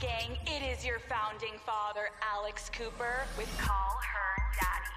gang. 0.00 0.36
It 0.46 0.62
is 0.62 0.84
your 0.84 0.98
founding 0.98 1.54
father, 1.64 2.10
Alex 2.34 2.70
Cooper, 2.70 3.24
with 3.38 3.48
Call 3.58 3.98
Her 4.02 4.42
Daddy. 4.60 4.96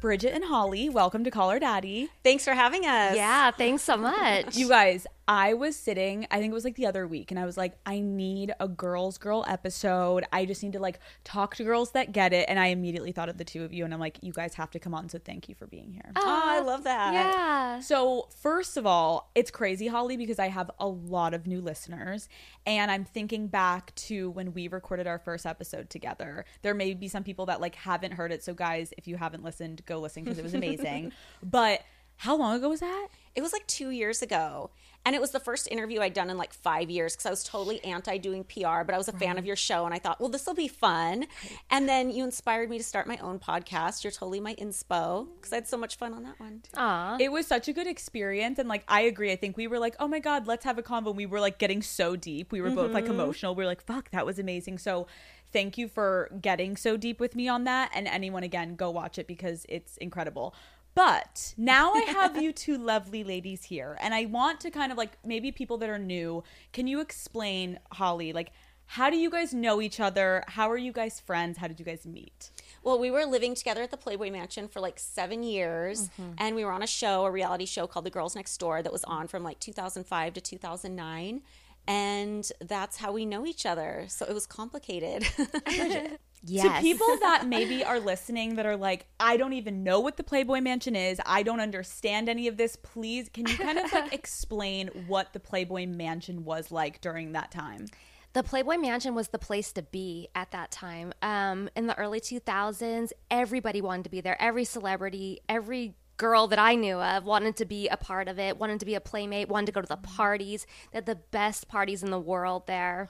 Bridget 0.00 0.34
and 0.34 0.44
Holly, 0.44 0.90
welcome 0.90 1.24
to 1.24 1.30
Call 1.30 1.48
Her 1.48 1.58
Daddy. 1.58 2.10
Thanks 2.22 2.44
for 2.44 2.52
having 2.52 2.84
us. 2.84 3.16
Yeah, 3.16 3.50
thanks 3.50 3.82
so 3.82 3.96
much. 3.96 4.54
You 4.64 4.68
guys, 4.68 5.06
I 5.26 5.54
was 5.54 5.74
sitting, 5.74 6.26
I 6.30 6.38
think 6.38 6.50
it 6.50 6.54
was 6.54 6.64
like 6.64 6.76
the 6.76 6.84
other 6.86 7.06
week, 7.06 7.30
and 7.30 7.40
I 7.40 7.46
was 7.46 7.56
like, 7.56 7.78
I 7.86 8.00
need 8.00 8.52
a 8.60 8.68
girls 8.68 9.16
girl 9.16 9.44
episode. 9.48 10.24
I 10.32 10.44
just 10.44 10.62
need 10.62 10.74
to 10.74 10.78
like 10.78 10.98
talk 11.24 11.56
to 11.56 11.64
girls 11.64 11.92
that 11.92 12.12
get 12.12 12.32
it. 12.34 12.44
And 12.48 12.58
I 12.58 12.66
immediately 12.66 13.10
thought 13.12 13.30
of 13.30 13.38
the 13.38 13.44
two 13.44 13.64
of 13.64 13.72
you, 13.72 13.84
and 13.86 13.94
I'm 13.94 14.00
like, 14.00 14.18
you 14.20 14.32
guys 14.32 14.54
have 14.54 14.70
to 14.72 14.78
come 14.78 14.94
on. 14.94 15.08
So 15.08 15.18
thank 15.18 15.48
you 15.48 15.54
for 15.54 15.66
being 15.66 15.92
here. 15.92 16.12
Oh, 16.16 16.42
I 16.44 16.60
love 16.60 16.84
that. 16.84 17.14
yeah. 17.14 17.80
So, 17.80 18.28
first 18.36 18.76
of 18.76 18.86
all, 18.86 19.30
it's 19.34 19.50
crazy, 19.50 19.86
Holly, 19.86 20.16
because 20.16 20.38
I 20.38 20.48
have 20.48 20.70
a 20.78 20.86
lot 20.86 21.32
of 21.32 21.46
new 21.46 21.60
listeners. 21.60 22.28
And 22.66 22.90
I'm 22.90 23.04
thinking 23.04 23.46
back 23.46 23.94
to 23.96 24.30
when 24.30 24.52
we 24.52 24.68
recorded 24.68 25.06
our 25.06 25.18
first 25.18 25.46
episode 25.46 25.88
together. 25.90 26.44
There 26.62 26.74
may 26.74 26.92
be 26.94 27.08
some 27.08 27.24
people 27.24 27.46
that 27.46 27.60
like 27.60 27.74
haven't 27.76 28.12
heard 28.12 28.30
it. 28.30 28.44
So, 28.44 28.52
guys, 28.52 28.92
if 28.98 29.08
you 29.08 29.16
haven't 29.16 29.42
listened, 29.42 29.84
go 29.86 30.00
listen 30.00 30.24
because 30.24 30.38
it 30.38 30.44
was 30.44 30.54
amazing. 30.64 31.12
but 31.42 31.82
how 32.16 32.36
long 32.36 32.56
ago 32.56 32.68
was 32.68 32.80
that? 32.80 33.08
It 33.34 33.42
was 33.42 33.52
like 33.52 33.66
two 33.66 33.90
years 33.90 34.22
ago. 34.22 34.70
And 35.04 35.14
it 35.14 35.20
was 35.20 35.32
the 35.32 35.40
first 35.40 35.68
interview 35.70 36.00
I'd 36.00 36.14
done 36.14 36.30
in 36.30 36.38
like 36.38 36.52
five 36.52 36.88
years 36.88 37.14
because 37.14 37.26
I 37.26 37.30
was 37.30 37.44
totally 37.44 37.84
anti 37.84 38.16
doing 38.18 38.44
PR, 38.44 38.84
but 38.84 38.94
I 38.94 38.98
was 38.98 39.08
a 39.08 39.12
fan 39.12 39.38
of 39.38 39.44
your 39.44 39.56
show 39.56 39.84
and 39.84 39.94
I 39.94 39.98
thought, 39.98 40.18
well, 40.20 40.30
this 40.30 40.46
will 40.46 40.54
be 40.54 40.68
fun. 40.68 41.26
And 41.70 41.88
then 41.88 42.10
you 42.10 42.24
inspired 42.24 42.70
me 42.70 42.78
to 42.78 42.84
start 42.84 43.06
my 43.06 43.18
own 43.18 43.38
podcast. 43.38 44.02
You're 44.02 44.12
totally 44.12 44.40
my 44.40 44.54
inspo 44.54 45.28
because 45.36 45.52
I 45.52 45.56
had 45.56 45.68
so 45.68 45.76
much 45.76 45.96
fun 45.96 46.14
on 46.14 46.22
that 46.22 46.40
one. 46.40 46.62
Aw. 46.76 47.18
It 47.20 47.30
was 47.30 47.46
such 47.46 47.68
a 47.68 47.72
good 47.72 47.86
experience. 47.86 48.58
And 48.58 48.68
like, 48.68 48.84
I 48.88 49.02
agree. 49.02 49.30
I 49.30 49.36
think 49.36 49.56
we 49.56 49.66
were 49.66 49.78
like, 49.78 49.94
oh 50.00 50.08
my 50.08 50.20
God, 50.20 50.46
let's 50.46 50.64
have 50.64 50.78
a 50.78 50.82
convo. 50.82 51.08
And 51.08 51.16
we 51.16 51.26
were 51.26 51.40
like 51.40 51.58
getting 51.58 51.82
so 51.82 52.16
deep. 52.16 52.50
We 52.50 52.60
were 52.60 52.70
both 52.70 52.92
like 52.92 53.04
mm-hmm. 53.04 53.14
emotional. 53.14 53.54
We 53.54 53.64
were 53.64 53.68
like, 53.68 53.82
fuck, 53.82 54.10
that 54.10 54.24
was 54.24 54.38
amazing. 54.38 54.78
So, 54.78 55.06
thank 55.54 55.78
you 55.78 55.86
for 55.86 56.30
getting 56.42 56.76
so 56.76 56.96
deep 56.96 57.20
with 57.20 57.36
me 57.36 57.46
on 57.48 57.64
that. 57.64 57.90
And 57.94 58.08
anyone, 58.08 58.42
again, 58.42 58.74
go 58.74 58.90
watch 58.90 59.18
it 59.18 59.28
because 59.28 59.64
it's 59.68 59.96
incredible. 59.98 60.52
But 60.94 61.54
now 61.56 61.92
I 61.92 62.00
have 62.02 62.36
you 62.42 62.52
two 62.52 62.78
lovely 62.78 63.24
ladies 63.24 63.64
here, 63.64 63.96
and 64.00 64.14
I 64.14 64.26
want 64.26 64.60
to 64.60 64.70
kind 64.70 64.92
of 64.92 64.98
like 64.98 65.18
maybe 65.24 65.50
people 65.50 65.78
that 65.78 65.88
are 65.88 65.98
new. 65.98 66.44
Can 66.72 66.86
you 66.86 67.00
explain, 67.00 67.80
Holly, 67.92 68.32
like 68.32 68.52
how 68.86 69.10
do 69.10 69.16
you 69.16 69.30
guys 69.30 69.54
know 69.54 69.80
each 69.80 69.98
other? 69.98 70.44
How 70.46 70.70
are 70.70 70.76
you 70.76 70.92
guys 70.92 71.20
friends? 71.20 71.58
How 71.58 71.66
did 71.66 71.78
you 71.78 71.86
guys 71.86 72.06
meet? 72.06 72.50
Well, 72.82 72.98
we 72.98 73.10
were 73.10 73.24
living 73.24 73.54
together 73.54 73.82
at 73.82 73.90
the 73.90 73.96
Playboy 73.96 74.30
Mansion 74.30 74.68
for 74.68 74.80
like 74.80 74.98
seven 74.98 75.42
years, 75.42 76.08
mm-hmm. 76.10 76.32
and 76.38 76.54
we 76.54 76.64
were 76.64 76.72
on 76.72 76.82
a 76.82 76.86
show, 76.86 77.24
a 77.24 77.30
reality 77.30 77.66
show 77.66 77.86
called 77.86 78.04
The 78.04 78.10
Girls 78.10 78.36
Next 78.36 78.56
Door, 78.58 78.82
that 78.82 78.92
was 78.92 79.04
on 79.04 79.26
from 79.26 79.42
like 79.42 79.58
2005 79.58 80.34
to 80.34 80.40
2009. 80.40 81.42
And 81.86 82.50
that's 82.60 82.96
how 82.96 83.12
we 83.12 83.26
know 83.26 83.44
each 83.44 83.66
other. 83.66 84.06
So 84.08 84.24
it 84.26 84.32
was 84.32 84.46
complicated. 84.46 85.26
yes. 86.44 86.76
To 86.76 86.80
people 86.82 87.06
that 87.20 87.46
maybe 87.46 87.84
are 87.84 88.00
listening 88.00 88.56
that 88.56 88.66
are 88.66 88.76
like, 88.76 89.06
I 89.18 89.36
don't 89.36 89.52
even 89.52 89.82
know 89.82 90.00
what 90.00 90.16
the 90.16 90.24
Playboy 90.24 90.60
Mansion 90.60 90.96
is. 90.96 91.20
I 91.26 91.42
don't 91.42 91.60
understand 91.60 92.28
any 92.28 92.48
of 92.48 92.56
this. 92.56 92.76
Please, 92.76 93.28
can 93.28 93.46
you 93.46 93.56
kind 93.56 93.78
of 93.78 93.92
like 93.92 94.12
explain 94.12 94.88
what 95.06 95.32
the 95.32 95.40
Playboy 95.40 95.86
Mansion 95.86 96.44
was 96.44 96.70
like 96.70 97.00
during 97.00 97.32
that 97.32 97.50
time? 97.50 97.86
the 98.34 98.42
Playboy 98.42 98.76
Mansion 98.78 99.14
was 99.14 99.28
the 99.28 99.38
place 99.38 99.72
to 99.72 99.82
be 99.82 100.28
at 100.34 100.50
that 100.50 100.72
time. 100.72 101.12
Um, 101.22 101.70
in 101.76 101.86
the 101.86 101.96
early 101.96 102.20
2000s, 102.20 103.12
everybody 103.30 103.80
wanted 103.80 104.02
to 104.04 104.10
be 104.10 104.20
there. 104.20 104.36
Every 104.42 104.64
celebrity, 104.64 105.38
every 105.48 105.94
girl 106.16 106.48
that 106.48 106.58
I 106.58 106.74
knew 106.74 107.00
of 107.00 107.24
wanted 107.24 107.56
to 107.56 107.64
be 107.64 107.88
a 107.88 107.96
part 107.96 108.26
of 108.26 108.40
it, 108.40 108.58
wanted 108.58 108.80
to 108.80 108.86
be 108.86 108.96
a 108.96 109.00
playmate, 109.00 109.48
wanted 109.48 109.66
to 109.66 109.72
go 109.72 109.80
to 109.80 109.86
the 109.86 109.96
parties. 109.96 110.66
They 110.90 110.98
had 110.98 111.06
the 111.06 111.14
best 111.14 111.68
parties 111.68 112.02
in 112.02 112.10
the 112.10 112.18
world 112.18 112.66
there. 112.66 113.08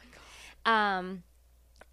um, 0.67 1.23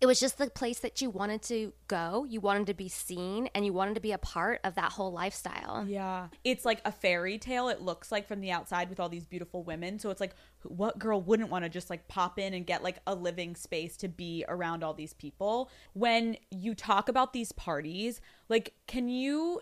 it 0.01 0.07
was 0.07 0.19
just 0.19 0.39
the 0.39 0.49
place 0.49 0.79
that 0.79 0.99
you 0.99 1.11
wanted 1.11 1.43
to 1.43 1.73
go. 1.87 2.25
You 2.27 2.41
wanted 2.41 2.67
to 2.67 2.73
be 2.73 2.89
seen, 2.89 3.49
and 3.53 3.63
you 3.63 3.71
wanted 3.71 3.93
to 3.93 4.01
be 4.01 4.11
a 4.11 4.17
part 4.17 4.59
of 4.63 4.75
that 4.75 4.91
whole 4.91 5.11
lifestyle. 5.11 5.85
Yeah. 5.87 6.27
It's 6.43 6.65
like 6.65 6.81
a 6.83 6.91
fairy 6.91 7.37
tale, 7.37 7.69
it 7.69 7.81
looks 7.81 8.11
like 8.11 8.27
from 8.27 8.41
the 8.41 8.51
outside 8.51 8.89
with 8.89 8.99
all 8.99 9.09
these 9.09 9.25
beautiful 9.25 9.63
women. 9.63 9.99
So 9.99 10.09
it's 10.09 10.19
like, 10.19 10.33
what 10.63 10.97
girl 10.97 11.21
wouldn't 11.21 11.49
want 11.49 11.65
to 11.65 11.69
just 11.69 11.89
like 11.91 12.07
pop 12.07 12.39
in 12.39 12.53
and 12.53 12.65
get 12.65 12.83
like 12.83 12.97
a 13.05 13.13
living 13.13 13.55
space 13.55 13.95
to 13.97 14.07
be 14.07 14.43
around 14.49 14.83
all 14.83 14.95
these 14.95 15.13
people? 15.13 15.69
When 15.93 16.35
you 16.49 16.73
talk 16.73 17.07
about 17.07 17.31
these 17.31 17.51
parties, 17.51 18.21
like, 18.49 18.73
can 18.87 19.07
you. 19.07 19.61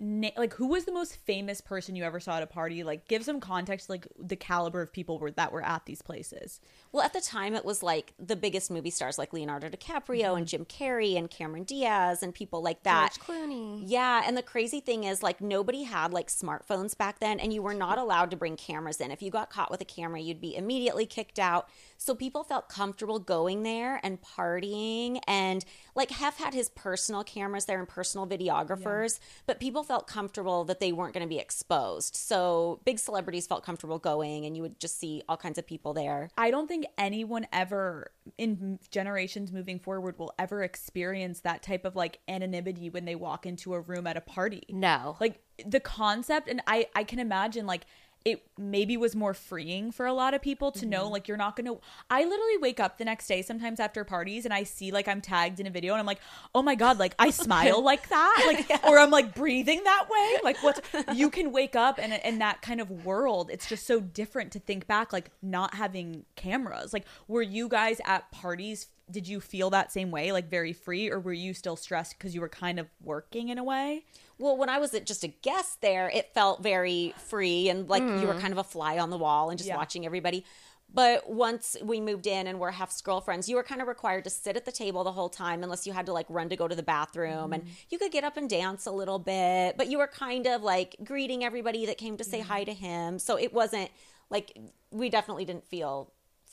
Na- 0.00 0.30
like 0.36 0.54
who 0.54 0.68
was 0.68 0.84
the 0.84 0.92
most 0.92 1.16
famous 1.16 1.60
person 1.60 1.96
you 1.96 2.04
ever 2.04 2.20
saw 2.20 2.36
at 2.36 2.42
a 2.42 2.46
party 2.46 2.84
like 2.84 3.08
give 3.08 3.24
some 3.24 3.40
context 3.40 3.90
like 3.90 4.06
the 4.16 4.36
caliber 4.36 4.80
of 4.80 4.92
people 4.92 5.18
were 5.18 5.32
that 5.32 5.50
were 5.50 5.64
at 5.64 5.86
these 5.86 6.02
places 6.02 6.60
Well, 6.90 7.04
at 7.04 7.12
the 7.12 7.20
time, 7.20 7.54
it 7.54 7.64
was 7.66 7.82
like 7.82 8.14
the 8.18 8.36
biggest 8.36 8.70
movie 8.70 8.90
stars 8.90 9.18
like 9.18 9.34
Leonardo 9.34 9.68
DiCaprio 9.68 10.36
and 10.36 10.38
mm-hmm. 10.38 10.44
Jim 10.44 10.64
Carrey 10.64 11.18
and 11.18 11.30
Cameron 11.30 11.64
Diaz 11.64 12.22
and 12.22 12.34
people 12.34 12.62
like 12.62 12.82
that. 12.84 13.14
George 13.14 13.38
Clooney. 13.38 13.82
Yeah, 13.84 14.22
and 14.24 14.36
the 14.36 14.42
crazy 14.42 14.80
thing 14.80 15.04
is, 15.04 15.22
like, 15.22 15.40
nobody 15.40 15.82
had 15.82 16.12
like 16.14 16.28
smartphones 16.28 16.96
back 16.96 17.20
then, 17.20 17.40
and 17.40 17.52
you 17.52 17.62
were 17.62 17.74
not 17.74 17.98
allowed 18.04 18.30
to 18.30 18.36
bring 18.36 18.56
cameras 18.56 19.00
in. 19.00 19.10
If 19.10 19.20
you 19.22 19.30
got 19.30 19.50
caught 19.50 19.70
with 19.70 19.82
a 19.82 19.84
camera, 19.84 20.20
you'd 20.20 20.40
be 20.40 20.56
immediately 20.56 21.04
kicked 21.04 21.38
out. 21.38 21.68
So 21.98 22.14
people 22.14 22.42
felt 22.42 22.70
comfortable 22.70 23.18
going 23.18 23.64
there 23.64 24.00
and 24.02 24.18
partying. 24.22 25.20
And 25.26 25.64
like, 25.98 26.12
Hef 26.12 26.38
had 26.38 26.54
his 26.54 26.70
personal 26.70 27.24
cameras 27.24 27.64
there 27.64 27.80
and 27.80 27.88
personal 27.88 28.26
videographers, 28.26 29.18
but 29.46 29.58
people 29.58 29.82
felt 29.82 30.06
comfortable 30.06 30.64
that 30.64 30.78
they 30.78 30.92
weren't 30.92 31.12
going 31.12 31.26
to 31.26 31.28
be 31.28 31.40
exposed. 31.40 32.14
So 32.14 32.80
big 32.84 33.00
celebrities 33.00 33.48
felt 33.48 33.64
comfortable 33.64 33.98
going, 33.98 34.46
and 34.46 34.56
you 34.56 34.62
would 34.62 34.78
just 34.78 34.98
see 35.00 35.22
all 35.28 35.36
kinds 35.36 35.58
of 35.58 35.66
people 35.66 35.92
there. 35.92 36.30
I 36.38 36.52
don't 36.52 36.68
think 36.68 36.86
anyone 36.96 37.48
ever 37.52 38.12
in 38.38 38.78
generations 38.90 39.50
moving 39.52 39.80
forward 39.80 40.18
will 40.18 40.32
ever 40.38 40.62
experience 40.62 41.40
that 41.40 41.64
type 41.64 41.84
of 41.84 41.96
like 41.96 42.20
anonymity 42.28 42.88
when 42.90 43.04
they 43.04 43.16
walk 43.16 43.44
into 43.44 43.74
a 43.74 43.80
room 43.80 44.06
at 44.06 44.16
a 44.16 44.20
party. 44.20 44.62
No. 44.68 45.16
Like 45.18 45.40
the 45.66 45.80
concept 45.80 46.48
and 46.48 46.62
I 46.68 46.86
I 46.94 47.02
can 47.02 47.18
imagine 47.18 47.66
like 47.66 47.86
it 48.24 48.42
maybe 48.58 48.96
was 48.96 49.14
more 49.14 49.32
freeing 49.32 49.90
for 49.92 50.04
a 50.06 50.12
lot 50.12 50.34
of 50.34 50.42
people 50.42 50.72
to 50.72 50.86
know 50.86 51.04
mm-hmm. 51.04 51.12
like 51.12 51.28
you're 51.28 51.36
not 51.36 51.56
going 51.56 51.66
to 51.66 51.80
I 52.10 52.24
literally 52.24 52.58
wake 52.58 52.80
up 52.80 52.98
the 52.98 53.04
next 53.04 53.26
day 53.26 53.42
sometimes 53.42 53.80
after 53.80 54.04
parties 54.04 54.44
and 54.44 54.52
I 54.52 54.64
see 54.64 54.90
like 54.90 55.08
I'm 55.08 55.20
tagged 55.20 55.60
in 55.60 55.66
a 55.66 55.70
video 55.70 55.94
and 55.94 56.00
I'm 56.00 56.06
like, 56.06 56.20
"Oh 56.54 56.62
my 56.62 56.74
god, 56.74 56.98
like 56.98 57.14
I 57.18 57.30
smile 57.30 57.82
like 57.92 58.08
that?" 58.08 58.44
Like 58.46 58.84
or 58.84 58.98
I'm 58.98 59.10
like 59.10 59.34
breathing 59.34 59.82
that 59.84 60.08
way? 60.10 60.36
Like 60.42 60.62
what 60.62 60.84
you 61.14 61.30
can 61.30 61.52
wake 61.52 61.76
up 61.76 61.98
and 61.98 62.12
in 62.24 62.38
that 62.38 62.62
kind 62.62 62.80
of 62.80 63.04
world, 63.04 63.50
it's 63.52 63.68
just 63.68 63.86
so 63.86 64.00
different 64.00 64.52
to 64.52 64.58
think 64.58 64.86
back 64.86 65.12
like 65.12 65.30
not 65.42 65.74
having 65.74 66.24
cameras. 66.36 66.92
Like 66.92 67.06
were 67.28 67.42
you 67.42 67.68
guys 67.68 68.00
at 68.04 68.30
parties 68.30 68.88
did 69.10 69.26
you 69.26 69.40
feel 69.40 69.70
that 69.70 69.92
same 69.92 70.10
way 70.10 70.32
like 70.32 70.48
very 70.48 70.72
free 70.72 71.10
or 71.10 71.20
were 71.20 71.32
you 71.32 71.54
still 71.54 71.76
stressed 71.76 72.16
because 72.18 72.34
you 72.34 72.40
were 72.40 72.48
kind 72.48 72.78
of 72.78 72.86
working 73.02 73.48
in 73.48 73.58
a 73.58 73.64
way? 73.64 74.04
Well, 74.38 74.56
when 74.56 74.68
I 74.68 74.78
was 74.78 74.92
just 75.04 75.24
a 75.24 75.28
guest 75.28 75.80
there, 75.80 76.10
it 76.10 76.32
felt 76.34 76.62
very 76.62 77.14
free 77.18 77.68
and 77.68 77.88
like 77.88 78.02
you 78.02 78.08
were 78.08 78.34
mm-hmm. 78.34 78.40
kind 78.40 78.52
of 78.52 78.58
a 78.58 78.64
fly 78.64 78.98
on 78.98 79.10
the 79.10 79.18
wall 79.18 79.50
and 79.50 79.58
just 79.58 79.68
Yeah. 79.68 79.76
watching 79.76 80.06
everybody. 80.06 80.44
But 80.92 81.28
once 81.28 81.76
we 81.82 82.00
moved 82.00 82.26
in 82.26 82.46
and 82.46 82.58
were 82.58 82.70
Hef's 82.70 83.02
girlfriends, 83.02 83.46
you 83.48 83.56
were 83.56 83.62
kind 83.62 83.82
of 83.82 83.88
required 83.88 84.24
to 84.24 84.30
sit 84.30 84.56
at 84.56 84.64
the 84.64 84.72
table 84.72 85.04
the 85.04 85.12
whole 85.12 85.28
time 85.28 85.62
unless 85.62 85.86
you 85.86 85.92
had 85.92 86.06
to 86.06 86.14
like 86.14 86.24
run 86.30 86.48
to 86.48 86.56
go 86.56 86.66
to 86.66 86.74
the 86.74 86.82
bathroom. 86.82 87.52
And 87.52 87.64
mm-hmm. 87.64 87.72
you 87.90 87.98
could 87.98 88.10
get 88.10 88.24
up 88.24 88.38
and 88.38 88.48
dance 88.48 88.86
a 88.86 88.90
little 88.90 89.18
bit, 89.18 89.76
but 89.76 89.88
you 89.88 89.98
were 89.98 90.06
kind 90.06 90.46
of 90.46 90.62
like 90.62 90.96
greeting 91.04 91.44
everybody 91.44 91.84
that 91.86 91.98
came 91.98 92.16
to 92.16 92.24
say 92.24 92.40
mm-hmm. 92.40 92.48
hi 92.48 92.64
to 92.64 92.72
him. 92.72 93.18
So 93.18 93.38
it 93.38 93.52
wasn't 93.52 93.90
like 94.30 94.56
we 94.90 95.10
definitely 95.10 95.44
didn't 95.44 95.66
feel 95.66 96.10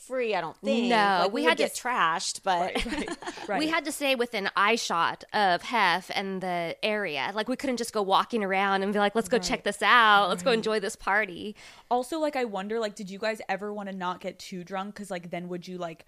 free, 0.07 0.35
I 0.35 0.41
don't 0.41 0.57
think. 0.57 0.89
No, 0.89 0.95
Like, 0.95 1.33
we 1.33 1.41
we, 1.41 1.43
had 1.43 1.49
had 1.49 1.57
to 1.57 1.63
get 1.63 1.73
trashed, 1.73 2.41
but 2.43 2.85
Right. 3.47 3.59
We 3.59 3.67
had 3.67 3.85
to 3.85 3.91
stay 3.91 4.15
within 4.15 4.49
eye 4.55 4.75
shot 4.75 5.23
of 5.33 5.61
Hef 5.61 6.09
and 6.13 6.41
the 6.41 6.75
area. 6.81 7.31
Like 7.35 7.47
we 7.47 7.55
couldn't 7.55 7.77
just 7.77 7.93
go 7.93 8.01
walking 8.01 8.43
around 8.43 8.81
and 8.81 8.91
be 8.91 8.97
like, 8.97 9.13
"Let's 9.13 9.29
go 9.29 9.37
check 9.37 9.63
this 9.63 9.81
out. 9.83 10.29
Let's 10.29 10.41
go 10.41 10.51
enjoy 10.51 10.79
this 10.79 10.95
party." 10.95 11.55
also 11.91 12.19
like 12.19 12.35
i 12.35 12.43
wonder 12.43 12.79
like 12.79 12.95
did 12.95 13.09
you 13.09 13.19
guys 13.19 13.41
ever 13.47 13.73
want 13.73 13.89
to 13.89 13.95
not 13.95 14.19
get 14.19 14.39
too 14.39 14.63
drunk 14.63 14.93
because 14.93 15.11
like 15.11 15.29
then 15.29 15.47
would 15.47 15.67
you 15.67 15.77
like 15.77 16.05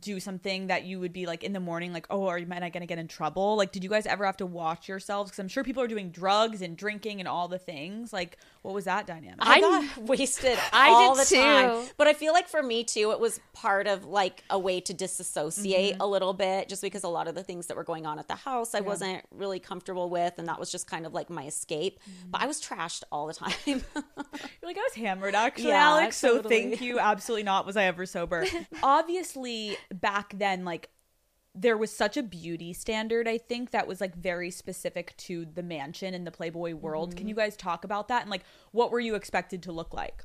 do 0.00 0.18
something 0.20 0.68
that 0.68 0.84
you 0.84 0.98
would 1.00 1.12
be 1.12 1.26
like 1.26 1.44
in 1.44 1.52
the 1.52 1.60
morning 1.60 1.92
like 1.92 2.06
oh 2.10 2.26
are 2.26 2.38
you 2.38 2.46
am 2.50 2.62
i 2.62 2.68
gonna 2.70 2.86
get 2.86 2.98
in 2.98 3.08
trouble 3.08 3.56
like 3.56 3.72
did 3.72 3.84
you 3.84 3.90
guys 3.90 4.06
ever 4.06 4.24
have 4.24 4.36
to 4.36 4.46
watch 4.46 4.88
yourselves 4.88 5.30
because 5.30 5.38
i'm 5.38 5.48
sure 5.48 5.62
people 5.62 5.82
are 5.82 5.88
doing 5.88 6.10
drugs 6.10 6.62
and 6.62 6.76
drinking 6.76 7.20
and 7.20 7.28
all 7.28 7.48
the 7.48 7.58
things 7.58 8.12
like 8.12 8.38
what 8.62 8.72
was 8.74 8.84
that 8.84 9.06
dynamic 9.06 9.38
I 9.40 9.60
got 9.60 9.98
wasted 9.98 10.56
I 10.72 10.88
all 10.88 11.14
did 11.16 11.26
the 11.26 11.34
time. 11.34 11.70
too. 11.84 11.90
But 11.96 12.06
I 12.06 12.12
feel 12.12 12.32
like 12.32 12.46
for 12.48 12.62
me 12.62 12.84
too, 12.84 13.10
it 13.10 13.18
was 13.18 13.40
part 13.54 13.88
of 13.88 14.04
like 14.04 14.44
a 14.50 14.58
way 14.58 14.80
to 14.82 14.94
disassociate 14.94 15.94
Mm-hmm. 15.94 16.00
a 16.00 16.06
little 16.06 16.32
bit, 16.32 16.68
just 16.68 16.80
because 16.80 17.02
a 17.02 17.08
lot 17.08 17.26
of 17.26 17.34
the 17.34 17.42
things 17.42 17.66
that 17.66 17.76
were 17.76 17.82
going 17.82 18.06
on 18.06 18.18
at 18.20 18.28
the 18.28 18.36
house 18.36 18.72
I 18.74 18.80
wasn't 18.80 19.24
really 19.32 19.58
comfortable 19.58 20.08
with, 20.08 20.34
and 20.38 20.46
that 20.46 20.60
was 20.60 20.70
just 20.70 20.86
kind 20.86 21.06
of 21.06 21.12
like 21.12 21.28
my 21.28 21.44
escape. 21.46 21.98
Mm-hmm. 22.00 22.30
But 22.30 22.42
I 22.42 22.46
was 22.46 22.60
trashed 22.62 23.02
all 23.10 23.26
the 23.26 23.34
time. 23.34 23.52
You're 23.66 23.80
like, 24.62 24.78
I 24.78 24.82
was 24.82 24.94
hammered 24.94 25.34
actually, 25.34 25.68
Yeah, 25.68 25.88
Alex. 25.88 26.16
So 26.16 26.40
thank 26.42 26.80
you. 26.80 27.00
Absolutely 27.00 27.42
not 27.42 27.66
was 27.66 27.76
I 27.76 27.84
ever 27.84 28.06
sober. 28.06 28.44
Obviously, 28.82 29.76
back 29.92 30.34
then, 30.36 30.64
like 30.64 30.90
there 31.54 31.76
was 31.76 31.94
such 31.94 32.16
a 32.16 32.22
beauty 32.22 32.72
standard, 32.72 33.28
I 33.28 33.38
think, 33.38 33.72
that 33.72 33.86
was 33.86 34.00
like 34.00 34.14
very 34.14 34.50
specific 34.50 35.16
to 35.18 35.44
the 35.44 35.62
mansion 35.62 36.14
and 36.14 36.26
the 36.26 36.30
Playboy 36.30 36.74
world. 36.74 37.10
Can 37.10 37.20
mm-hmm. 37.20 37.28
you 37.28 37.34
guys 37.34 37.56
talk 37.56 37.84
about 37.84 38.08
that? 38.08 38.22
And 38.22 38.30
like 38.30 38.44
what 38.72 38.90
were 38.90 39.00
you 39.00 39.14
expected 39.14 39.62
to 39.64 39.72
look 39.72 39.92
like? 39.92 40.24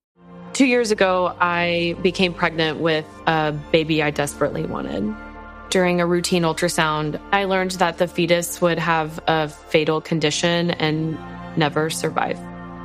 Two 0.61 0.67
years 0.67 0.91
ago, 0.91 1.35
I 1.39 1.95
became 2.03 2.35
pregnant 2.35 2.81
with 2.81 3.07
a 3.25 3.51
baby 3.71 4.03
I 4.03 4.11
desperately 4.11 4.63
wanted. 4.63 5.11
During 5.71 5.99
a 5.99 6.05
routine 6.05 6.43
ultrasound, 6.43 7.19
I 7.31 7.45
learned 7.45 7.71
that 7.71 7.97
the 7.97 8.07
fetus 8.07 8.61
would 8.61 8.77
have 8.77 9.19
a 9.25 9.47
fatal 9.47 10.01
condition 10.01 10.69
and 10.69 11.17
never 11.57 11.89
survive. 11.89 12.37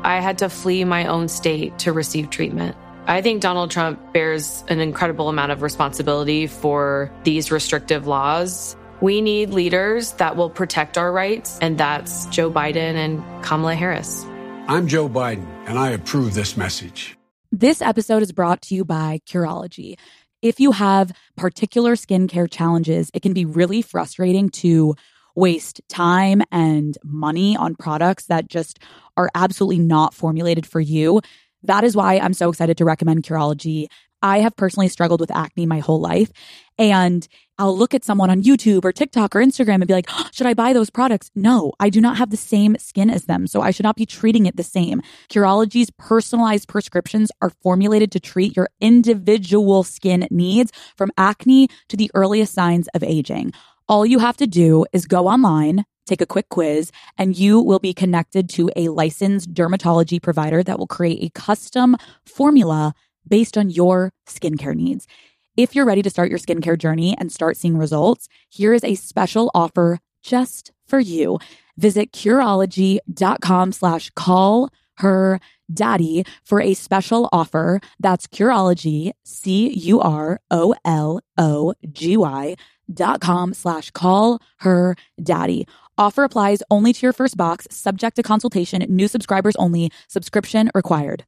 I 0.03 0.21
had 0.21 0.39
to 0.39 0.49
flee 0.49 0.85
my 0.85 1.05
own 1.05 1.29
state 1.29 1.79
to 1.81 1.93
receive 1.93 2.31
treatment. 2.31 2.75
I 3.07 3.21
think 3.21 3.43
Donald 3.43 3.71
Trump 3.71 4.01
bears 4.15 4.65
an 4.69 4.81
incredible 4.81 5.29
amount 5.29 5.53
of 5.53 5.61
responsibility 5.61 6.47
for 6.47 7.13
these 7.25 7.51
restrictive 7.51 8.07
laws. 8.07 8.75
We 9.03 9.21
need 9.21 9.51
leaders 9.51 10.13
that 10.13 10.35
will 10.35 10.49
protect 10.49 10.97
our 10.97 11.13
rights, 11.13 11.59
and 11.61 11.77
that's 11.77 12.25
Joe 12.29 12.51
Biden 12.51 12.95
and 12.95 13.23
Kamala 13.45 13.75
Harris. 13.75 14.25
I'm 14.67 14.89
Joe 14.89 15.11
Biden, 15.11 15.47
and 15.67 15.79
I 15.79 15.91
approve 15.91 16.33
this 16.33 16.57
message. 16.57 17.16
This 17.59 17.81
episode 17.81 18.23
is 18.23 18.33
brought 18.33 18.61
to 18.65 18.75
you 18.75 18.85
by 18.85 19.23
Curology. 19.27 19.99
If 20.43 20.61
you 20.61 20.73
have 20.73 21.11
particular 21.39 21.95
skincare 21.95 22.51
challenges, 22.51 23.11
it 23.15 23.23
can 23.23 23.33
be 23.33 23.47
really 23.47 23.81
frustrating 23.81 24.51
to 24.51 24.95
waste 25.35 25.81
time 25.89 26.43
and 26.53 26.99
money 27.03 27.57
on 27.57 27.75
products 27.75 28.27
that 28.27 28.47
just 28.49 28.79
are 29.17 29.31
absolutely 29.35 29.79
not 29.79 30.13
formulated 30.13 30.67
for 30.67 30.81
you. 30.81 31.23
That 31.63 31.83
is 31.83 31.97
why 31.97 32.19
I'm 32.19 32.35
so 32.35 32.51
excited 32.51 32.77
to 32.77 32.85
recommend 32.85 33.25
Curology. 33.25 33.87
I 34.21 34.41
have 34.41 34.55
personally 34.57 34.89
struggled 34.89 35.21
with 35.21 35.35
acne 35.35 35.65
my 35.65 35.79
whole 35.79 36.01
life. 36.01 36.31
And 36.77 37.27
I'll 37.59 37.77
look 37.77 37.95
at 37.95 38.05
someone 38.05 38.31
on 38.31 38.43
YouTube 38.43 38.85
or 38.85 38.93
TikTok 38.93 39.35
or 39.35 39.41
Instagram 39.41 39.77
and 39.77 39.87
be 39.87 39.95
like, 39.95 40.09
should 40.33 40.47
I 40.47 40.55
buy 40.55 40.73
those 40.73 40.91
products? 40.91 41.31
No, 41.35 41.73
I 41.81 41.91
do 41.91 42.01
not 42.01 42.19
have 42.19 42.31
the 42.31 42.37
same 42.37 42.77
skin 42.79 43.11
as 43.11 43.25
them. 43.25 43.47
So 43.47 43.61
I 43.61 43.71
should 43.71 43.85
not 43.85 43.97
be 43.97 44.07
treating 44.07 44.47
it 44.47 44.57
the 44.57 44.63
same. 44.63 45.03
Curology's 45.31 45.91
personalized 45.99 46.69
prescriptions 46.69 47.31
are 47.41 47.51
formulated 47.63 48.13
to 48.13 48.21
treat 48.21 48.57
your 48.57 48.69
individual 48.81 49.83
skin 49.83 50.27
needs 50.31 50.73
from 50.97 51.11
acne 51.17 51.69
to 51.89 51.97
the 51.97 52.11
earliest 52.15 52.53
signs 52.53 52.89
of 52.89 53.03
aging. 53.03 53.53
All 53.89 54.05
you 54.05 54.19
have 54.19 54.37
to 54.39 54.47
do 54.47 54.85
is 54.93 55.07
go 55.07 55.29
online, 55.29 55.85
take 56.07 56.21
a 56.21 56.27
quick 56.27 56.49
quiz, 56.49 56.91
and 57.17 57.39
you 57.39 57.61
will 57.61 57.79
be 57.79 57.95
connected 57.95 58.49
to 58.51 58.71
a 58.75 58.89
licensed 58.89 59.55
dermatology 59.55 60.21
provider 60.21 60.63
that 60.63 60.79
will 60.79 60.87
create 60.87 61.23
a 61.23 61.31
custom 61.31 61.97
formula 62.25 62.95
based 63.29 63.57
on 63.57 63.71
your 63.71 64.13
skincare 64.29 64.75
needs. 64.75 65.07
If 65.57 65.75
you're 65.75 65.87
ready 65.87 66.03
to 66.03 66.11
start 66.11 66.29
your 66.29 66.39
skincare 66.39 66.77
journey 66.77 67.17
and 67.17 67.33
start 67.33 67.57
seeing 67.57 67.79
results, 67.79 68.29
here 68.51 68.75
is 68.75 68.85
a 68.85 68.95
special 68.95 69.51
offer 69.55 70.01
just 70.23 70.71
for 70.87 71.01
you. 71.01 71.39
Visit 71.79 72.13
Curology.com 72.13 73.73
slash 73.73 74.11
call 74.11 74.69
her 74.99 75.41
daddy 75.73 76.25
for 76.45 76.61
a 76.61 76.75
special 76.75 77.31
offer. 77.33 77.81
That's 77.99 78.27
Curology, 78.27 79.13
C-U-R-O-L-O-G-Y 79.25 79.77
dot 82.93 83.21
com 83.21 83.55
slash 83.55 83.91
call 83.93 84.43
her 84.59 84.95
daddy. 85.23 85.67
Offer 85.97 86.25
applies 86.25 86.63
only 86.71 86.93
to 86.93 87.01
your 87.07 87.15
first 87.15 87.39
box, 87.39 87.67
subject 87.71 88.17
to 88.17 88.23
consultation, 88.23 88.85
new 88.89 89.09
subscribers 89.09 89.57
only, 89.57 89.91
subscription 90.07 90.71
required 90.75 91.25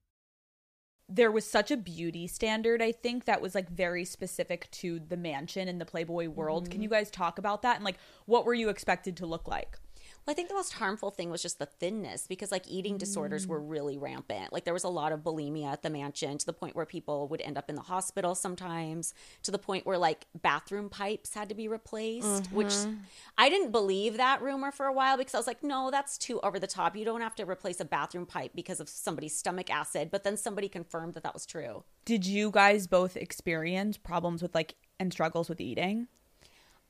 there 1.09 1.31
was 1.33 1.49
such 1.51 1.71
a 1.71 1.77
beauty 1.77 2.27
standard 2.27 2.83
i 2.83 2.93
think 2.93 3.25
that 3.25 3.41
was 3.41 3.55
like 3.55 3.69
very 3.69 4.05
specific 4.05 4.71
to 4.71 5.01
the 5.09 5.17
mansion 5.17 5.69
in 5.69 5.79
the 5.79 5.85
playboy 5.85 6.29
world. 6.29 6.65
Mm-hmm. 6.65 6.73
can 6.73 6.83
you 6.83 6.89
guys 6.89 7.11
talk 7.11 7.39
about 7.39 7.63
that? 7.63 7.77
And 7.77 7.85
like 7.85 7.99
what 8.27 8.45
were 8.45 8.55
you 8.55 8.69
expected 8.69 9.17
to 9.19 9.27
look 9.27 9.49
like 9.49 9.79
well, 10.29 10.33
I 10.33 10.35
think 10.35 10.49
the 10.51 10.55
most 10.55 10.75
harmful 10.75 11.11
thing 11.11 11.31
was 11.31 11.41
just 11.41 11.59
the 11.59 11.65
thinness 11.65 12.27
because 12.27 12.53
like 12.53 12.69
eating 12.69 12.99
disorders 12.99 13.47
were 13.47 13.61
Mm. 13.63 13.71
really 13.71 13.97
rampant. 13.97 14.53
Like 14.53 14.65
there 14.67 14.75
was 14.75 14.85
a 14.85 14.89
lot 14.91 15.11
of 15.11 15.21
bulimia 15.21 15.73
at 15.73 15.81
the 15.83 15.89
mansion 15.89 16.37
to 16.37 16.45
the 16.45 16.53
point 16.53 16.77
where 16.77 16.85
people 16.85 17.29
would 17.29 17.41
end 17.41 17.57
up 17.57 17.71
in 17.71 17.77
the 17.77 17.81
hospital 17.83 18.35
sometimes, 18.35 19.15
to 19.45 19.51
the 19.51 19.59
point 19.59 19.87
where 19.87 19.97
like 19.97 20.27
bathroom 20.43 20.91
pipes 20.91 21.33
had 21.33 21.49
to 21.49 21.55
be 21.55 21.67
replaced, 21.67 22.53
which 22.53 22.69
Mm-hmm. 22.69 22.95
I 23.39 23.49
didn't 23.49 23.73
believe 23.73 24.19
that 24.19 24.43
rumor 24.43 24.71
for 24.71 24.85
a 24.85 24.93
while 24.93 25.17
because 25.17 25.35
I 25.35 25.39
was 25.39 25.47
like, 25.47 25.63
no, 25.63 25.91
that's 25.91 26.19
too 26.19 26.41
over 26.41 26.59
the 26.59 26.67
top. 26.67 26.95
You 26.95 27.07
don't 27.07 27.23
have 27.23 27.35
to 27.37 27.45
replace 27.49 27.81
a 27.81 27.87
bathroom 27.87 28.27
pipe 28.27 28.53
because 28.55 28.81
of 28.81 28.89
somebody's 28.91 29.35
stomach 29.35 29.71
acid. 29.71 30.11
But 30.11 30.25
then 30.25 30.37
somebody 30.37 30.69
confirmed 30.69 31.15
that 31.15 31.23
that 31.23 31.33
was 31.33 31.47
true. 31.47 31.85
did 32.05 32.27
you 32.27 32.51
guys 32.51 32.87
both 32.87 33.17
experience 33.17 33.97
problems 33.97 34.43
with 34.43 34.55
like 34.55 34.75
and 35.01 35.11
struggles 35.11 35.49
with 35.49 35.59
eating 35.61 36.07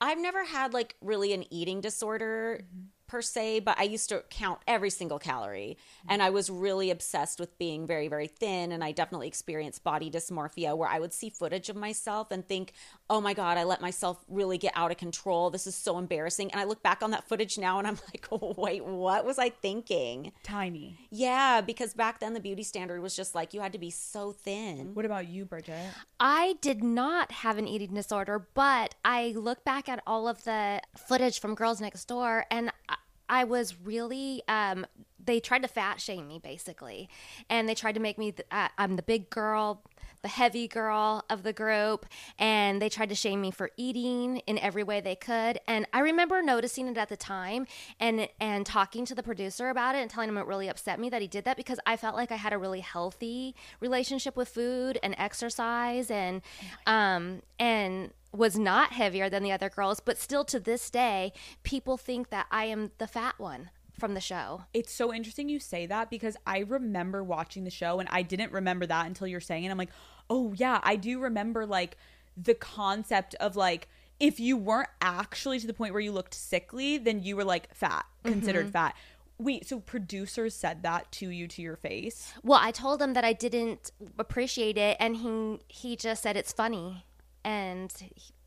I've 0.01 0.19
never 0.19 0.45
had 0.45 0.73
like 0.75 0.97
really 1.01 1.33
an 1.33 1.45
eating 1.53 1.81
disorder 1.81 2.63
per 3.09 3.23
se, 3.23 3.61
but 3.61 3.79
I 3.79 3.83
used 3.85 4.09
to 4.11 4.23
count 4.31 4.61
every 4.69 4.91
single 4.91 5.19
calorie. 5.19 5.77
Mm-hmm. 5.79 6.13
And 6.13 6.23
I 6.23 6.31
was 6.31 6.51
really 6.51 6.91
obsessed 6.91 7.41
with 7.41 7.59
being 7.59 7.87
very, 7.87 8.07
very 8.07 8.29
thin. 8.29 8.71
And 8.71 8.85
I 8.85 8.93
definitely 8.93 9.27
experienced 9.27 9.83
body 9.83 10.11
dysmorphia 10.11 10.77
where 10.77 10.89
I 10.89 11.01
would 11.01 11.13
see 11.13 11.31
footage 11.31 11.69
of 11.69 11.77
myself 11.77 12.31
and 12.31 12.47
think, 12.47 12.73
oh 13.11 13.21
my 13.21 13.35
God, 13.35 13.59
I 13.59 13.65
let 13.65 13.81
myself 13.81 14.25
really 14.29 14.59
get 14.59 14.73
out 14.77 14.91
of 14.91 14.99
control. 14.99 15.51
This 15.51 15.67
is 15.67 15.75
so 15.75 15.99
embarrassing. 15.99 16.53
And 16.53 16.61
I 16.61 16.65
look 16.65 16.83
back 16.83 17.03
on 17.03 17.11
that 17.11 17.27
footage 17.27 17.59
now 17.59 17.79
and 17.79 17.89
I'm 17.89 17.99
like, 18.13 18.29
wait, 18.57 18.85
what 18.85 19.25
was 19.25 19.39
I 19.39 19.49
thinking? 19.49 20.33
tiny 20.43 20.99
Yeah, 21.11 21.61
because 21.63 21.95
back 21.95 22.21
then 22.21 22.35
the 22.35 22.41
beauty 22.41 22.63
standard 22.63 23.01
was 23.01 23.17
just 23.17 23.35
like 23.35 23.55
you 23.55 23.61
had 23.61 23.73
to 23.73 23.79
be 23.79 23.91
so 23.91 24.33
thin. 24.33 24.95
what 24.95 25.05
about 25.05 25.27
you 25.29 25.45
bridget 25.45 25.75
I 26.21 26.57
did 26.61 26.83
not 26.85 27.33
have 27.33 27.59
an 27.59 27.67
eating 27.67 27.95
disorder, 27.95 28.47
but 28.55 28.95
I 29.05 29.33
look 29.37 29.65
back 29.65 29.89
at 29.89 30.03
all 30.07 30.29
of 30.29 30.45
the 30.45 30.81
footage 30.97 31.41
from 31.41 31.55
Girls 31.55 31.81
Next 31.81 32.05
Door 32.07 32.47
and 32.51 32.71
I- 32.89 32.97
I 33.29 33.45
was 33.45 33.75
really, 33.83 34.43
um, 34.49 34.87
they 35.25 35.41
tried 35.41 35.63
to 35.63 35.69
fat 35.69 36.01
shame 36.01 36.27
me 36.27 36.39
basically. 36.39 37.09
And 37.51 37.69
they 37.69 37.75
tried 37.75 37.93
to 37.93 38.01
make 38.01 38.19
me, 38.19 38.33
th- 38.33 38.47
uh, 38.51 38.69
I'm 38.79 38.97
the 38.97 39.03
big 39.03 39.31
girl, 39.31 39.83
the 40.23 40.29
heavy 40.29 40.67
girl 40.67 41.25
of 41.31 41.43
the 41.43 41.53
group. 41.53 42.07
And 42.39 42.81
they 42.81 42.89
tried 42.89 43.11
to 43.11 43.15
shame 43.15 43.41
me 43.41 43.51
for 43.51 43.71
eating 43.77 44.39
in 44.39 44.59
every 44.59 44.83
way 44.83 45.01
they 45.01 45.15
could. 45.15 45.61
And 45.69 45.87
I 45.93 46.01
remember 46.01 46.43
noticing 46.43 46.89
it 46.89 46.97
at 46.97 47.09
the 47.09 47.17
time 47.17 47.67
and, 48.01 48.29
and 48.41 48.65
talking 48.65 49.05
to 49.07 49.15
the 49.15 49.23
producer 49.23 49.69
about 49.69 49.95
it 49.95 49.99
and 49.99 50.11
telling 50.11 50.29
him 50.29 50.39
it 50.39 50.47
really 50.47 50.69
upset 50.69 50.99
me 50.99 51.11
that 51.11 51.23
he 51.23 51.29
did 51.29 51.45
that 51.45 51.57
because 51.57 51.79
I 51.87 51.97
felt 51.97 52.17
like 52.17 52.33
I 52.33 52.37
had 52.37 52.53
a 52.53 52.59
really 52.59 52.81
healthy 52.81 53.55
relationship 53.81 54.37
with 54.37 54.49
food 54.49 54.99
and 55.03 55.15
exercise 55.19 56.11
and, 56.11 56.43
um, 56.87 57.43
and, 57.59 58.13
was 58.33 58.59
not 58.59 58.93
heavier 58.93 59.31
than 59.31 59.43
the 59.43 59.53
other 59.53 59.71
girls, 59.71 60.01
but 60.01 60.19
still 60.19 60.45
to 60.45 60.61
this 60.61 60.91
day, 60.91 61.33
people 61.63 61.97
think 61.97 62.31
that 62.31 62.47
I 62.51 62.65
am 62.65 62.91
the 62.99 63.07
fat 63.07 63.35
one 63.39 63.71
from 63.99 64.15
the 64.15 64.21
show. 64.21 64.63
it's 64.73 64.93
so 64.93 65.13
interesting 65.13 65.49
you 65.49 65.59
say 65.59 65.85
that 65.87 66.09
because 66.09 66.37
I 66.47 66.59
remember 66.59 67.25
watching 67.25 67.65
the 67.65 67.71
show 67.71 67.99
and 67.99 68.09
I 68.13 68.23
didn't 68.23 68.53
remember 68.53 68.87
that 68.87 69.07
until 69.07 69.27
you're 69.27 69.41
saying 69.41 69.65
it. 69.65 69.71
I'm 69.71 69.79
like, 69.79 69.91
oh 70.31 70.53
yeah, 70.57 70.79
I 70.85 70.95
do 70.95 71.19
remember 71.19 71.67
like 71.67 71.97
the 72.37 72.55
concept 72.55 73.35
of 73.41 73.57
like 73.57 73.89
if 74.21 74.41
you 74.41 74.57
weren't 74.57 74.89
actually 75.01 75.61
to 75.61 75.67
the 75.67 75.75
point 75.75 75.93
where 75.93 76.01
you 76.01 76.13
looked 76.13 76.35
sickly, 76.35 76.99
then 76.99 77.23
you 77.23 77.37
were 77.37 77.45
like 77.45 77.73
fat, 77.75 78.05
considered 78.25 78.67
mm-hmm. 78.67 78.73
fat. 78.73 78.97
Wait, 79.39 79.67
so 79.69 79.79
producers 79.79 80.55
said 80.55 80.83
that 80.83 81.11
to 81.13 81.31
you 81.31 81.47
to 81.47 81.63
your 81.63 81.77
face? 81.77 82.33
Well, 82.43 82.59
I 82.61 82.73
told 82.73 83.01
him 83.01 83.13
that 83.13 83.25
I 83.25 83.33
didn't 83.33 83.93
appreciate 84.19 84.77
it, 84.77 84.97
and 84.99 85.17
he 85.17 85.61
he 85.69 85.95
just 85.95 86.25
said 86.25 86.37
it's 86.37 86.53
funny, 86.53 87.05
and 87.49 87.91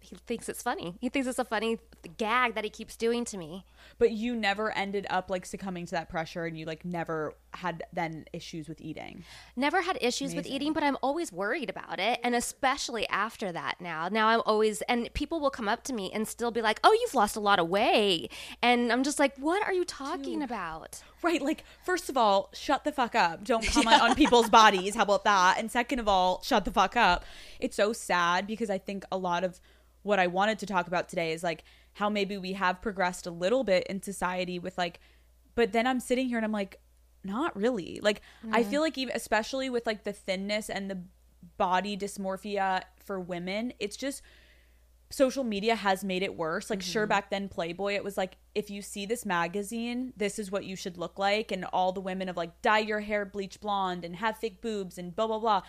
he, 0.02 0.16
thinks 0.16 0.50
it's 0.50 0.62
funny. 0.62 0.96
He 1.00 1.10
thinks 1.10 1.28
it's 1.28 1.40
a 1.40 1.46
funny 1.46 1.80
gag 2.18 2.56
that 2.56 2.64
he 2.64 2.70
keeps 2.70 2.96
doing 2.96 3.24
to 3.26 3.38
me. 3.38 3.66
But 3.98 4.12
you 4.12 4.36
never 4.36 4.72
ended 4.72 5.06
up 5.10 5.30
like 5.30 5.46
succumbing 5.46 5.86
to 5.88 5.92
that 5.92 6.10
pressure 6.10 6.46
and 6.46 6.58
you 6.58 6.66
like 6.66 6.84
never 6.84 7.36
had 7.54 7.84
then 7.94 8.26
issues 8.34 8.68
with 8.68 8.82
eating. 8.82 9.24
Never 9.56 9.82
had 9.82 9.98
issues 10.02 10.34
with 10.34 10.48
eating, 10.48 10.74
but 10.74 10.84
I'm 10.84 10.98
always 11.04 11.32
worried 11.32 11.70
about 11.70 12.00
it. 12.00 12.20
And 12.24 12.36
especially 12.36 13.08
after 13.10 13.52
that 13.52 13.76
now. 13.80 14.08
Now 14.10 14.28
I'm 14.28 14.42
always, 14.46 14.82
and 14.84 15.14
people 15.14 15.40
will 15.40 15.50
come 15.50 15.70
up 15.70 15.84
to 15.84 15.94
me 15.94 16.12
and 16.14 16.28
still 16.28 16.52
be 16.52 16.62
like, 16.62 16.80
oh, 16.84 16.94
you've 17.02 17.14
lost 17.16 17.36
a 17.36 17.40
lot 17.40 17.60
of 17.60 17.70
weight. 17.70 18.32
And 18.62 18.92
I'm 18.92 19.04
just 19.04 19.20
like, 19.20 19.38
what 19.38 19.64
are 19.64 19.74
you 19.74 19.86
talking 19.86 20.42
about? 20.42 21.02
Right, 21.22 21.42
like 21.42 21.64
first 21.84 22.10
of 22.10 22.18
all, 22.18 22.50
shut 22.54 22.84
the 22.84 22.92
fuck 22.92 23.14
up. 23.14 23.44
Don't 23.44 23.66
comment 23.68 24.02
on 24.02 24.16
people's 24.16 24.50
bodies. 24.50 24.96
How 24.96 25.04
about 25.04 25.24
that? 25.26 25.60
And 25.60 25.70
second 25.70 26.00
of 26.00 26.08
all, 26.08 26.42
shut 26.44 26.66
the 26.66 26.72
fuck 26.72 26.98
up. 26.98 27.26
It's 27.60 27.76
so 27.76 27.94
sad 27.94 28.48
because 28.48 28.72
I 28.72 28.80
think 28.80 29.06
a 29.12 29.18
lot 29.18 29.44
of 29.44 29.60
what 30.04 30.20
I 30.20 30.28
wanted 30.28 30.60
to 30.60 30.66
talk 30.66 30.88
about 30.88 31.10
today 31.10 31.32
is 31.32 31.44
like 31.44 31.64
how 31.94 32.10
maybe 32.10 32.38
we 32.38 32.54
have 32.54 32.82
progressed 32.82 33.28
a 33.28 33.32
little 33.32 33.64
bit 33.64 33.86
in 33.88 34.02
society 34.02 34.60
with 34.60 34.78
like 34.78 35.00
but 35.56 35.74
then 35.74 35.86
I'm 35.86 36.00
sitting 36.00 36.28
here 36.28 36.38
and 36.38 36.46
I'm 36.46 36.52
like 36.52 36.80
not 37.24 37.56
really. 37.56 38.00
Like 38.02 38.22
I 38.52 38.64
feel 38.64 38.82
like 38.82 38.98
even 38.98 39.16
especially 39.16 39.70
with 39.70 39.86
like 39.86 40.04
the 40.04 40.14
thinness 40.14 40.70
and 40.70 40.90
the 40.90 41.00
body 41.58 41.98
dysmorphia 41.98 42.84
for 43.04 43.20
women, 43.20 43.74
it's 43.80 43.98
just 43.98 44.22
social 45.12 45.44
media 45.44 45.76
has 45.76 46.04
made 46.04 46.24
it 46.24 46.36
worse. 46.36 46.70
Like, 46.70 46.82
sure, 46.82 47.04
mm-hmm. 47.04 47.10
back 47.10 47.30
then, 47.30 47.50
Playboy, 47.50 47.94
it 47.94 48.04
was 48.04 48.18
like, 48.18 48.38
if 48.56 48.70
you 48.70 48.82
see 48.82 49.06
this 49.06 49.26
magazine, 49.26 50.14
this 50.18 50.40
is 50.40 50.52
what 50.52 50.66
you 50.66 50.76
should 50.76 50.98
look 50.98 51.20
like. 51.20 51.52
And 51.52 51.66
all 51.66 51.92
the 51.92 52.00
women 52.00 52.30
of 52.30 52.38
like, 52.38 52.62
dye 52.62 52.80
your 52.80 53.02
hair 53.02 53.26
bleach 53.26 53.60
blonde 53.60 54.06
and 54.06 54.16
have 54.16 54.38
thick 54.38 54.62
boobs 54.62 54.98
and 54.98 55.16
blah, 55.16 55.28
blah, 55.28 55.40
blah. 55.40 55.62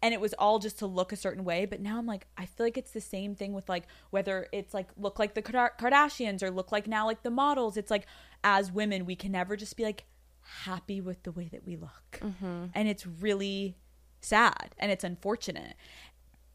And 0.00 0.14
it 0.14 0.20
was 0.20 0.32
all 0.34 0.58
just 0.58 0.78
to 0.78 0.86
look 0.86 1.12
a 1.12 1.16
certain 1.16 1.44
way. 1.44 1.64
But 1.64 1.80
now 1.80 1.98
I'm 1.98 2.06
like, 2.06 2.26
I 2.36 2.46
feel 2.46 2.64
like 2.64 2.78
it's 2.78 2.92
the 2.92 3.00
same 3.00 3.34
thing 3.34 3.52
with 3.52 3.68
like, 3.68 3.84
whether 4.10 4.46
it's 4.52 4.72
like 4.72 4.88
look 4.96 5.18
like 5.18 5.34
the 5.34 5.42
Kardashians 5.42 6.42
or 6.42 6.50
look 6.50 6.70
like 6.70 6.86
now 6.86 7.06
like 7.06 7.22
the 7.22 7.30
models. 7.30 7.76
It's 7.76 7.90
like, 7.90 8.06
as 8.44 8.70
women, 8.70 9.06
we 9.06 9.16
can 9.16 9.32
never 9.32 9.56
just 9.56 9.76
be 9.76 9.82
like 9.82 10.04
happy 10.40 11.00
with 11.00 11.22
the 11.24 11.32
way 11.32 11.48
that 11.52 11.66
we 11.66 11.76
look. 11.76 12.20
Mm-hmm. 12.20 12.66
And 12.74 12.88
it's 12.88 13.06
really 13.06 13.76
sad 14.20 14.74
and 14.78 14.90
it's 14.90 15.04
unfortunate. 15.04 15.74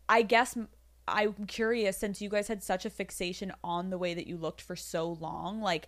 I 0.07 0.21
guess 0.21 0.57
i'm 1.05 1.45
curious 1.47 1.97
since 1.97 2.21
you 2.21 2.29
guys 2.29 2.47
had 2.47 2.63
such 2.63 2.85
a 2.85 2.89
fixation 2.89 3.51
on 3.61 3.89
the 3.89 3.97
way 3.97 4.13
that 4.13 4.25
you 4.25 4.37
looked 4.37 4.61
for 4.61 4.75
so 4.75 5.11
long, 5.19 5.61
like 5.61 5.87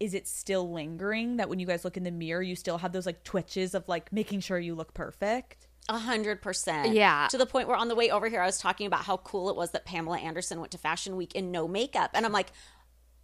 is 0.00 0.14
it 0.14 0.26
still 0.26 0.72
lingering 0.72 1.36
that 1.36 1.48
when 1.48 1.60
you 1.60 1.66
guys 1.66 1.84
look 1.84 1.96
in 1.96 2.02
the 2.02 2.10
mirror 2.10 2.42
you 2.42 2.56
still 2.56 2.78
have 2.78 2.92
those 2.92 3.06
like 3.06 3.22
twitches 3.24 3.74
of 3.74 3.86
like 3.88 4.12
making 4.12 4.40
sure 4.40 4.58
you 4.58 4.74
look 4.74 4.94
perfect? 4.94 5.68
A 5.88 5.98
hundred 5.98 6.40
percent. 6.42 6.94
Yeah. 6.94 7.26
To 7.30 7.38
the 7.38 7.46
point 7.46 7.68
where 7.68 7.76
on 7.76 7.88
the 7.88 7.94
way 7.94 8.10
over 8.10 8.28
here, 8.28 8.40
I 8.40 8.46
was 8.46 8.58
talking 8.58 8.86
about 8.86 9.00
how 9.00 9.16
cool 9.18 9.50
it 9.50 9.56
was 9.56 9.72
that 9.72 9.84
Pamela 9.84 10.18
Anderson 10.18 10.60
went 10.60 10.72
to 10.72 10.78
Fashion 10.78 11.16
Week 11.16 11.34
in 11.34 11.50
no 11.50 11.66
makeup. 11.66 12.10
And 12.14 12.24
I'm 12.24 12.32
like, 12.32 12.52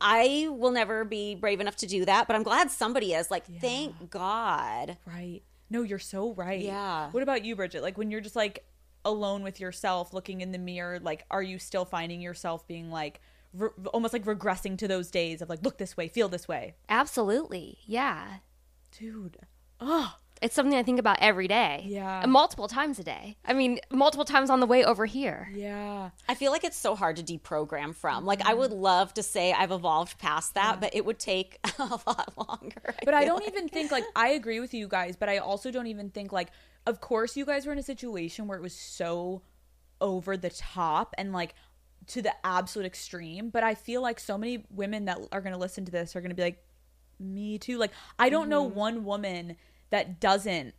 I 0.01 0.49
will 0.51 0.71
never 0.71 1.05
be 1.05 1.35
brave 1.35 1.61
enough 1.61 1.77
to 1.77 1.87
do 1.87 2.05
that, 2.05 2.27
but 2.27 2.37
I'm 2.37 2.43
glad 2.43 2.71
somebody 2.71 3.15
is. 3.15 3.31
Like, 3.31 3.47
thank 3.61 4.11
God. 4.11 4.97
Right. 5.07 5.43
No, 5.71 5.83
you're 5.83 5.99
so 5.99 6.33
right. 6.35 6.61
Yeah. 6.61 7.11
What 7.11 7.23
about 7.23 7.45
you, 7.45 7.55
Bridget? 7.57 7.83
Like 7.83 7.99
when 7.99 8.11
you're 8.11 8.21
just 8.21 8.37
like 8.37 8.65
alone 9.05 9.43
with 9.43 9.61
yourself 9.61 10.13
looking 10.13 10.41
in 10.41 10.53
the 10.53 10.59
mirror, 10.59 10.99
like 11.01 11.25
are 11.31 11.43
you 11.43 11.59
still 11.59 11.85
finding 11.85 12.21
yourself 12.21 12.67
being 12.67 12.91
like 12.91 13.21
re- 13.53 13.71
almost 13.93 14.13
like 14.13 14.25
regressing 14.25 14.79
to 14.79 14.89
those 14.89 15.11
days 15.11 15.43
of 15.43 15.49
like 15.49 15.63
look 15.63 15.79
this 15.79 15.97
way, 15.97 16.09
feel 16.09 16.29
this 16.29 16.49
way? 16.49 16.75
Absolutely. 16.89 17.79
Yeah. 17.87 18.27
Dude. 18.99 19.39
Oh, 19.81 20.15
It's 20.43 20.55
something 20.55 20.77
I 20.77 20.83
think 20.83 20.99
about 20.99 21.19
every 21.21 21.49
day. 21.49 21.85
Yeah. 21.87 22.25
Multiple 22.27 22.69
times 22.69 22.99
a 22.99 23.05
day. 23.05 23.37
I 23.45 23.53
mean, 23.53 23.81
multiple 23.91 24.25
times 24.25 24.51
on 24.51 24.61
the 24.61 24.67
way 24.67 24.85
over 24.85 25.07
here. 25.07 25.51
yeah. 25.55 26.11
I 26.29 26.35
feel 26.35 26.53
like 26.53 26.65
it's 26.65 26.77
so 26.77 26.95
hard 26.95 27.17
to 27.17 27.23
deprogram 27.23 27.95
from. 27.95 28.25
Like, 28.25 28.43
I 28.47 28.55
would 28.55 28.71
mm-hmm. 28.71 28.81
love 28.81 29.15
to 29.15 29.23
say 29.23 29.53
I've 29.53 29.73
evolved 29.73 30.19
past 30.19 30.55
that, 30.55 30.81
but 30.81 30.95
it 30.95 31.05
would 31.05 31.19
take 31.19 31.59
a 31.79 32.01
lot 32.07 32.33
longer. 32.37 32.95
But 33.05 33.15
I 33.15 33.25
don't 33.25 33.41
like. 33.41 33.49
even 33.49 33.69
think 33.69 33.91
like 33.91 34.05
I 34.15 34.29
agree 34.31 34.61
with 34.61 34.75
you 34.75 34.89
guys, 34.89 35.17
but 35.17 35.29
I 35.29 35.39
also 35.39 35.71
don't 35.71 35.87
even 35.87 36.11
think 36.11 36.33
like 36.33 36.51
of 36.87 37.01
course 37.01 37.37
you 37.37 37.45
guys 37.45 37.67
were 37.67 37.73
in 37.73 37.79
a 37.79 37.83
situation 37.83 38.47
where 38.47 38.59
it 38.59 38.63
was 38.63 38.75
so 38.75 39.43
over 40.01 40.37
the 40.37 40.51
top 40.51 41.15
and 41.19 41.33
like 41.33 41.55
to 42.09 42.23
the 42.23 42.33
absolute 42.45 42.87
extreme, 42.87 43.51
but 43.51 43.63
I 43.63 43.75
feel 43.75 44.01
like 44.01 44.19
so 44.19 44.39
many 44.39 44.65
women 44.71 45.05
that 45.07 45.19
are 45.33 45.41
going 45.41 45.53
to 45.53 45.59
listen 45.59 45.85
to 45.85 45.93
this 45.93 46.17
are 46.17 46.21
going 46.21 46.31
to 46.31 46.37
be 46.37 46.43
like 46.43 46.65
me 47.19 47.59
too. 47.59 47.79
Like 47.79 47.91
I 48.19 48.31
don't 48.31 48.49
know 48.49 48.67
mm-hmm. 48.67 48.79
one 48.79 49.05
woman 49.05 49.57
that 49.91 50.21
doesn't 50.21 50.75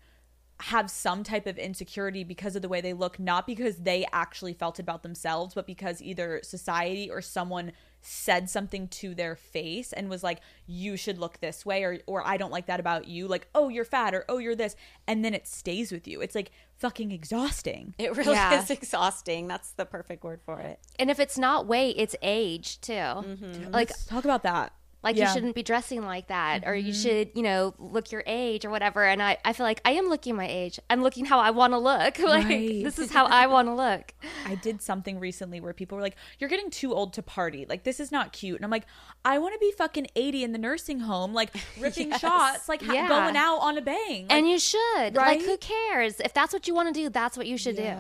have 0.64 0.92
some 0.92 1.24
type 1.24 1.48
of 1.48 1.58
insecurity 1.58 2.22
because 2.26 2.54
of 2.54 2.62
the 2.62 2.68
way 2.68 2.82
they 2.82 2.92
look, 2.92 3.18
not 3.18 3.48
because 3.48 3.78
they 3.78 4.06
actually 4.12 4.52
felt 4.54 4.78
it 4.78 4.82
about 4.84 5.04
themselves, 5.04 5.54
but 5.54 5.66
because 5.66 6.02
either 6.02 6.42
society 6.44 7.10
or 7.10 7.22
someone 7.22 7.72
said 8.02 8.50
something 8.50 8.90
to 8.90 9.16
their 9.16 9.38
face 9.38 9.94
and 9.94 10.10
was 10.10 10.22
like, 10.22 10.40
you 10.68 10.98
should 10.98 11.18
look 11.18 11.40
this 11.40 11.66
way, 11.66 11.84
or, 11.84 12.00
or 12.08 12.28
I 12.28 12.36
don't 12.36 12.52
like 12.52 12.66
that 12.66 12.82
about 12.82 13.08
you. 13.08 13.26
Like, 13.26 13.48
oh, 13.56 13.70
you're 13.70 13.86
fat, 13.86 14.14
or 14.14 14.26
oh, 14.28 14.38
you're 14.38 14.56
this. 14.56 14.76
And 15.08 15.24
then 15.24 15.34
it 15.34 15.48
stays 15.48 15.94
with 15.94 16.10
you. 16.10 16.20
It's 16.20 16.36
like 16.36 16.52
fucking 16.78 17.12
exhausting. 17.14 17.96
It 17.98 18.18
really 18.18 18.34
Yeah. 18.34 18.62
is 18.62 18.70
exhausting. 18.70 19.48
That's 19.48 19.72
the 19.72 19.86
perfect 19.86 20.26
word 20.26 20.42
for 20.46 20.60
it. 20.60 20.80
And 20.98 21.10
if 21.10 21.22
it's 21.22 21.38
not 21.38 21.68
weight, 21.68 21.96
it's 21.98 22.18
age 22.22 22.82
too. 22.82 22.92
Mm-hmm. 22.94 23.72
Like 23.72 23.92
Let's 23.92 24.06
talk 24.06 24.26
about 24.26 24.44
that. 24.44 24.74
Like 25.04 25.16
Yeah. 25.16 25.28
you 25.28 25.34
shouldn't 25.34 25.56
be 25.56 25.64
dressing 25.64 26.06
like 26.06 26.28
that 26.28 26.64
or 26.66 26.74
Mm-hmm. 26.74 26.88
you 26.88 26.94
should 26.94 27.30
you 27.36 27.42
know 27.44 27.74
look 27.80 28.12
your 28.12 28.24
age 28.28 28.66
or 28.66 28.70
whatever 28.70 29.06
and 29.06 29.22
i, 29.24 29.38
I 29.46 29.54
feel 29.54 29.66
like 29.66 29.82
i 29.86 29.92
am 29.92 30.08
looking 30.08 30.36
my 30.36 30.48
age 30.48 30.80
i'm 30.90 31.02
looking 31.02 31.26
how 31.26 31.40
i 31.40 31.52
want 31.52 31.74
to 31.74 31.78
look 31.78 32.20
like 32.20 32.46
Right. 32.46 32.84
this 32.84 33.00
is 33.00 33.12
how 33.12 33.26
i 33.26 33.48
want 33.48 33.68
to 33.68 33.74
look 33.74 34.14
I 34.46 34.56
did 34.56 34.82
something 34.82 35.20
recently 35.20 35.60
where 35.62 35.74
people 35.74 35.96
were 35.96 36.02
like, 36.02 36.16
"You're 36.40 36.50
getting 36.50 36.70
too 36.72 36.94
old 36.94 37.14
to 37.14 37.22
party. 37.22 37.66
Like 37.70 37.84
this 37.84 38.00
is 38.00 38.12
not 38.12 38.32
cute." 38.34 38.56
And 38.56 38.66
I'm 38.66 38.72
like, 38.72 38.86
"I 39.24 39.38
want 39.38 39.54
to 39.54 39.60
be 39.60 39.72
fucking 39.72 40.08
80 40.16 40.44
in 40.44 40.52
the 40.54 40.58
nursing 40.58 41.02
home, 41.02 41.34
like 41.34 41.52
ripping 41.80 42.18
shots, 42.18 42.68
like 42.68 42.82
Yeah. 42.82 43.08
going 43.08 43.38
out 43.38 43.58
on 43.58 43.78
a 43.78 43.82
bang." 43.82 44.24
Like, 44.24 44.32
and 44.34 44.50
you 44.50 44.58
should 44.58 45.16
Right? 45.16 45.38
like 45.40 45.42
who 45.44 45.58
cares 45.58 46.20
if 46.20 46.34
that's 46.34 46.52
what 46.52 46.68
you 46.68 46.74
want 46.74 46.94
to 46.94 47.00
do 47.00 47.10
that's 47.10 47.38
what 47.38 47.46
you 47.48 47.58
should 47.58 47.76
do 47.76 47.94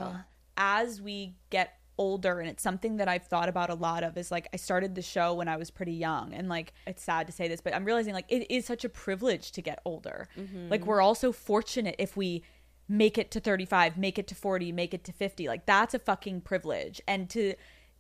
as 0.58 1.02
we 1.02 1.36
get 1.50 1.78
older 2.00 2.40
and 2.40 2.50
it's 2.50 2.64
something 2.64 2.98
that 2.98 3.10
I've 3.10 3.26
thought 3.26 3.50
about 3.50 3.70
a 3.70 3.76
lot 3.76 4.04
of 4.04 4.18
is 4.18 4.32
like 4.32 4.48
I 4.54 4.58
started 4.58 4.96
the 4.96 5.02
show 5.02 5.34
when 5.34 5.50
I 5.50 5.58
was 5.58 5.70
pretty 5.70 5.92
young 5.92 6.34
and 6.34 6.48
like 6.48 6.74
it's 6.88 7.04
sad 7.04 7.28
to 7.28 7.34
say 7.34 7.48
this 7.50 7.60
but 7.60 7.76
I'm 7.76 7.84
realizing 7.84 8.14
like 8.14 8.26
it 8.30 8.50
is 8.50 8.66
such 8.66 8.86
a 8.86 8.90
privilege 8.90 9.52
to 9.52 9.62
get 9.62 9.82
older. 9.86 10.30
Mm-hmm. 10.40 10.70
Like 10.70 10.86
we're 10.86 11.02
also 11.02 11.32
fortunate 11.32 11.96
if 12.00 12.16
we 12.16 12.44
make 12.88 13.20
it 13.20 13.30
to 13.32 13.40
35, 13.40 13.98
make 13.98 14.18
it 14.18 14.28
to 14.28 14.34
40, 14.34 14.72
make 14.72 14.96
it 14.96 15.04
to 15.04 15.12
50. 15.12 15.48
Like 15.48 15.66
that's 15.66 15.94
a 15.94 16.00
fucking 16.00 16.42
privilege 16.42 17.02
and 17.06 17.30
to 17.32 17.54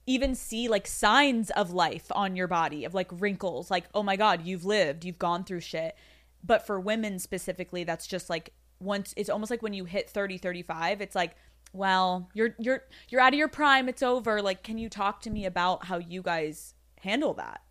even 0.07 0.33
see 0.33 0.69
like 0.69 0.87
signs 0.87 1.51
of 1.51 1.71
life 1.71 2.07
on 2.13 2.35
your 2.35 2.47
body 2.47 2.85
of 2.85 2.95
like 2.95 3.09
wrinkles 3.11 3.69
like 3.69 3.83
oh 3.93 4.01
my 4.01 4.15
god, 4.15 4.45
you've 4.45 4.65
lived, 4.65 5.03
you've 5.03 5.19
gone 5.19 5.43
through 5.43 5.59
shit. 5.59 5.93
But 6.41 6.65
for 6.65 6.79
women 6.79 7.19
specifically 7.19 7.83
that's 7.83 8.07
just 8.07 8.29
like 8.29 8.53
once 8.79 9.13
it's 9.17 9.29
almost 9.29 9.51
like 9.51 9.61
when 9.61 9.73
you 9.73 9.83
hit 9.83 10.09
30 10.09 10.37
35 10.37 11.01
it's 11.01 11.15
like 11.15 11.35
well 11.73 12.29
you're 12.33 12.55
you're 12.57 12.83
you're 13.09 13.21
out 13.21 13.33
of 13.33 13.37
your 13.37 13.47
prime 13.47 13.87
it's 13.87 14.01
over 14.01 14.41
like 14.41 14.63
can 14.63 14.77
you 14.77 14.89
talk 14.89 15.21
to 15.21 15.29
me 15.29 15.45
about 15.45 15.85
how 15.85 15.97
you 15.97 16.21
guys 16.21 16.73
handle 17.01 17.33
that 17.33 17.61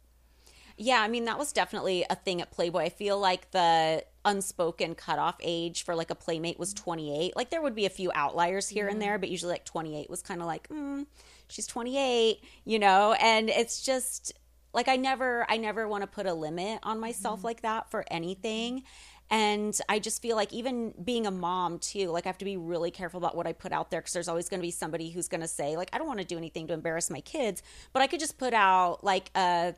Yeah, 0.77 1.01
I 1.03 1.09
mean 1.09 1.25
that 1.25 1.39
was 1.39 1.53
definitely 1.53 2.05
a 2.09 2.15
thing 2.15 2.41
at 2.41 2.53
Playboy. 2.53 2.85
I 2.85 2.89
feel 2.89 3.19
like 3.19 3.51
the 3.51 4.05
unspoken 4.25 4.95
cutoff 4.95 5.37
age 5.43 5.85
for 5.85 5.95
like 5.97 6.11
a 6.11 6.15
playmate 6.15 6.59
was 6.59 6.73
28. 6.73 7.35
Like 7.37 7.51
there 7.51 7.61
would 7.61 7.75
be 7.75 7.87
a 7.87 7.91
few 7.91 8.13
outliers 8.15 8.69
here 8.69 8.87
and 8.87 9.03
there, 9.03 9.19
but 9.19 9.29
usually 9.29 9.53
like 9.53 9.65
28 9.65 10.09
was 10.09 10.23
kind 10.23 10.41
of 10.41 10.47
like, 10.47 10.69
mm, 10.69 11.05
she's 11.49 11.67
28, 11.67 12.39
you 12.65 12.79
know. 12.79 13.15
And 13.21 13.51
it's 13.51 13.83
just 13.83 14.33
like 14.73 14.87
I 14.87 14.97
never, 14.97 15.45
I 15.49 15.57
never 15.57 15.89
want 15.89 16.03
to 16.03 16.07
put 16.07 16.27
a 16.27 16.35
limit 16.35 16.79
on 16.85 17.01
myself 17.01 17.43
like 17.43 17.63
that 17.63 17.91
for 17.91 18.05
anything. 18.11 18.85
And 19.31 19.79
I 19.89 19.99
just 19.99 20.23
feel 20.23 20.37
like 20.37 20.53
even 20.53 20.95
being 21.05 21.27
a 21.27 21.31
mom 21.31 21.79
too, 21.79 22.11
like 22.11 22.27
I 22.27 22.29
have 22.31 22.39
to 22.39 22.45
be 22.45 22.57
really 22.57 22.91
careful 22.91 23.19
about 23.19 23.37
what 23.37 23.47
I 23.47 23.53
put 23.53 23.73
out 23.73 23.91
there 23.91 24.01
because 24.01 24.13
there's 24.13 24.29
always 24.29 24.49
going 24.49 24.61
to 24.61 24.67
be 24.67 24.71
somebody 24.71 25.11
who's 25.11 25.29
going 25.29 25.43
to 25.43 25.49
say 25.49 25.77
like 25.77 25.91
I 25.93 25.99
don't 25.99 26.07
want 26.07 26.21
to 26.21 26.27
do 26.27 26.39
anything 26.39 26.67
to 26.69 26.75
embarrass 26.75 27.11
my 27.11 27.21
kids, 27.21 27.63
but 27.93 28.01
I 28.03 28.07
could 28.07 28.21
just 28.21 28.39
put 28.39 28.55
out 28.55 29.05
like 29.05 29.31
a 29.35 29.75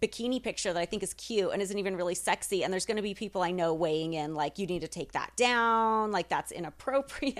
bikini 0.00 0.42
picture 0.42 0.72
that 0.72 0.80
I 0.80 0.86
think 0.86 1.02
is 1.02 1.14
cute 1.14 1.50
and 1.52 1.60
isn't 1.60 1.78
even 1.78 1.96
really 1.96 2.14
sexy. 2.14 2.64
And 2.64 2.72
there's 2.72 2.86
going 2.86 2.96
to 2.96 3.02
be 3.02 3.14
people 3.14 3.42
I 3.42 3.50
know 3.50 3.74
weighing 3.74 4.14
in, 4.14 4.34
like, 4.34 4.58
you 4.58 4.66
need 4.66 4.80
to 4.80 4.88
take 4.88 5.12
that 5.12 5.32
down. 5.36 6.10
Like, 6.10 6.28
that's 6.28 6.52
inappropriate. 6.52 7.36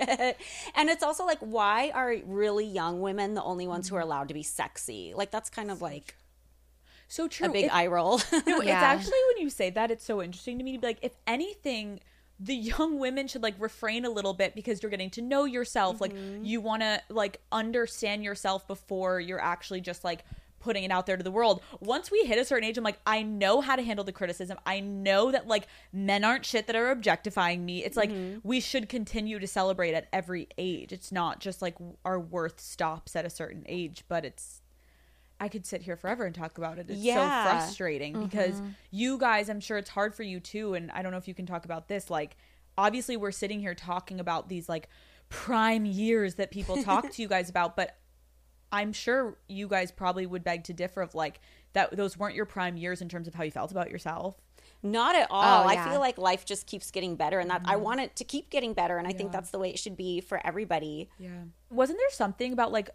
and 0.75 0.89
it's 0.89 1.03
also 1.03 1.25
like, 1.25 1.39
why 1.39 1.91
are 1.93 2.15
really 2.25 2.65
young 2.65 3.01
women 3.01 3.33
the 3.33 3.43
only 3.43 3.67
ones 3.67 3.89
who 3.89 3.95
are 3.95 4.01
allowed 4.01 4.27
to 4.27 4.33
be 4.33 4.43
sexy? 4.43 5.13
Like, 5.15 5.31
that's 5.31 5.49
kind 5.49 5.71
of 5.71 5.81
like 5.81 6.15
so 7.11 7.27
true. 7.27 7.47
a 7.47 7.51
big 7.51 7.65
If- 7.65 7.73
eye 7.73 7.87
roll. 7.87 8.17
no, 8.47 8.61
it's 8.61 8.69
actually 8.69 9.19
when 9.33 9.43
you 9.43 9.49
say 9.49 9.69
that 9.71 9.91
it's 9.91 10.05
so 10.05 10.21
interesting 10.21 10.57
to 10.57 10.63
me 10.63 10.73
to 10.73 10.79
be 10.79 10.87
like 10.87 10.99
if 11.01 11.13
anything 11.27 11.99
the 12.39 12.55
young 12.55 12.97
women 12.97 13.27
should 13.27 13.43
like 13.43 13.53
refrain 13.59 14.03
a 14.03 14.09
little 14.09 14.33
bit 14.33 14.55
because 14.55 14.81
you're 14.81 14.89
getting 14.89 15.11
to 15.11 15.21
know 15.21 15.45
yourself. 15.45 16.01
Like 16.01 16.13
mm-hmm. 16.13 16.43
you 16.43 16.59
want 16.59 16.81
to 16.81 17.01
like 17.09 17.39
understand 17.51 18.23
yourself 18.23 18.67
before 18.67 19.19
you're 19.19 19.39
actually 19.39 19.79
just 19.79 20.03
like 20.03 20.25
putting 20.59 20.83
it 20.83 20.91
out 20.91 21.05
there 21.05 21.17
to 21.17 21.23
the 21.23 21.31
world. 21.31 21.61
Once 21.79 22.09
we 22.09 22.23
hit 22.23 22.39
a 22.39 22.45
certain 22.45 22.67
age 22.67 22.77
i'm 22.77 22.83
like 22.83 22.99
i 23.05 23.21
know 23.21 23.61
how 23.61 23.75
to 23.75 23.83
handle 23.83 24.03
the 24.03 24.11
criticism. 24.11 24.57
I 24.65 24.79
know 24.79 25.31
that 25.31 25.47
like 25.47 25.67
men 25.93 26.23
aren't 26.23 26.45
shit 26.45 26.65
that 26.67 26.75
are 26.75 26.89
objectifying 26.89 27.63
me. 27.63 27.83
It's 27.83 27.97
like 27.97 28.09
mm-hmm. 28.09 28.39
we 28.43 28.59
should 28.59 28.89
continue 28.89 29.37
to 29.37 29.47
celebrate 29.47 29.93
at 29.93 30.07
every 30.11 30.47
age. 30.57 30.91
It's 30.91 31.11
not 31.11 31.39
just 31.39 31.61
like 31.61 31.75
our 32.03 32.19
worth 32.19 32.59
stops 32.59 33.15
at 33.15 33.25
a 33.25 33.29
certain 33.29 33.65
age 33.67 34.03
but 34.07 34.25
it's 34.25 34.60
I 35.41 35.49
could 35.49 35.65
sit 35.65 35.81
here 35.81 35.95
forever 35.95 36.23
and 36.23 36.35
talk 36.35 36.59
about 36.59 36.77
it. 36.77 36.85
It's 36.87 36.99
Yeah. 36.99 37.43
so 37.43 37.49
frustrating 37.49 38.13
mm-hmm. 38.13 38.25
because 38.25 38.61
you 38.91 39.17
guys, 39.17 39.49
I'm 39.49 39.59
sure 39.59 39.79
it's 39.79 39.89
hard 39.89 40.13
for 40.13 40.21
you 40.21 40.39
too. 40.39 40.75
And 40.75 40.91
I 40.91 41.01
don't 41.01 41.11
know 41.11 41.17
if 41.17 41.27
you 41.27 41.33
can 41.33 41.47
talk 41.47 41.65
about 41.65 41.87
this. 41.87 42.11
Like, 42.11 42.37
obviously, 42.77 43.17
we're 43.17 43.31
sitting 43.31 43.59
here 43.59 43.73
talking 43.73 44.19
about 44.19 44.49
these 44.49 44.69
like 44.69 44.87
prime 45.29 45.83
years 45.83 46.35
that 46.35 46.51
people 46.51 46.83
talk 46.83 47.09
to 47.09 47.21
you 47.23 47.27
guys 47.27 47.49
about, 47.55 47.75
but 47.75 47.97
I'm 48.71 48.93
sure 48.93 49.39
you 49.49 49.67
guys 49.67 49.91
probably 49.91 50.27
would 50.27 50.43
beg 50.43 50.63
to 50.65 50.73
differ 50.73 51.01
of 51.01 51.15
like 51.15 51.41
that 51.73 51.97
those 51.97 52.17
weren't 52.17 52.35
your 52.35 52.45
prime 52.45 52.77
years 52.77 53.01
in 53.01 53.09
terms 53.09 53.27
of 53.27 53.33
how 53.33 53.43
you 53.43 53.51
felt 53.51 53.71
about 53.71 53.89
yourself. 53.89 54.35
Not 54.83 55.15
at 55.15 55.27
oh, 55.31 55.35
all. 55.35 55.63
Oh, 55.63 55.67
I 55.67 55.89
feel 55.89 55.99
like 55.99 56.19
life 56.19 56.45
just 56.45 56.67
keeps 56.67 56.91
getting 56.91 57.15
better 57.15 57.39
and 57.39 57.49
that 57.49 57.61
I 57.65 57.73
mm-hmm. 57.73 57.83
want 57.83 57.99
it 58.01 58.15
to 58.17 58.23
keep 58.23 58.51
getting 58.51 58.73
better. 58.73 58.97
And 58.97 59.07
I 59.07 59.11
think 59.11 59.31
that's 59.31 59.49
the 59.49 59.57
way 59.57 59.71
it 59.71 59.79
should 59.79 59.97
be 59.97 60.21
for 60.21 60.39
everybody. 60.45 61.09
Yeah. 61.19 61.29
Wasn't 61.71 61.97
there 61.97 62.11
something 62.11 62.53
about 62.53 62.71
like 62.71 62.91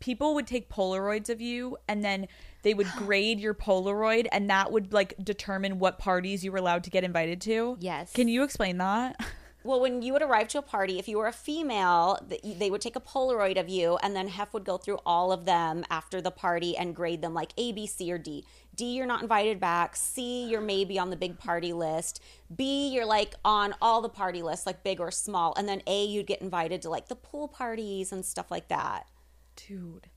people 0.00 0.34
would 0.34 0.46
take 0.46 0.68
Polaroids 0.68 1.28
of 1.28 1.40
you 1.40 1.76
and 1.88 2.04
then 2.04 2.28
they 2.62 2.74
would 2.74 2.88
grade 2.96 3.40
your 3.40 3.54
Polaroid 3.54 4.26
and 4.32 4.50
that 4.50 4.72
would 4.72 4.92
like 4.92 5.14
determine 5.22 5.78
what 5.78 5.98
parties 5.98 6.44
you 6.44 6.52
were 6.52 6.58
allowed 6.58 6.84
to 6.84 6.90
get 6.90 7.04
invited 7.04 7.40
to? 7.42 7.76
Yes. 7.80 8.12
Can 8.12 8.28
you 8.28 8.42
explain 8.42 8.78
that? 8.78 9.16
Well, 9.66 9.80
when 9.80 10.00
you 10.00 10.12
would 10.12 10.22
arrive 10.22 10.46
to 10.48 10.58
a 10.58 10.62
party, 10.62 11.00
if 11.00 11.08
you 11.08 11.18
were 11.18 11.26
a 11.26 11.32
female, 11.32 12.24
they 12.44 12.70
would 12.70 12.80
take 12.80 12.94
a 12.94 13.00
Polaroid 13.00 13.58
of 13.58 13.68
you, 13.68 13.96
and 14.00 14.14
then 14.14 14.28
Hef 14.28 14.54
would 14.54 14.62
go 14.62 14.76
through 14.76 15.00
all 15.04 15.32
of 15.32 15.44
them 15.44 15.84
after 15.90 16.20
the 16.20 16.30
party 16.30 16.76
and 16.76 16.94
grade 16.94 17.20
them 17.20 17.34
like 17.34 17.50
A, 17.58 17.72
B, 17.72 17.84
C, 17.84 18.12
or 18.12 18.16
D. 18.16 18.44
D, 18.76 18.94
you're 18.94 19.06
not 19.06 19.22
invited 19.22 19.58
back. 19.58 19.96
C, 19.96 20.44
you're 20.48 20.60
maybe 20.60 21.00
on 21.00 21.10
the 21.10 21.16
big 21.16 21.40
party 21.40 21.72
list. 21.72 22.22
B, 22.54 22.90
you're 22.90 23.04
like 23.04 23.34
on 23.44 23.74
all 23.82 24.02
the 24.02 24.08
party 24.08 24.40
lists, 24.40 24.66
like 24.66 24.84
big 24.84 25.00
or 25.00 25.10
small. 25.10 25.52
And 25.56 25.68
then 25.68 25.82
A, 25.88 26.04
you'd 26.04 26.28
get 26.28 26.42
invited 26.42 26.80
to 26.82 26.90
like 26.90 27.08
the 27.08 27.16
pool 27.16 27.48
parties 27.48 28.12
and 28.12 28.24
stuff 28.24 28.52
like 28.52 28.68
that. 28.68 29.08
Dude. 29.56 30.08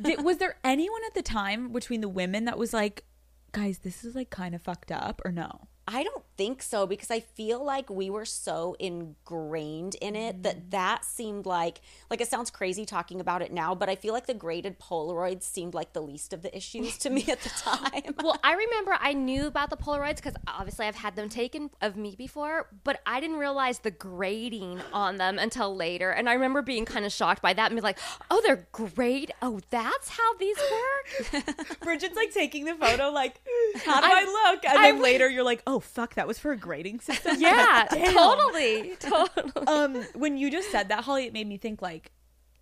Did, 0.00 0.22
was 0.24 0.38
there 0.38 0.56
anyone 0.64 1.00
at 1.06 1.14
the 1.14 1.22
time 1.22 1.72
between 1.72 2.00
the 2.00 2.08
women 2.08 2.44
that 2.44 2.58
was 2.58 2.72
like, 2.72 3.04
guys, 3.52 3.78
this 3.78 4.04
is 4.04 4.14
like 4.14 4.30
kind 4.30 4.54
of 4.54 4.62
fucked 4.62 4.92
up 4.92 5.20
or 5.24 5.32
no? 5.32 5.68
I 5.88 6.04
don't 6.04 6.22
think 6.36 6.62
so 6.62 6.86
because 6.86 7.10
I 7.10 7.20
feel 7.20 7.64
like 7.64 7.90
we 7.90 8.08
were 8.08 8.24
so 8.24 8.76
ingrained 8.78 9.96
in 10.00 10.16
it 10.16 10.22
Mm. 10.38 10.42
that 10.44 10.70
that 10.70 11.04
seemed 11.04 11.44
like 11.46 11.80
like 12.10 12.20
it 12.20 12.28
sounds 12.28 12.50
crazy 12.50 12.84
talking 12.86 13.20
about 13.20 13.42
it 13.42 13.52
now, 13.52 13.74
but 13.74 13.88
I 13.88 13.96
feel 13.96 14.12
like 14.12 14.26
the 14.26 14.34
graded 14.34 14.78
Polaroids 14.78 15.42
seemed 15.42 15.74
like 15.74 15.92
the 15.92 16.00
least 16.00 16.32
of 16.32 16.42
the 16.42 16.56
issues 16.56 16.96
to 16.98 17.10
me 17.10 17.24
at 17.28 17.40
the 17.40 17.48
time. 17.58 18.14
well, 18.22 18.38
I 18.44 18.54
remember 18.54 18.96
I 19.00 19.12
knew 19.12 19.46
about 19.46 19.70
the 19.70 19.76
Polaroids 19.76 20.16
because 20.16 20.34
obviously 20.46 20.86
I've 20.86 20.94
had 20.96 21.16
them 21.16 21.28
taken 21.28 21.70
of 21.80 21.96
me 21.96 22.14
before, 22.16 22.68
but 22.84 23.00
I 23.06 23.20
didn't 23.20 23.36
realize 23.38 23.80
the 23.80 23.90
grading 23.90 24.80
on 24.92 25.16
them 25.18 25.38
until 25.38 25.74
later. 25.74 26.10
And 26.10 26.28
I 26.28 26.34
remember 26.34 26.62
being 26.62 26.84
kind 26.84 27.04
of 27.04 27.12
shocked 27.12 27.42
by 27.42 27.52
that 27.54 27.70
and 27.70 27.76
be 27.76 27.82
like, 27.82 27.98
oh, 28.30 28.40
they're 28.46 28.68
great. 28.72 29.30
Oh, 29.42 29.60
that's 29.70 30.08
how 30.10 30.34
these 30.38 30.56
work. 30.58 31.80
Bridget's 31.80 32.16
like 32.16 32.32
taking 32.32 32.64
the 32.64 32.74
photo, 32.74 33.10
like, 33.10 33.40
how 33.84 34.00
do 34.00 34.06
I, 34.08 34.50
look? 34.52 34.64
And 34.64 34.82
then 34.82 35.02
later 35.02 35.28
you're 35.28 35.42
like, 35.44 35.62
oh, 35.66 35.71
fuck, 35.80 36.14
that 36.14 36.26
was 36.26 36.38
for 36.38 36.52
a 36.52 36.56
grading 36.56 37.00
system? 37.00 37.36
yeah, 37.38 37.86
totally. 37.90 38.94
Totally. 38.98 39.66
um 39.66 40.04
when 40.14 40.36
you 40.36 40.50
just 40.50 40.70
said 40.70 40.88
that 40.88 41.04
holly 41.04 41.26
it 41.26 41.32
made 41.32 41.46
me 41.46 41.56
think 41.56 41.80
like 41.82 42.10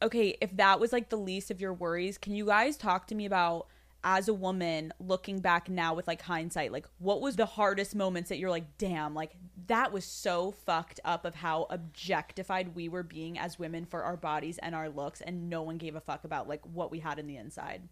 okay 0.03 0.37
if 0.41 0.57
that 0.57 0.81
was 0.81 0.93
like 0.93 1.09
the 1.09 1.17
least 1.17 1.51
of 1.51 1.61
your 1.61 1.73
worries 1.73 2.19
can 2.19 2.35
you 2.35 2.47
guys 2.47 2.77
talk 2.77 3.07
to 3.09 3.15
me 3.15 3.27
about 3.27 3.67
as 4.03 4.29
a 4.29 4.35
woman 4.35 4.93
looking 4.99 5.41
back 5.41 5.69
now 5.69 5.93
with 5.95 6.07
like 6.09 6.23
hindsight 6.23 6.73
like 6.73 6.87
what 6.99 7.21
was 7.21 7.37
the 7.37 7.45
hardest 7.47 7.95
moments 7.95 8.31
that 8.31 8.39
you're 8.39 8.51
like 8.51 8.79
damn 8.79 9.15
like 9.15 9.33
that 9.67 9.93
was 9.93 10.05
so 10.05 10.51
fucked 10.51 11.01
up 11.05 11.25
of 11.27 11.35
how 11.35 11.67
objectified 11.69 12.75
we 12.75 12.89
were 12.89 13.03
being 13.03 13.39
as 13.39 13.59
women 13.59 13.85
for 13.85 14.03
our 14.03 14.17
bodies 14.17 14.59
and 14.59 14.75
our 14.75 14.89
looks 14.89 15.21
and 15.21 15.51
no 15.51 15.63
one 15.63 15.77
gave 15.77 15.95
a 15.97 16.01
fuck 16.01 16.25
about 16.25 16.49
like 16.49 16.63
what 16.65 16.91
we 16.91 17.01
had 17.01 17.19
in 17.19 17.27
the 17.27 17.37
inside 17.37 17.83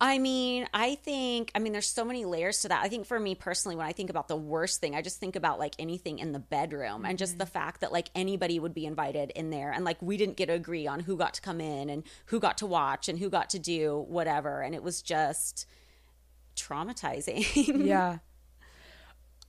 I 0.00 0.18
mean, 0.18 0.66
I 0.72 0.94
think, 0.94 1.50
I 1.54 1.58
mean, 1.58 1.72
there's 1.72 1.86
so 1.86 2.04
many 2.04 2.24
layers 2.24 2.62
to 2.62 2.68
that. 2.68 2.82
I 2.82 2.88
think 2.88 3.06
for 3.06 3.20
me 3.20 3.34
personally, 3.34 3.76
when 3.76 3.86
I 3.86 3.92
think 3.92 4.08
about 4.08 4.28
the 4.28 4.36
worst 4.36 4.80
thing, 4.80 4.94
I 4.94 5.02
just 5.02 5.20
think 5.20 5.36
about 5.36 5.58
like 5.58 5.74
anything 5.78 6.18
in 6.18 6.32
the 6.32 6.38
bedroom 6.38 7.04
and 7.04 7.18
just 7.18 7.36
the 7.36 7.44
mm-hmm. 7.44 7.52
fact 7.52 7.82
that 7.82 7.92
like 7.92 8.08
anybody 8.14 8.58
would 8.58 8.72
be 8.72 8.86
invited 8.86 9.30
in 9.32 9.50
there 9.50 9.70
and 9.70 9.84
like 9.84 10.00
we 10.00 10.16
didn't 10.16 10.36
get 10.36 10.46
to 10.46 10.54
agree 10.54 10.86
on 10.86 11.00
who 11.00 11.16
got 11.16 11.34
to 11.34 11.42
come 11.42 11.60
in 11.60 11.90
and 11.90 12.02
who 12.26 12.40
got 12.40 12.56
to 12.58 12.66
watch 12.66 13.08
and 13.08 13.18
who 13.18 13.28
got 13.28 13.50
to 13.50 13.58
do 13.58 14.04
whatever. 14.08 14.62
And 14.62 14.74
it 14.74 14.82
was 14.82 15.02
just 15.02 15.66
traumatizing. 16.56 17.84
yeah 17.86 18.18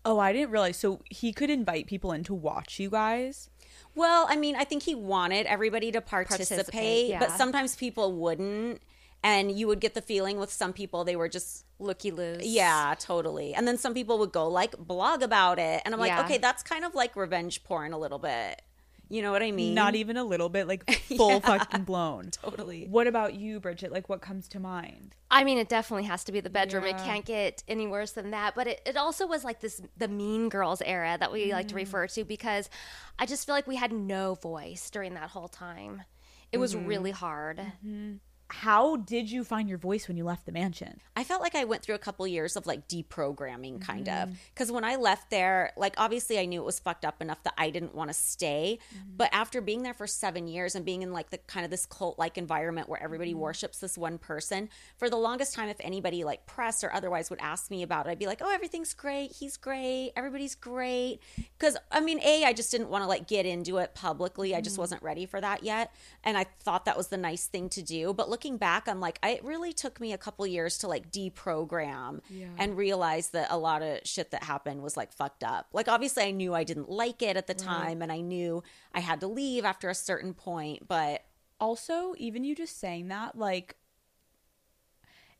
oh 0.04 0.18
i 0.18 0.34
didn't 0.34 0.50
realize 0.50 0.78
so 0.78 1.00
he 1.12 1.32
could 1.32 1.52
invite 1.52 1.86
people 1.86 2.12
in 2.12 2.24
to 2.24 2.34
watch 2.34 2.80
you 2.80 2.90
guys 2.90 3.52
Well, 3.96 4.26
I 4.30 4.38
mean, 4.38 4.56
I 4.56 4.64
think 4.64 4.84
he 4.84 4.96
wanted 4.96 5.46
everybody 5.46 5.92
to 5.92 6.02
participate, 6.02 6.48
Participate, 6.50 7.10
yeah. 7.10 7.20
but 7.20 7.32
sometimes 7.32 7.76
people 7.76 8.14
wouldn't. 8.14 8.82
And 9.24 9.52
you 9.52 9.68
would 9.68 9.80
get 9.80 9.94
the 9.94 10.02
feeling 10.02 10.40
with 10.40 10.52
some 10.52 10.74
people, 10.74 11.04
they 11.04 11.16
were 11.16 11.30
just, 11.30 11.66
Looky 11.78 12.12
loose. 12.12 12.46
yeah, 12.46 12.96
totally. 13.00 13.54
And 13.54 13.68
then 13.68 13.78
some 13.78 13.94
people 13.94 14.20
would 14.20 14.32
go 14.32 14.48
like 14.48 14.78
blog 14.78 15.22
about 15.22 15.60
it. 15.60 15.82
And 15.86 15.94
I'm 15.94 16.00
like, 16.00 16.10
Yeah. 16.10 16.24
okay, 16.26 16.38
that's 16.38 16.64
kind 16.64 16.86
of 16.86 16.96
like 16.96 17.16
revenge 17.16 17.64
porn 17.64 17.94
a 17.94 17.98
little 17.98 18.20
bit. 18.20 18.62
You 19.10 19.22
know 19.22 19.34
what 19.34 19.44
I 19.44 19.52
mean? 19.52 19.74
not 19.74 19.96
even 19.96 20.16
a 20.16 20.24
little 20.24 20.48
bit 20.48 20.68
like 20.68 20.90
full 21.18 21.42
fucking 21.42 21.84
blown 21.84 22.32
Totally. 22.32 22.88
what 22.90 23.08
about 23.08 23.34
you 23.34 23.60
bridget 23.60 23.92
like 23.92 24.08
what 24.08 24.22
comes 24.22 24.48
to 24.50 24.60
mind 24.62 25.18
I 25.34 25.46
mean, 25.46 25.58
it 25.58 25.70
definitely 25.70 26.04
has 26.04 26.26
to 26.26 26.34
be 26.34 26.42
the 26.42 26.50
bedroom. 26.50 26.84
It 26.84 26.98
can't 26.98 27.24
get 27.24 27.64
any 27.66 27.88
worse 27.88 28.12
than 28.12 28.32
that. 28.32 28.54
But 28.54 28.68
it, 28.68 28.82
it 28.86 28.98
also 28.98 29.26
was 29.26 29.46
like 29.46 29.62
this 29.62 29.82
the 29.98 30.10
mean 30.10 30.50
girls 30.50 30.82
era 30.82 31.16
that 31.18 31.32
we 31.32 31.54
like 31.54 31.70
to 31.70 31.74
mm. 31.74 31.78
refer 31.78 32.06
to 32.08 32.26
because 32.26 32.70
I 33.18 33.26
just 33.26 33.46
feel 33.46 33.56
like 33.56 33.66
we 33.66 33.78
had 33.78 33.94
no 33.94 34.36
voice 34.36 34.90
during 34.90 35.14
that 35.14 35.30
whole 35.30 35.48
time. 35.48 36.04
It 36.52 36.58
was 36.58 36.76
mm-hmm. 36.76 36.86
really 36.86 37.12
hard. 37.12 37.60
Mm-hmm. 37.60 38.16
How 38.54 38.98
did 38.98 39.32
you 39.32 39.44
find 39.44 39.70
your 39.70 39.78
voice 39.78 40.08
when 40.08 40.18
you 40.18 40.24
left 40.26 40.46
the 40.46 40.52
mansion? 40.52 41.00
I 41.16 41.24
felt 41.24 41.42
like 41.42 41.56
I 41.56 41.64
went 41.64 41.84
through 41.84 41.96
a 41.96 42.00
couple 42.00 42.28
years 42.28 42.56
of 42.56 42.68
like 42.68 42.88
deprogramming, 42.88 43.82
kind 43.82 44.10
of. 44.10 44.28
Mm-hmm. 44.30 44.36
Because 44.54 44.72
when 44.72 44.84
I 44.84 44.96
left 44.98 45.30
there, 45.30 45.72
like 45.78 45.94
obviously 45.98 46.38
I 46.38 46.46
knew 46.46 46.62
it 46.62 46.66
was 46.66 46.80
fucked 46.80 47.06
up 47.06 47.22
enough 47.22 47.42
that 47.44 47.54
I 47.58 47.70
didn't 47.70 47.96
want 47.96 48.10
to 48.10 48.14
stay. 48.14 48.80
Mm-hmm. 48.94 49.10
But 49.18 49.30
after 49.32 49.62
being 49.62 49.84
there 49.84 49.94
for 49.94 50.06
seven 50.06 50.48
years 50.48 50.76
and 50.76 50.84
being 50.86 51.02
in 51.02 51.14
like 51.14 51.30
the 51.30 51.38
kind 51.38 51.64
of 51.64 51.72
this 51.72 51.86
cult 51.86 52.20
like 52.20 52.38
environment 52.38 52.90
where 52.90 53.02
everybody 53.02 53.32
Mm-hmm. 53.32 53.40
worships 53.40 53.80
this 53.80 53.98
one 53.98 54.18
person, 54.18 54.68
for 54.98 55.10
the 55.10 55.16
longest 55.16 55.54
time, 55.56 55.70
if 55.70 55.78
anybody 55.80 56.24
like 56.24 56.46
press 56.46 56.84
or 56.84 56.92
otherwise 56.94 57.30
would 57.30 57.40
ask 57.40 57.72
me 57.72 57.84
about 57.84 58.08
it, 58.08 58.10
I'd 58.10 58.20
be 58.20 58.26
like, 58.28 58.42
oh, 58.44 58.52
everything's 58.54 58.94
great. 58.94 59.32
He's 59.32 59.56
great. 59.58 60.12
Everybody's 60.18 60.56
great. 60.56 61.20
Because 61.58 61.78
I 61.92 62.02
mean, 62.02 62.20
A, 62.24 62.44
I 62.44 62.52
just 62.54 62.72
didn't 62.72 62.90
want 62.90 63.04
to 63.04 63.08
like 63.08 63.28
get 63.28 63.46
into 63.46 63.78
it 63.78 63.96
publicly. 63.96 64.54
I 64.56 64.60
just 64.60 64.74
Mm-hmm. 64.76 64.82
wasn't 64.82 65.04
ready 65.04 65.26
for 65.26 65.40
that 65.40 65.64
yet. 65.64 65.94
And 66.24 66.38
I 66.38 66.46
thought 66.62 66.86
that 66.86 66.98
was 66.98 67.08
the 67.08 67.18
nice 67.18 67.46
thing 67.46 67.70
to 67.70 67.82
do. 67.82 68.14
But 68.14 68.30
looking 68.42 68.58
back, 68.58 68.88
I'm 68.88 69.00
like, 69.00 69.20
I, 69.22 69.34
it 69.34 69.44
really 69.44 69.72
took 69.72 70.02
me 70.02 70.14
a 70.14 70.18
couple 70.18 70.48
years 70.48 70.80
to 70.80 70.88
like 70.88 71.12
deprogram 71.12 72.22
and 72.58 72.76
realize 72.76 73.30
that 73.30 73.48
a 73.52 73.58
lot 73.58 73.84
of 73.84 74.00
shit 74.04 74.32
that 74.32 74.44
happened 74.44 74.82
was 74.82 74.98
like 74.98 75.14
fucked 75.14 75.44
up. 75.44 75.68
Like, 75.74 75.88
obviously, 75.88 76.24
I 76.24 76.32
knew 76.32 76.56
I 76.56 76.64
didn't 76.64 76.90
like 76.90 77.22
it 77.22 77.38
at 77.38 77.46
the 77.46 77.54
time 77.54 78.02
and 78.02 78.12
I 78.12 78.22
knew 78.22 78.64
I 78.96 79.02
had 79.02 79.20
to 79.20 79.28
leave 79.28 79.64
after 79.64 79.90
a 79.90 79.96
certain 79.96 80.34
point. 80.34 80.88
But 80.88 81.24
Also, 81.62 82.16
even 82.18 82.44
you 82.44 82.56
just 82.56 82.80
saying 82.80 83.10
that, 83.10 83.38
like, 83.38 83.76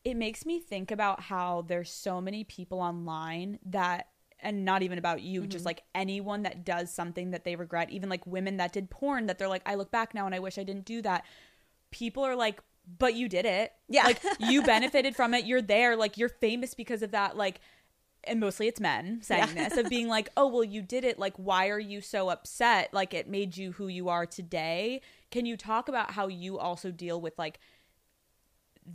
it 0.04 0.14
makes 0.16 0.46
me 0.46 0.60
think 0.60 0.92
about 0.92 1.20
how 1.20 1.64
there's 1.66 1.90
so 1.90 2.20
many 2.20 2.44
people 2.44 2.78
online 2.78 3.58
that, 3.66 4.06
and 4.38 4.64
not 4.64 4.82
even 4.82 4.98
about 4.98 5.20
you, 5.20 5.48
just 5.48 5.62
mm-hmm. 5.62 5.66
like 5.66 5.82
anyone 5.96 6.44
that 6.44 6.64
does 6.64 6.94
something 6.94 7.32
that 7.32 7.42
they 7.44 7.56
regret, 7.56 7.90
even 7.90 8.08
like 8.08 8.24
women 8.24 8.58
that 8.58 8.72
did 8.72 8.88
porn 8.88 9.26
that 9.26 9.38
they're 9.38 9.48
like, 9.48 9.62
I 9.66 9.74
look 9.74 9.90
back 9.90 10.14
now 10.14 10.24
and 10.26 10.34
I 10.34 10.38
wish 10.38 10.58
I 10.58 10.62
didn't 10.62 10.84
do 10.84 11.02
that. 11.02 11.24
People 11.90 12.24
are 12.24 12.36
like, 12.36 12.60
but 12.98 13.14
you 13.14 13.28
did 13.28 13.44
it. 13.44 13.72
Yeah. 13.88 14.04
Like, 14.04 14.20
you 14.38 14.62
benefited 14.66 15.16
from 15.16 15.34
it. 15.34 15.44
You're 15.44 15.62
there. 15.62 15.96
Like, 15.96 16.18
you're 16.18 16.28
famous 16.28 16.74
because 16.74 17.02
of 17.02 17.12
that. 17.12 17.36
Like, 17.36 17.60
and 18.24 18.38
mostly 18.38 18.68
it's 18.68 18.80
men 18.80 19.20
saying 19.22 19.54
this 19.54 19.76
of 19.76 19.88
being 19.88 20.08
like, 20.08 20.28
oh, 20.36 20.46
well, 20.46 20.64
you 20.64 20.82
did 20.82 21.04
it. 21.04 21.18
Like, 21.18 21.34
why 21.36 21.68
are 21.68 21.78
you 21.78 22.00
so 22.00 22.28
upset? 22.28 22.92
Like, 22.92 23.14
it 23.14 23.28
made 23.28 23.56
you 23.56 23.72
who 23.72 23.88
you 23.88 24.08
are 24.08 24.26
today. 24.26 25.00
Can 25.30 25.46
you 25.46 25.56
talk 25.56 25.88
about 25.88 26.12
how 26.12 26.28
you 26.28 26.58
also 26.58 26.90
deal 26.90 27.20
with 27.20 27.36
like 27.38 27.58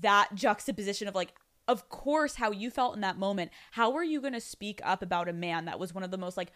that 0.01 0.29
juxtaposition 0.33 1.07
of 1.07 1.15
like, 1.15 1.33
of 1.67 1.89
course, 1.89 2.35
how 2.35 2.51
you 2.51 2.69
felt 2.69 2.95
in 2.95 3.01
that 3.01 3.17
moment? 3.17 3.51
How 3.71 3.93
are 3.95 4.03
you 4.03 4.21
going 4.21 4.33
to 4.33 4.41
speak 4.41 4.79
up 4.83 5.01
about 5.01 5.27
a 5.27 5.33
man 5.33 5.65
that 5.65 5.79
was 5.79 5.93
one 5.93 6.03
of 6.03 6.11
the 6.11 6.17
most 6.17 6.37
like 6.37 6.51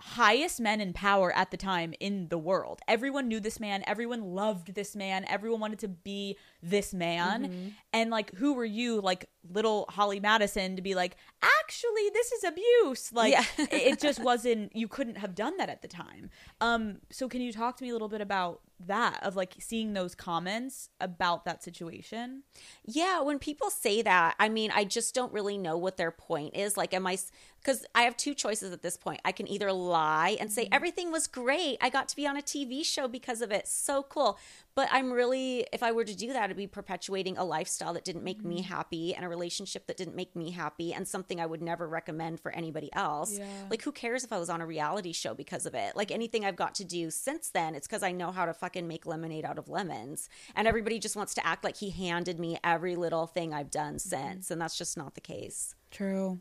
highest 0.00 0.60
men 0.60 0.80
in 0.80 0.92
power 0.92 1.32
at 1.34 1.50
the 1.50 1.56
time 1.56 1.94
in 2.00 2.28
the 2.28 2.38
world? 2.38 2.80
Everyone 2.88 3.28
knew 3.28 3.40
this 3.40 3.58
man. 3.60 3.82
Everyone 3.86 4.22
loved 4.34 4.74
this 4.74 4.94
man. 4.96 5.24
Everyone 5.28 5.60
wanted 5.60 5.78
to 5.80 5.88
be 5.88 6.36
this 6.62 6.92
man. 6.92 7.74
And 7.92 8.10
like, 8.10 8.34
who 8.34 8.54
were 8.54 8.64
you, 8.64 9.00
like 9.00 9.28
little 9.52 9.86
Holly 9.90 10.20
Madison, 10.20 10.76
to 10.76 10.82
be 10.82 10.94
like, 10.94 11.16
actually, 11.42 12.10
this 12.12 12.32
is 12.32 12.44
abuse? 12.44 13.12
Like, 13.12 13.32
Yeah. 13.32 13.44
it- 13.58 13.72
it 13.94 14.00
just 14.00 14.18
wasn't. 14.22 14.74
You 14.74 14.88
couldn't 14.88 15.16
have 15.18 15.34
done 15.34 15.56
that 15.58 15.68
at 15.68 15.82
the 15.82 15.88
time. 15.88 16.30
Um. 16.60 16.98
So, 17.10 17.28
can 17.28 17.40
you 17.40 17.52
talk 17.52 17.76
to 17.76 17.84
me 17.84 17.90
a 17.90 17.92
little 17.92 18.08
bit 18.08 18.20
about 18.20 18.60
that? 18.80 19.20
Of 19.22 19.36
like 19.36 19.54
seeing 19.60 19.92
those 19.92 20.14
comments 20.14 20.88
about 21.00 21.44
that 21.44 21.62
situation. 21.62 22.42
Yeah, 22.84 23.20
when 23.20 23.38
people 23.38 23.70
say 23.70 24.02
that, 24.02 24.34
I 24.40 24.48
mean, 24.48 24.70
I 24.74 24.84
just 24.84 25.14
don't 25.14 25.32
really 25.32 25.58
know 25.58 25.76
what 25.76 25.96
their 25.96 26.10
point 26.10 26.56
is. 26.56 26.76
Like, 26.76 26.92
am 26.94 27.06
I, 27.06 27.18
because 27.64 27.86
I 27.94 28.02
have 28.02 28.16
two 28.16 28.34
choices 28.34 28.72
at 28.72 28.82
this 28.82 28.96
point. 28.96 29.20
I 29.24 29.32
can 29.32 29.48
either 29.48 29.72
lie 29.72 30.36
and 30.38 30.52
say, 30.52 30.64
mm-hmm. 30.64 30.74
everything 30.74 31.10
was 31.10 31.26
great. 31.26 31.78
I 31.80 31.88
got 31.88 32.08
to 32.08 32.16
be 32.16 32.26
on 32.26 32.36
a 32.36 32.42
TV 32.42 32.84
show 32.84 33.08
because 33.08 33.40
of 33.40 33.50
it. 33.50 33.66
So 33.66 34.02
cool. 34.02 34.38
But 34.74 34.88
I'm 34.92 35.12
really, 35.12 35.66
if 35.72 35.82
I 35.82 35.92
were 35.92 36.04
to 36.04 36.14
do 36.14 36.32
that, 36.32 36.46
it'd 36.46 36.56
be 36.56 36.66
perpetuating 36.66 37.38
a 37.38 37.44
lifestyle 37.44 37.94
that 37.94 38.04
didn't 38.04 38.24
make 38.24 38.44
me 38.44 38.60
mm-hmm. 38.60 38.74
happy 38.74 39.14
and 39.14 39.24
a 39.24 39.28
relationship 39.28 39.86
that 39.86 39.96
didn't 39.96 40.16
make 40.16 40.36
me 40.36 40.50
happy 40.50 40.92
and 40.92 41.08
something 41.08 41.40
I 41.40 41.46
would 41.46 41.62
never 41.62 41.88
recommend 41.88 42.40
for 42.40 42.52
anybody 42.52 42.90
else. 42.92 43.38
Like, 43.70 43.82
who 43.82 43.92
cares 43.92 44.24
if 44.24 44.32
I 44.32 44.38
was 44.38 44.50
on 44.50 44.60
a 44.60 44.66
reality 44.66 45.12
show 45.12 45.32
because 45.32 45.64
of 45.64 45.74
it? 45.74 45.96
Like, 45.96 46.10
anything 46.10 46.44
I've 46.44 46.56
got 46.56 46.74
to 46.76 46.84
do 46.84 47.10
since 47.10 47.48
then, 47.48 47.74
it's 47.74 47.86
because 47.86 48.02
I 48.02 48.12
know 48.12 48.30
how 48.30 48.44
to 48.44 48.52
fucking 48.52 48.86
make 48.86 49.06
lemonade 49.06 49.44
out 49.44 49.58
of 49.58 49.68
lemons. 49.68 50.28
And 50.54 50.68
everybody 50.68 50.98
just 50.98 51.16
wants 51.16 51.34
to 51.34 51.46
act 51.46 51.64
like 51.64 51.76
he 51.76 51.90
handed 51.90 52.38
me 52.38 52.58
every 52.62 52.96
little 52.96 53.26
thing 53.26 53.54
I've 53.54 53.70
done 53.70 53.94
mm-hmm. 53.94 54.08
since. 54.08 54.50
And 54.50 54.60
that's 54.60 54.76
just 54.76 54.98
not 54.98 55.14
the 55.14 55.20
case. 55.20 55.74
True. 55.90 56.40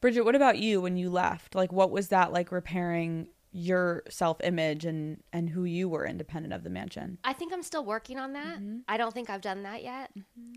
Bridget, 0.00 0.22
what 0.24 0.34
about 0.34 0.58
you 0.58 0.80
when 0.80 0.96
you 0.96 1.10
left? 1.10 1.54
Like, 1.54 1.72
what 1.72 1.90
was 1.90 2.08
that 2.08 2.32
like 2.32 2.52
repairing 2.52 3.28
your 3.52 4.02
self 4.10 4.36
image 4.44 4.84
and 4.84 5.22
and 5.32 5.48
who 5.48 5.64
you 5.64 5.88
were 5.88 6.04
independent 6.06 6.52
of 6.52 6.62
the 6.62 6.68
mansion. 6.68 7.16
I 7.24 7.32
think 7.32 7.54
I'm 7.54 7.62
still 7.62 7.86
working 7.86 8.18
on 8.18 8.34
that. 8.34 8.58
Mm-hmm. 8.58 8.78
I 8.86 8.98
don't 8.98 9.14
think 9.14 9.30
I've 9.30 9.40
done 9.40 9.62
that 9.62 9.82
yet. 9.82 10.10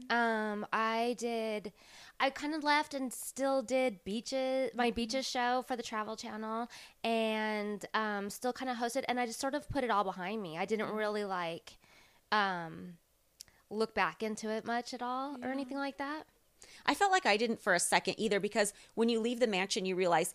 Um, 0.10 0.66
I 0.74 1.16
did. 1.18 1.72
I 2.20 2.30
kind 2.30 2.54
of 2.54 2.62
left 2.66 2.94
and 2.94 3.14
still 3.14 3.62
did 3.62 4.04
beaches, 4.04 4.70
Mm-hmm. 4.72 4.78
my 4.78 4.92
beaches 4.92 5.26
show 5.26 5.64
for 5.66 5.78
the 5.78 5.84
Travel 5.84 6.18
Channel, 6.18 6.68
and 7.06 7.86
um, 7.94 8.30
still 8.30 8.52
kind 8.52 8.70
of 8.70 8.76
hosted. 8.76 9.06
And 9.08 9.18
I 9.18 9.26
just 9.26 9.40
sort 9.40 9.56
of 9.56 9.70
put 9.70 9.86
it 9.86 9.90
all 9.92 10.04
behind 10.04 10.42
me. 10.42 10.58
I 10.58 10.64
Mm-hmm. 10.64 10.68
didn't 10.70 10.92
really 10.94 11.24
like 11.24 11.78
um, 12.34 12.96
look 13.70 13.96
back 13.96 14.24
into 14.24 14.50
it 14.50 14.66
much 14.66 14.94
at 14.94 15.02
all 15.02 15.38
or 15.42 15.50
anything 15.52 15.78
like 15.78 16.00
that. 16.00 16.24
I 16.86 16.94
felt 16.94 17.12
like 17.12 17.26
I 17.26 17.38
didn't 17.38 17.62
for 17.62 17.74
a 17.74 17.80
second 17.80 18.16
either 18.18 18.40
because 18.40 18.74
when 18.96 19.10
you 19.10 19.20
leave 19.20 19.40
the 19.40 19.48
mansion, 19.48 19.86
you 19.86 19.96
realize, 19.96 20.34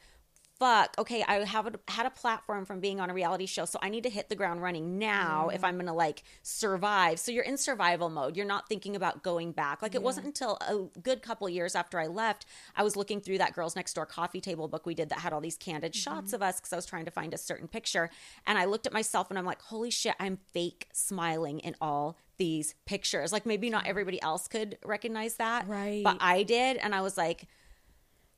fuck, 0.58 0.94
okay, 0.98 1.24
I 1.26 1.44
have 1.44 1.66
a, 1.66 1.72
had 1.90 2.06
a 2.06 2.10
platform 2.10 2.64
from 2.64 2.80
being 2.80 3.00
on 3.00 3.10
a 3.10 3.14
reality 3.14 3.46
show, 3.46 3.64
so 3.64 3.78
I 3.82 3.88
need 3.88 4.04
to 4.04 4.10
hit 4.10 4.28
the 4.28 4.36
ground 4.36 4.62
running 4.62 4.98
now 4.98 5.48
if 5.48 5.64
I'm 5.64 5.76
gonna 5.76 5.94
like 5.94 6.22
survive. 6.42 7.18
So 7.18 7.32
you're 7.32 7.44
in 7.44 7.56
survival 7.56 8.08
mode. 8.08 8.36
You're 8.36 8.46
not 8.46 8.68
thinking 8.68 8.94
about 8.94 9.22
going 9.22 9.52
back. 9.52 9.82
Like 9.82 9.94
it 9.94 10.02
wasn't 10.02 10.26
until 10.26 10.56
a 10.60 10.98
good 11.00 11.22
couple 11.22 11.48
years 11.48 11.74
after 11.74 11.98
I 11.98 12.06
left, 12.06 12.46
I 12.76 12.82
was 12.82 12.96
looking 12.96 13.20
through 13.20 13.38
that 13.38 13.54
Girls 13.54 13.74
Next 13.76 13.94
Door 13.94 14.06
coffee 14.06 14.40
table 14.40 14.68
book 14.68 14.86
we 14.86 14.94
did 14.94 15.08
that 15.08 15.18
had 15.18 15.32
all 15.32 15.40
these 15.40 15.56
candid 15.56 15.92
mm-hmm. 15.92 15.98
shots 15.98 16.32
of 16.32 16.42
us 16.42 16.60
because 16.60 16.72
I 16.72 16.76
was 16.76 16.86
trying 16.86 17.04
to 17.04 17.10
find 17.10 17.34
a 17.34 17.38
certain 17.38 17.68
picture, 17.68 18.10
and 18.46 18.56
I 18.56 18.66
looked 18.66 18.86
at 18.86 18.92
myself 18.92 19.30
and 19.30 19.38
I'm 19.38 19.46
like, 19.46 19.62
holy 19.62 19.90
shit, 19.90 20.14
I'm 20.20 20.38
fake 20.52 20.88
smiling 20.92 21.58
in 21.60 21.74
all 21.80 22.16
these 22.36 22.74
pictures. 22.86 23.32
Like 23.32 23.46
maybe 23.46 23.70
not 23.70 23.86
everybody 23.86 24.20
else 24.22 24.48
could 24.48 24.78
recognize 24.84 25.34
that, 25.36 25.66
Right. 25.68 26.02
But 26.04 26.18
I 26.20 26.42
did, 26.42 26.76
and 26.78 26.94
I 26.94 27.00
was 27.00 27.16
like, 27.16 27.46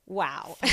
wow. 0.05 0.55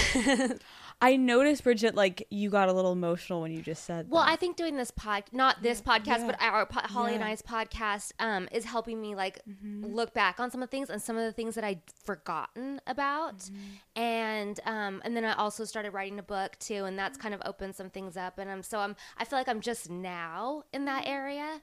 I 1.01 1.17
noticed 1.17 1.65
Bridget 1.65 1.97
like 1.97 2.25
you 2.31 2.51
got 2.51 2.69
a 2.69 2.73
little 2.73 2.93
emotional 2.93 3.41
when 3.43 3.51
you 3.53 3.61
just 3.61 3.85
said 3.85 4.09
Well, 4.09 4.23
that. 4.25 4.31
I 4.31 4.37
think 4.37 4.57
doing 4.57 4.77
this 4.77 4.93
pod, 4.93 5.25
not 5.33 5.61
this 5.61 5.83
podcast, 5.83 6.07
yeah. 6.21 6.27
but 6.27 6.37
our 6.41 6.67
po- 6.67 6.81
Holly 6.87 7.15
and 7.17 7.25
I's 7.25 7.43
podcast, 7.43 8.13
um, 8.21 8.49
is 8.53 8.65
helping 8.65 9.01
me 9.01 9.15
like 9.17 9.41
Mm-hmm. 9.49 9.87
look 9.87 10.15
back 10.15 10.39
on 10.39 10.51
some 10.53 10.63
of 10.63 10.71
the 10.71 10.71
things 10.71 10.89
and 10.91 11.03
some 11.03 11.17
of 11.17 11.25
the 11.25 11.33
things 11.33 11.57
that 11.57 11.65
I'd 11.65 11.83
forgotten 12.05 12.81
about, 12.87 13.39
Mm-hmm. 13.39 14.01
and 14.01 14.61
um, 14.67 15.03
and 15.05 15.17
then 15.17 15.25
I 15.25 15.35
also 15.35 15.65
started 15.65 15.91
writing 15.93 16.19
a 16.21 16.23
book 16.23 16.57
too, 16.61 16.85
and 16.85 16.97
that's 16.97 17.19
kind 17.19 17.35
of 17.35 17.43
opened 17.45 17.75
some 17.75 17.91
things 17.91 18.17
up, 18.17 18.39
and 18.39 18.49
I'm 18.49 18.63
so 18.63 18.79
I'm 18.79 18.95
I 19.19 19.25
feel 19.25 19.39
like 19.39 19.49
I'm 19.49 19.61
just 19.61 19.91
now 19.91 20.63
in 20.73 20.85
that 20.85 21.07
area, 21.09 21.61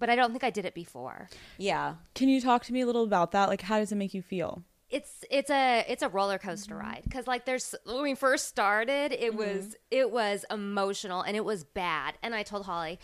but 0.00 0.10
I 0.10 0.16
don't 0.16 0.32
think 0.32 0.42
I 0.42 0.50
did 0.50 0.64
it 0.64 0.74
before. 0.74 1.28
yeah. 1.58 1.94
Can 2.16 2.28
you 2.28 2.40
talk 2.40 2.64
to 2.64 2.72
me 2.72 2.80
a 2.80 2.86
little 2.86 3.04
about 3.04 3.30
that? 3.30 3.48
Like 3.48 3.62
how 3.62 3.78
does 3.78 3.92
it 3.92 3.96
make 3.96 4.12
you 4.14 4.22
feel? 4.22 4.64
it's 4.92 5.24
it's 5.30 5.50
a 5.50 5.84
it's 5.88 6.02
a 6.02 6.08
roller 6.08 6.36
coaster 6.36 6.74
Mm-hmm. 6.74 6.84
ride 6.84 7.02
because 7.04 7.28
like 7.28 7.44
there's 7.44 7.76
when 7.86 8.02
we 8.02 8.16
first 8.16 8.48
started 8.48 9.12
it 9.12 9.36
was 9.36 9.76
it 9.92 10.10
was 10.10 10.44
emotional 10.50 11.22
and 11.22 11.36
it 11.36 11.44
was 11.44 11.62
bad 11.62 12.14
and 12.24 12.34
i 12.34 12.42
told 12.42 12.64
holly 12.66 12.98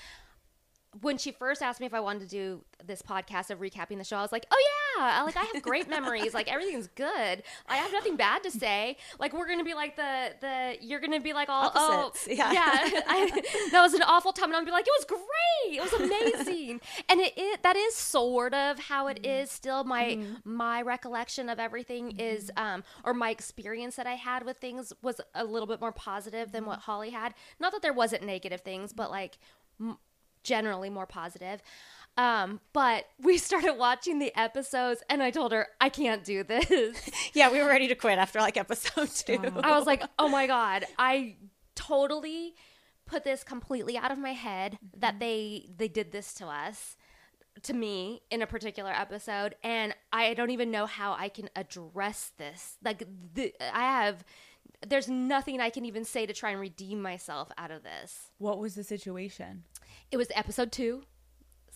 when 1.00 1.18
she 1.18 1.32
first 1.32 1.62
asked 1.62 1.80
me 1.80 1.86
if 1.86 1.94
i 1.94 2.00
wanted 2.00 2.20
to 2.20 2.28
do 2.28 2.64
this 2.84 3.02
podcast 3.02 3.50
of 3.50 3.60
recapping 3.60 3.98
the 3.98 4.04
show 4.04 4.16
i 4.16 4.22
was 4.22 4.32
like 4.32 4.46
oh 4.50 4.56
yeah. 4.58 4.76
Like 4.98 5.36
i 5.36 5.44
have 5.52 5.62
great 5.62 5.88
memories. 5.88 6.34
Like 6.34 6.50
everything's 6.50 6.88
good. 6.88 7.42
I 7.68 7.76
have 7.76 7.92
nothing 7.92 8.16
bad 8.16 8.42
to 8.44 8.50
say. 8.50 8.96
Like 9.18 9.32
we're 9.32 9.48
gonna 9.48 9.64
be 9.64 9.74
like 9.74 9.96
the 9.96 10.34
the 10.40 10.76
you're 10.80 11.00
gonna 11.00 11.20
be 11.20 11.32
like 11.32 11.48
all 11.48 11.72
oh, 11.74 12.02
Opposites, 12.02 12.28
oh 12.30 12.32
yeah. 12.32 12.52
yeah. 12.52 13.00
I, 13.06 13.42
that 13.72 13.82
was 13.82 13.94
an 13.94 14.02
awful 14.02 14.32
time. 14.32 14.46
And 14.46 14.56
i'm 14.56 14.62
gonna 14.62 14.66
be 14.66 14.72
like 14.72 14.86
it 14.86 14.92
was 14.98 15.04
great. 15.04 15.76
It 15.76 15.82
was 15.82 15.92
amazing. 15.92 16.80
And 17.08 17.20
it, 17.20 17.32
it 17.36 17.62
that 17.62 17.76
is 17.76 17.94
sort 17.94 18.54
of 18.54 18.78
how 18.78 19.08
it 19.08 19.22
mm-hmm. 19.22 19.42
is 19.42 19.50
still. 19.50 19.84
My 19.84 20.04
mm-hmm. 20.04 20.34
my 20.44 20.82
recollection 20.82 21.48
of 21.48 21.58
everything 21.58 22.10
mm-hmm. 22.10 22.20
is 22.20 22.50
um 22.56 22.84
or 23.04 23.14
my 23.14 23.30
experience 23.30 23.96
that 23.96 24.06
i 24.06 24.14
had 24.14 24.44
with 24.44 24.58
things 24.58 24.92
was 25.02 25.20
a 25.34 25.44
little 25.44 25.66
bit 25.66 25.80
more 25.80 25.92
positive 25.92 26.52
than 26.52 26.64
what 26.64 26.80
holly 26.80 27.10
had. 27.10 27.34
Not 27.60 27.72
that 27.72 27.82
there 27.82 27.92
wasn't 27.92 28.22
negative 28.22 28.62
things 28.62 28.92
but 28.92 29.10
like 29.10 29.38
generally 30.46 30.90
more 30.90 31.06
positive 31.06 31.60
um 32.16 32.60
but 32.72 33.04
we 33.20 33.36
started 33.48 33.74
watching 33.74 34.18
the 34.18 34.32
episodes 34.38 35.02
and 35.10 35.22
i 35.22 35.30
told 35.30 35.52
her 35.52 35.66
i 35.80 35.88
can't 35.88 36.24
do 36.24 36.42
this 36.42 37.10
Yeah, 37.34 37.50
we 37.52 37.60
were 37.60 37.68
ready 37.68 37.88
to 37.88 37.94
quit 37.94 38.18
after 38.18 38.38
like 38.40 38.56
episode 38.56 39.10
two. 39.10 39.38
I 39.62 39.76
was 39.76 39.86
like, 39.86 40.02
oh 40.18 40.28
my 40.28 40.46
God, 40.46 40.86
I 40.98 41.36
totally 41.74 42.54
put 43.04 43.24
this 43.24 43.44
completely 43.44 43.98
out 43.98 44.10
of 44.10 44.18
my 44.18 44.32
head 44.32 44.78
that 44.96 45.18
they 45.20 45.68
they 45.76 45.88
did 45.88 46.12
this 46.12 46.32
to 46.34 46.46
us 46.46 46.96
to 47.62 47.74
me 47.74 48.22
in 48.30 48.40
a 48.40 48.46
particular 48.46 48.90
episode 48.90 49.54
and 49.62 49.94
I 50.12 50.32
don't 50.34 50.50
even 50.50 50.70
know 50.70 50.86
how 50.86 51.12
I 51.12 51.28
can 51.28 51.50
address 51.54 52.32
this. 52.38 52.78
Like 52.82 53.06
the, 53.34 53.52
I 53.60 53.82
have 53.82 54.24
there's 54.86 55.08
nothing 55.08 55.60
I 55.60 55.70
can 55.70 55.84
even 55.84 56.04
say 56.04 56.24
to 56.26 56.32
try 56.32 56.50
and 56.50 56.60
redeem 56.60 57.00
myself 57.02 57.50
out 57.58 57.70
of 57.70 57.82
this. 57.82 58.30
What 58.38 58.58
was 58.58 58.74
the 58.74 58.84
situation? 58.84 59.64
It 60.10 60.16
was 60.16 60.28
episode 60.34 60.70
2. 60.70 61.02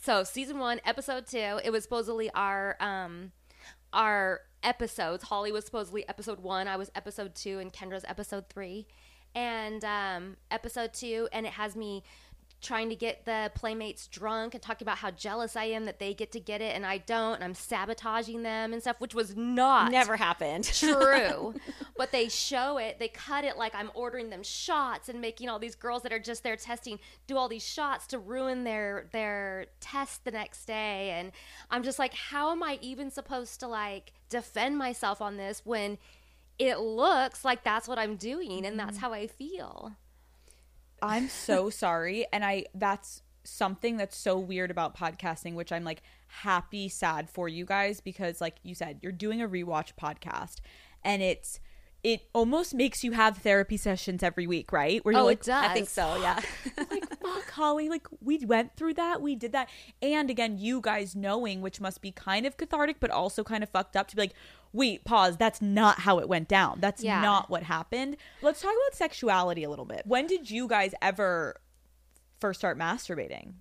So 0.00 0.24
season 0.24 0.58
1, 0.58 0.80
episode 0.84 1.26
2, 1.26 1.60
it 1.64 1.70
was 1.70 1.82
supposedly 1.82 2.30
our 2.30 2.76
um 2.80 3.32
our 3.92 4.40
episodes. 4.62 5.24
Holly 5.24 5.52
was 5.52 5.64
supposedly 5.64 6.08
episode 6.08 6.40
1, 6.40 6.68
I 6.68 6.76
was 6.76 6.90
episode 6.94 7.34
2 7.34 7.58
and 7.58 7.72
Kendra's 7.72 8.04
episode 8.06 8.44
3. 8.48 8.86
And 9.34 9.84
um 9.84 10.36
episode 10.50 10.92
2 10.94 11.28
and 11.32 11.44
it 11.44 11.52
has 11.54 11.74
me 11.74 12.04
trying 12.60 12.90
to 12.90 12.96
get 12.96 13.24
the 13.24 13.50
playmates 13.54 14.06
drunk 14.06 14.54
and 14.54 14.62
talking 14.62 14.84
about 14.84 14.98
how 14.98 15.10
jealous 15.10 15.56
I 15.56 15.64
am 15.64 15.86
that 15.86 15.98
they 15.98 16.12
get 16.12 16.32
to 16.32 16.40
get 16.40 16.60
it 16.60 16.74
and 16.76 16.84
I 16.84 16.98
don't 16.98 17.36
and 17.36 17.44
I'm 17.44 17.54
sabotaging 17.54 18.42
them 18.42 18.72
and 18.72 18.82
stuff 18.82 18.96
which 19.00 19.14
was 19.14 19.34
not 19.36 19.90
Never 19.90 20.16
happened. 20.16 20.64
true. 20.72 21.54
but 21.96 22.12
they 22.12 22.28
show 22.28 22.78
it, 22.78 22.98
they 22.98 23.08
cut 23.08 23.44
it 23.44 23.56
like 23.56 23.74
I'm 23.74 23.90
ordering 23.94 24.30
them 24.30 24.42
shots 24.42 25.08
and 25.08 25.20
making 25.20 25.48
all 25.48 25.58
these 25.58 25.74
girls 25.74 26.02
that 26.02 26.12
are 26.12 26.18
just 26.18 26.42
there 26.42 26.56
testing 26.56 26.98
do 27.26 27.36
all 27.36 27.48
these 27.48 27.66
shots 27.66 28.06
to 28.08 28.18
ruin 28.18 28.64
their 28.64 29.06
their 29.12 29.66
test 29.80 30.24
the 30.24 30.30
next 30.30 30.66
day 30.66 31.10
and 31.10 31.32
I'm 31.70 31.82
just 31.82 31.98
like 31.98 32.14
how 32.14 32.50
am 32.52 32.62
I 32.62 32.78
even 32.82 33.10
supposed 33.10 33.60
to 33.60 33.68
like 33.68 34.12
defend 34.28 34.76
myself 34.76 35.22
on 35.22 35.36
this 35.36 35.62
when 35.64 35.98
it 36.58 36.78
looks 36.78 37.42
like 37.42 37.64
that's 37.64 37.88
what 37.88 37.98
I'm 37.98 38.16
doing 38.16 38.66
and 38.66 38.78
that's 38.78 38.98
mm-hmm. 38.98 39.06
how 39.06 39.12
I 39.14 39.26
feel. 39.26 39.92
I'm 41.02 41.28
so 41.28 41.70
sorry. 41.70 42.26
And 42.32 42.44
I 42.44 42.66
that's 42.74 43.22
something 43.44 43.96
that's 43.96 44.16
so 44.16 44.38
weird 44.38 44.70
about 44.70 44.94
podcasting 44.96 45.54
which 45.54 45.72
I'm 45.72 45.82
like 45.82 46.02
happy 46.26 46.88
sad 46.88 47.30
for 47.30 47.48
you 47.48 47.64
guys 47.64 48.00
because 48.00 48.40
like 48.40 48.56
you 48.62 48.74
said 48.74 48.98
you're 49.00 49.12
doing 49.12 49.40
a 49.40 49.48
rewatch 49.48 49.92
podcast 50.00 50.56
and 51.02 51.22
it's 51.22 51.58
it 52.02 52.22
almost 52.32 52.74
makes 52.74 53.04
you 53.04 53.12
have 53.12 53.38
therapy 53.38 53.76
sessions 53.76 54.22
every 54.22 54.46
week, 54.46 54.72
right? 54.72 55.04
Where 55.04 55.12
you're 55.12 55.20
Oh, 55.22 55.26
like, 55.26 55.40
it 55.40 55.44
does. 55.46 55.64
I 55.64 55.74
think 55.74 55.88
so, 55.88 56.16
yeah. 56.20 56.40
like 56.90 57.04
fuck 57.20 57.50
holly 57.50 57.88
like 57.88 58.06
we 58.22 58.38
went 58.46 58.74
through 58.76 58.94
that 58.94 59.20
we 59.20 59.36
did 59.36 59.52
that 59.52 59.68
and 60.00 60.30
again 60.30 60.56
you 60.58 60.80
guys 60.80 61.14
knowing 61.14 61.60
which 61.60 61.80
must 61.80 62.00
be 62.00 62.10
kind 62.10 62.46
of 62.46 62.56
cathartic 62.56 62.96
but 62.98 63.10
also 63.10 63.44
kind 63.44 63.62
of 63.62 63.68
fucked 63.68 63.94
up 63.96 64.08
to 64.08 64.16
be 64.16 64.22
like 64.22 64.32
wait 64.72 65.04
pause 65.04 65.36
that's 65.36 65.60
not 65.60 66.00
how 66.00 66.18
it 66.18 66.28
went 66.28 66.48
down 66.48 66.78
that's 66.80 67.02
Yeah. 67.04 67.20
not 67.20 67.50
what 67.50 67.62
happened 67.64 68.16
let's 68.42 68.62
talk 68.62 68.72
about 68.72 68.96
sexuality 68.96 69.62
a 69.62 69.70
little 69.70 69.84
bit 69.84 70.02
when 70.06 70.26
did 70.26 70.50
you 70.50 70.66
guys 70.66 70.92
ever 71.02 71.60
first 72.40 72.60
start 72.60 72.78
masturbating 72.78 73.52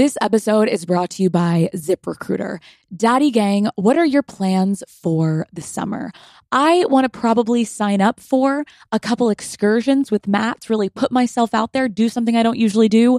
This 0.00 0.16
episode 0.22 0.70
is 0.70 0.86
brought 0.86 1.10
to 1.10 1.22
you 1.22 1.28
by 1.28 1.68
ZipRecruiter. 1.74 2.60
Daddy 2.96 3.30
Gang, 3.30 3.68
what 3.74 3.98
are 3.98 4.06
your 4.06 4.22
plans 4.22 4.82
for 4.88 5.46
the 5.52 5.60
summer? 5.60 6.10
I 6.50 6.86
want 6.88 7.04
to 7.04 7.10
probably 7.10 7.64
sign 7.64 8.00
up 8.00 8.18
for 8.18 8.64
a 8.92 8.98
couple 8.98 9.28
excursions 9.28 10.10
with 10.10 10.26
Matt's, 10.26 10.70
really 10.70 10.88
put 10.88 11.12
myself 11.12 11.52
out 11.52 11.74
there, 11.74 11.86
do 11.86 12.08
something 12.08 12.34
I 12.34 12.42
don't 12.42 12.56
usually 12.56 12.88
do. 12.88 13.18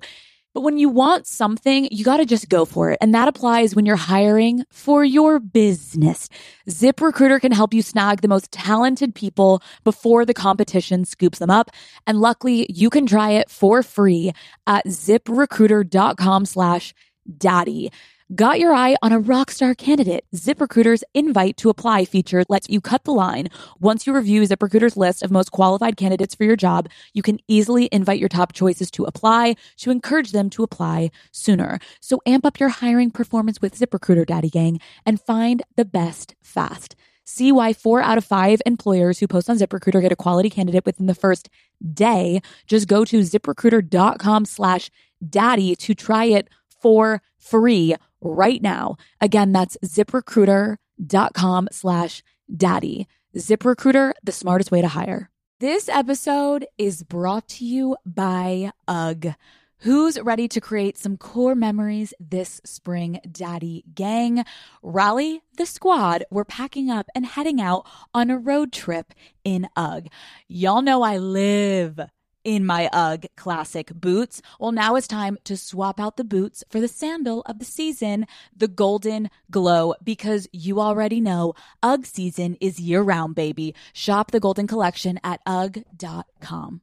But 0.53 0.61
when 0.61 0.77
you 0.77 0.89
want 0.89 1.27
something, 1.27 1.87
you 1.91 2.03
got 2.03 2.17
to 2.17 2.25
just 2.25 2.49
go 2.49 2.65
for 2.65 2.91
it. 2.91 2.97
And 3.01 3.13
that 3.13 3.27
applies 3.27 3.75
when 3.75 3.85
you're 3.85 3.95
hiring 3.95 4.65
for 4.69 5.03
your 5.03 5.39
business. 5.39 6.27
ZipRecruiter 6.69 7.39
can 7.39 7.51
help 7.51 7.73
you 7.73 7.81
snag 7.81 8.21
the 8.21 8.27
most 8.27 8.51
talented 8.51 9.15
people 9.15 9.61
before 9.83 10.25
the 10.25 10.33
competition 10.33 11.05
scoops 11.05 11.39
them 11.39 11.49
up. 11.49 11.71
And 12.05 12.19
luckily, 12.19 12.67
you 12.69 12.89
can 12.89 13.05
try 13.05 13.31
it 13.31 13.49
for 13.49 13.81
free 13.81 14.33
at 14.67 14.85
ziprecruiter.com 14.85 16.45
slash 16.45 16.93
daddy. 17.37 17.91
Got 18.33 18.61
your 18.61 18.73
eye 18.73 18.95
on 19.01 19.11
a 19.11 19.19
rockstar 19.19 19.77
candidate? 19.77 20.23
ZipRecruiter's 20.33 21.03
invite 21.13 21.57
to 21.57 21.69
apply 21.69 22.05
feature 22.05 22.45
lets 22.47 22.69
you 22.69 22.79
cut 22.79 23.03
the 23.03 23.11
line. 23.11 23.49
Once 23.81 24.07
you 24.07 24.15
review 24.15 24.43
ZipRecruiter's 24.43 24.95
list 24.95 25.21
of 25.21 25.31
most 25.31 25.51
qualified 25.51 25.97
candidates 25.97 26.33
for 26.33 26.45
your 26.45 26.55
job, 26.55 26.87
you 27.13 27.21
can 27.23 27.39
easily 27.49 27.89
invite 27.91 28.19
your 28.19 28.29
top 28.29 28.53
choices 28.53 28.89
to 28.91 29.03
apply 29.03 29.57
to 29.79 29.91
encourage 29.91 30.31
them 30.31 30.49
to 30.51 30.63
apply 30.63 31.11
sooner. 31.33 31.77
So 31.99 32.21
amp 32.25 32.45
up 32.45 32.57
your 32.57 32.69
hiring 32.69 33.11
performance 33.11 33.59
with 33.61 33.77
ZipRecruiter, 33.77 34.25
Daddy 34.25 34.49
Gang, 34.49 34.79
and 35.05 35.19
find 35.19 35.61
the 35.75 35.83
best 35.83 36.35
fast. 36.41 36.95
See 37.25 37.51
why 37.51 37.73
four 37.73 38.01
out 38.01 38.17
of 38.17 38.23
five 38.23 38.61
employers 38.65 39.19
who 39.19 39.27
post 39.27 39.49
on 39.49 39.57
ZipRecruiter 39.57 40.01
get 40.01 40.13
a 40.13 40.15
quality 40.15 40.49
candidate 40.49 40.85
within 40.85 41.07
the 41.07 41.15
first 41.15 41.49
day. 41.93 42.39
Just 42.65 42.87
go 42.87 43.03
to 43.03 43.19
ziprecruiter.com 43.19 44.45
slash 44.45 44.89
daddy 45.29 45.75
to 45.75 45.93
try 45.93 46.25
it 46.25 46.47
for 46.81 47.21
free 47.37 47.95
right 48.21 48.61
now. 48.61 48.97
Again, 49.19 49.51
that's 49.51 49.77
ziprecruiter.com 49.83 51.69
slash 51.71 52.23
daddy. 52.55 53.07
ZipRecruiter, 53.35 54.13
the 54.23 54.31
smartest 54.31 54.71
way 54.71 54.81
to 54.81 54.89
hire. 54.89 55.29
This 55.59 55.87
episode 55.89 56.65
is 56.77 57.03
brought 57.03 57.47
to 57.49 57.65
you 57.65 57.95
by 58.05 58.71
UGG. 58.87 59.35
Who's 59.79 60.19
ready 60.19 60.47
to 60.49 60.61
create 60.61 60.97
some 60.97 61.17
core 61.17 61.55
memories 61.55 62.13
this 62.19 62.61
spring, 62.63 63.19
Daddy 63.31 63.83
Gang? 63.95 64.43
Rally 64.83 65.41
the 65.57 65.65
squad. 65.65 66.23
We're 66.29 66.45
packing 66.45 66.91
up 66.91 67.07
and 67.15 67.25
heading 67.25 67.59
out 67.59 67.87
on 68.13 68.29
a 68.29 68.37
road 68.37 68.71
trip 68.71 69.13
in 69.43 69.69
UGG. 69.75 70.09
Y'all 70.47 70.81
know 70.83 71.01
I 71.01 71.17
live 71.17 71.99
in 72.43 72.65
my 72.65 72.89
UGG 72.91 73.27
classic 73.35 73.93
boots. 73.93 74.41
Well, 74.59 74.71
now 74.71 74.95
it's 74.95 75.07
time 75.07 75.37
to 75.45 75.57
swap 75.57 75.99
out 75.99 76.17
the 76.17 76.23
boots 76.23 76.63
for 76.69 76.79
the 76.79 76.87
sandal 76.87 77.41
of 77.41 77.59
the 77.59 77.65
season, 77.65 78.25
the 78.55 78.67
Golden 78.67 79.29
Glow, 79.49 79.93
because 80.03 80.47
you 80.51 80.79
already 80.79 81.21
know 81.21 81.53
UGG 81.83 82.05
season 82.05 82.57
is 82.61 82.79
year 82.79 83.01
round, 83.01 83.35
baby. 83.35 83.75
Shop 83.93 84.31
the 84.31 84.39
Golden 84.39 84.67
Collection 84.67 85.19
at 85.23 85.41
UGG.com. 85.45 86.81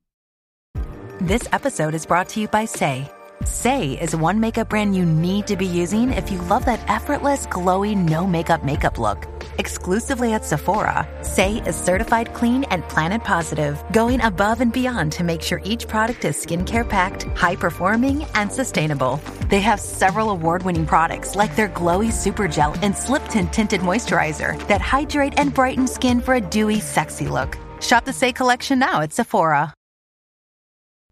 This 1.21 1.49
episode 1.53 1.95
is 1.95 2.07
brought 2.07 2.29
to 2.31 2.41
you 2.41 2.49
by 2.49 2.65
Saie. 2.65 3.11
Saie 3.43 4.01
is 4.01 4.15
one 4.15 4.41
makeup 4.41 4.69
brand 4.69 4.97
you 4.97 5.05
need 5.05 5.47
to 5.47 5.57
be 5.57 5.67
using 5.67 6.13
if 6.13 6.31
you 6.31 6.41
love 6.43 6.65
that 6.65 6.81
effortless, 6.89 7.47
glowy, 7.47 7.97
no 7.97 8.27
makeup 8.27 8.65
makeup 8.65 8.99
look. 8.99 9.27
Exclusively 9.59 10.35
at 10.35 10.45
Sephora, 10.45 11.05
Saie 11.23 11.67
is 11.67 11.75
certified 11.75 12.33
clean 12.33 12.63
and 12.71 12.89
planet 12.89 13.25
positive, 13.25 13.83
going 13.93 14.21
above 14.21 14.61
and 14.61 14.73
beyond 14.73 15.11
to 15.13 15.25
make 15.25 15.43
sure 15.43 15.61
each 15.65 15.89
product 15.89 16.25
is 16.25 16.37
skincare 16.37 16.89
packed, 16.89 17.25
high 17.37 17.57
performing, 17.57 18.25
and 18.35 18.53
sustainable. 18.53 19.21
They 19.49 19.61
have 19.61 19.81
several 19.81 20.31
award 20.31 20.63
winning 20.63 20.87
products 20.87 21.35
like 21.35 21.57
their 21.57 21.69
glowy 21.69 22.13
super 22.13 22.47
gel 22.47 22.77
and 22.83 22.97
slip 22.97 23.27
tint 23.29 23.53
tinted 23.53 23.81
moisturizer 23.81 24.57
that 24.69 24.81
hydrate 24.81 25.35
and 25.37 25.53
brighten 25.53 25.89
skin 25.89 26.21
for 26.21 26.35
a 26.35 26.41
dewy, 26.41 26.79
sexy 26.79 27.27
look. 27.27 27.59
Shop 27.81 28.05
the 28.05 28.13
Saie 28.13 28.33
collection 28.35 28.79
now 28.79 29.01
at 29.01 29.13
Sephora. 29.13 29.75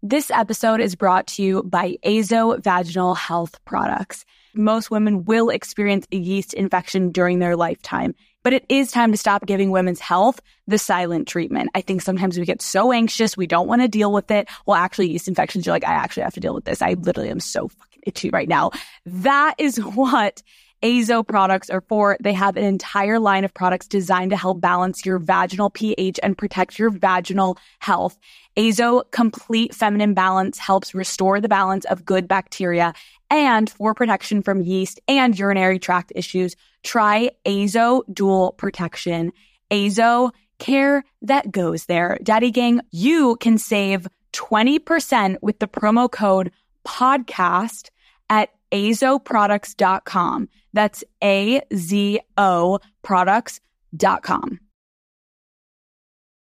This 0.03 0.29
episode 0.29 0.79
is 0.79 0.95
brought 0.95 1.27
to 1.27 1.43
you 1.43 1.63
by 1.63 1.97
Azo 2.05 2.55
Vaginal 2.59 3.15
Health 3.15 3.59
Products. 3.65 4.23
Most 4.53 4.91
women 4.91 5.25
will 5.25 5.49
experience 5.49 6.07
a 6.11 6.17
yeast 6.17 6.53
infection 6.53 7.11
during 7.11 7.39
their 7.39 7.55
lifetime, 7.55 8.13
but 8.47 8.53
it 8.53 8.65
is 8.69 8.93
time 8.93 9.11
to 9.11 9.17
stop 9.17 9.45
giving 9.45 9.71
women's 9.71 9.99
health 9.99 10.39
the 10.67 10.77
silent 10.77 11.27
treatment. 11.27 11.69
I 11.75 11.81
think 11.81 12.01
sometimes 12.01 12.39
we 12.39 12.45
get 12.45 12.61
so 12.61 12.93
anxious, 12.93 13.35
we 13.35 13.45
don't 13.45 13.67
want 13.67 13.81
to 13.81 13.89
deal 13.89 14.13
with 14.13 14.31
it. 14.31 14.47
Well, 14.65 14.77
actually, 14.77 15.11
yeast 15.11 15.27
infections, 15.27 15.65
you're 15.65 15.75
like, 15.75 15.83
I 15.83 15.91
actually 15.91 16.23
have 16.23 16.33
to 16.35 16.39
deal 16.39 16.53
with 16.53 16.63
this. 16.63 16.81
I 16.81 16.93
literally 16.93 17.29
am 17.29 17.41
so 17.41 17.67
fucking 17.67 18.03
itchy 18.05 18.29
right 18.29 18.47
now. 18.47 18.71
That 19.05 19.55
is 19.57 19.75
what 19.95 20.43
Azo 20.81 21.23
products 21.23 21.69
are 21.69 21.81
for. 21.81 22.15
They 22.21 22.31
have 22.31 22.55
an 22.55 22.63
entire 22.63 23.19
line 23.19 23.43
of 23.43 23.53
products 23.53 23.85
designed 23.85 24.31
to 24.31 24.37
help 24.37 24.61
balance 24.61 25.05
your 25.05 25.19
vaginal 25.19 25.69
pH 25.69 26.17
and 26.23 26.37
protect 26.37 26.79
your 26.79 26.89
vaginal 26.89 27.57
health. 27.79 28.17
Azo 28.55 29.01
Complete 29.11 29.75
Feminine 29.75 30.13
Balance 30.13 30.57
helps 30.57 30.95
restore 30.95 31.41
the 31.41 31.49
balance 31.49 31.83
of 31.85 32.05
good 32.05 32.29
bacteria 32.29 32.93
and 33.29 33.69
for 33.69 33.93
protection 33.93 34.41
from 34.41 34.61
yeast 34.61 34.99
and 35.07 35.37
urinary 35.37 35.79
tract 35.79 36.11
issues. 36.15 36.55
Try 36.83 37.31
Azo 37.45 38.03
Dual 38.11 38.53
Protection. 38.53 39.31
Azo 39.71 40.31
care 40.59 41.03
that 41.21 41.51
goes 41.51 41.85
there. 41.85 42.17
Daddy 42.23 42.51
Gang, 42.51 42.81
you 42.91 43.35
can 43.37 43.57
save 43.57 44.07
20% 44.33 45.37
with 45.41 45.59
the 45.59 45.67
promo 45.67 46.11
code 46.11 46.51
podcast 46.85 47.89
at 48.29 48.49
azoproducts.com. 48.71 50.49
That's 50.73 51.03
A 51.23 51.61
Z 51.73 52.19
O 52.37 52.79
products.com. 53.01 54.59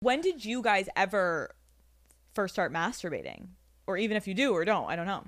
When 0.02 0.22
did 0.22 0.44
you 0.44 0.62
guys 0.62 0.90
ever 0.96 1.56
first 2.34 2.56
start 2.56 2.74
masturbating? 2.74 3.50
Or 3.88 3.98
even 3.98 4.18
if 4.18 4.28
you 4.28 4.34
do 4.34 4.52
or 4.54 4.66
don't, 4.66 4.90
I 4.90 4.96
don't 4.96 5.06
know. 5.06 5.24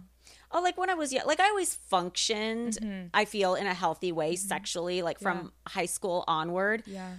Oh, 0.55 0.61
like 0.61 0.77
when 0.77 0.89
I 0.89 0.93
was 0.93 1.11
young, 1.11 1.25
like 1.25 1.39
I 1.39 1.49
always 1.49 1.73
functioned, 1.73 2.77
Mm-hmm. 2.81 3.07
I 3.13 3.25
feel, 3.25 3.55
in 3.55 3.65
a 3.67 3.73
healthy 3.73 4.11
way 4.11 4.35
sexually, 4.35 5.01
like 5.01 5.19
from 5.19 5.51
high 5.67 5.87
school 5.87 6.23
onward. 6.27 6.83
Yeah. 6.85 7.11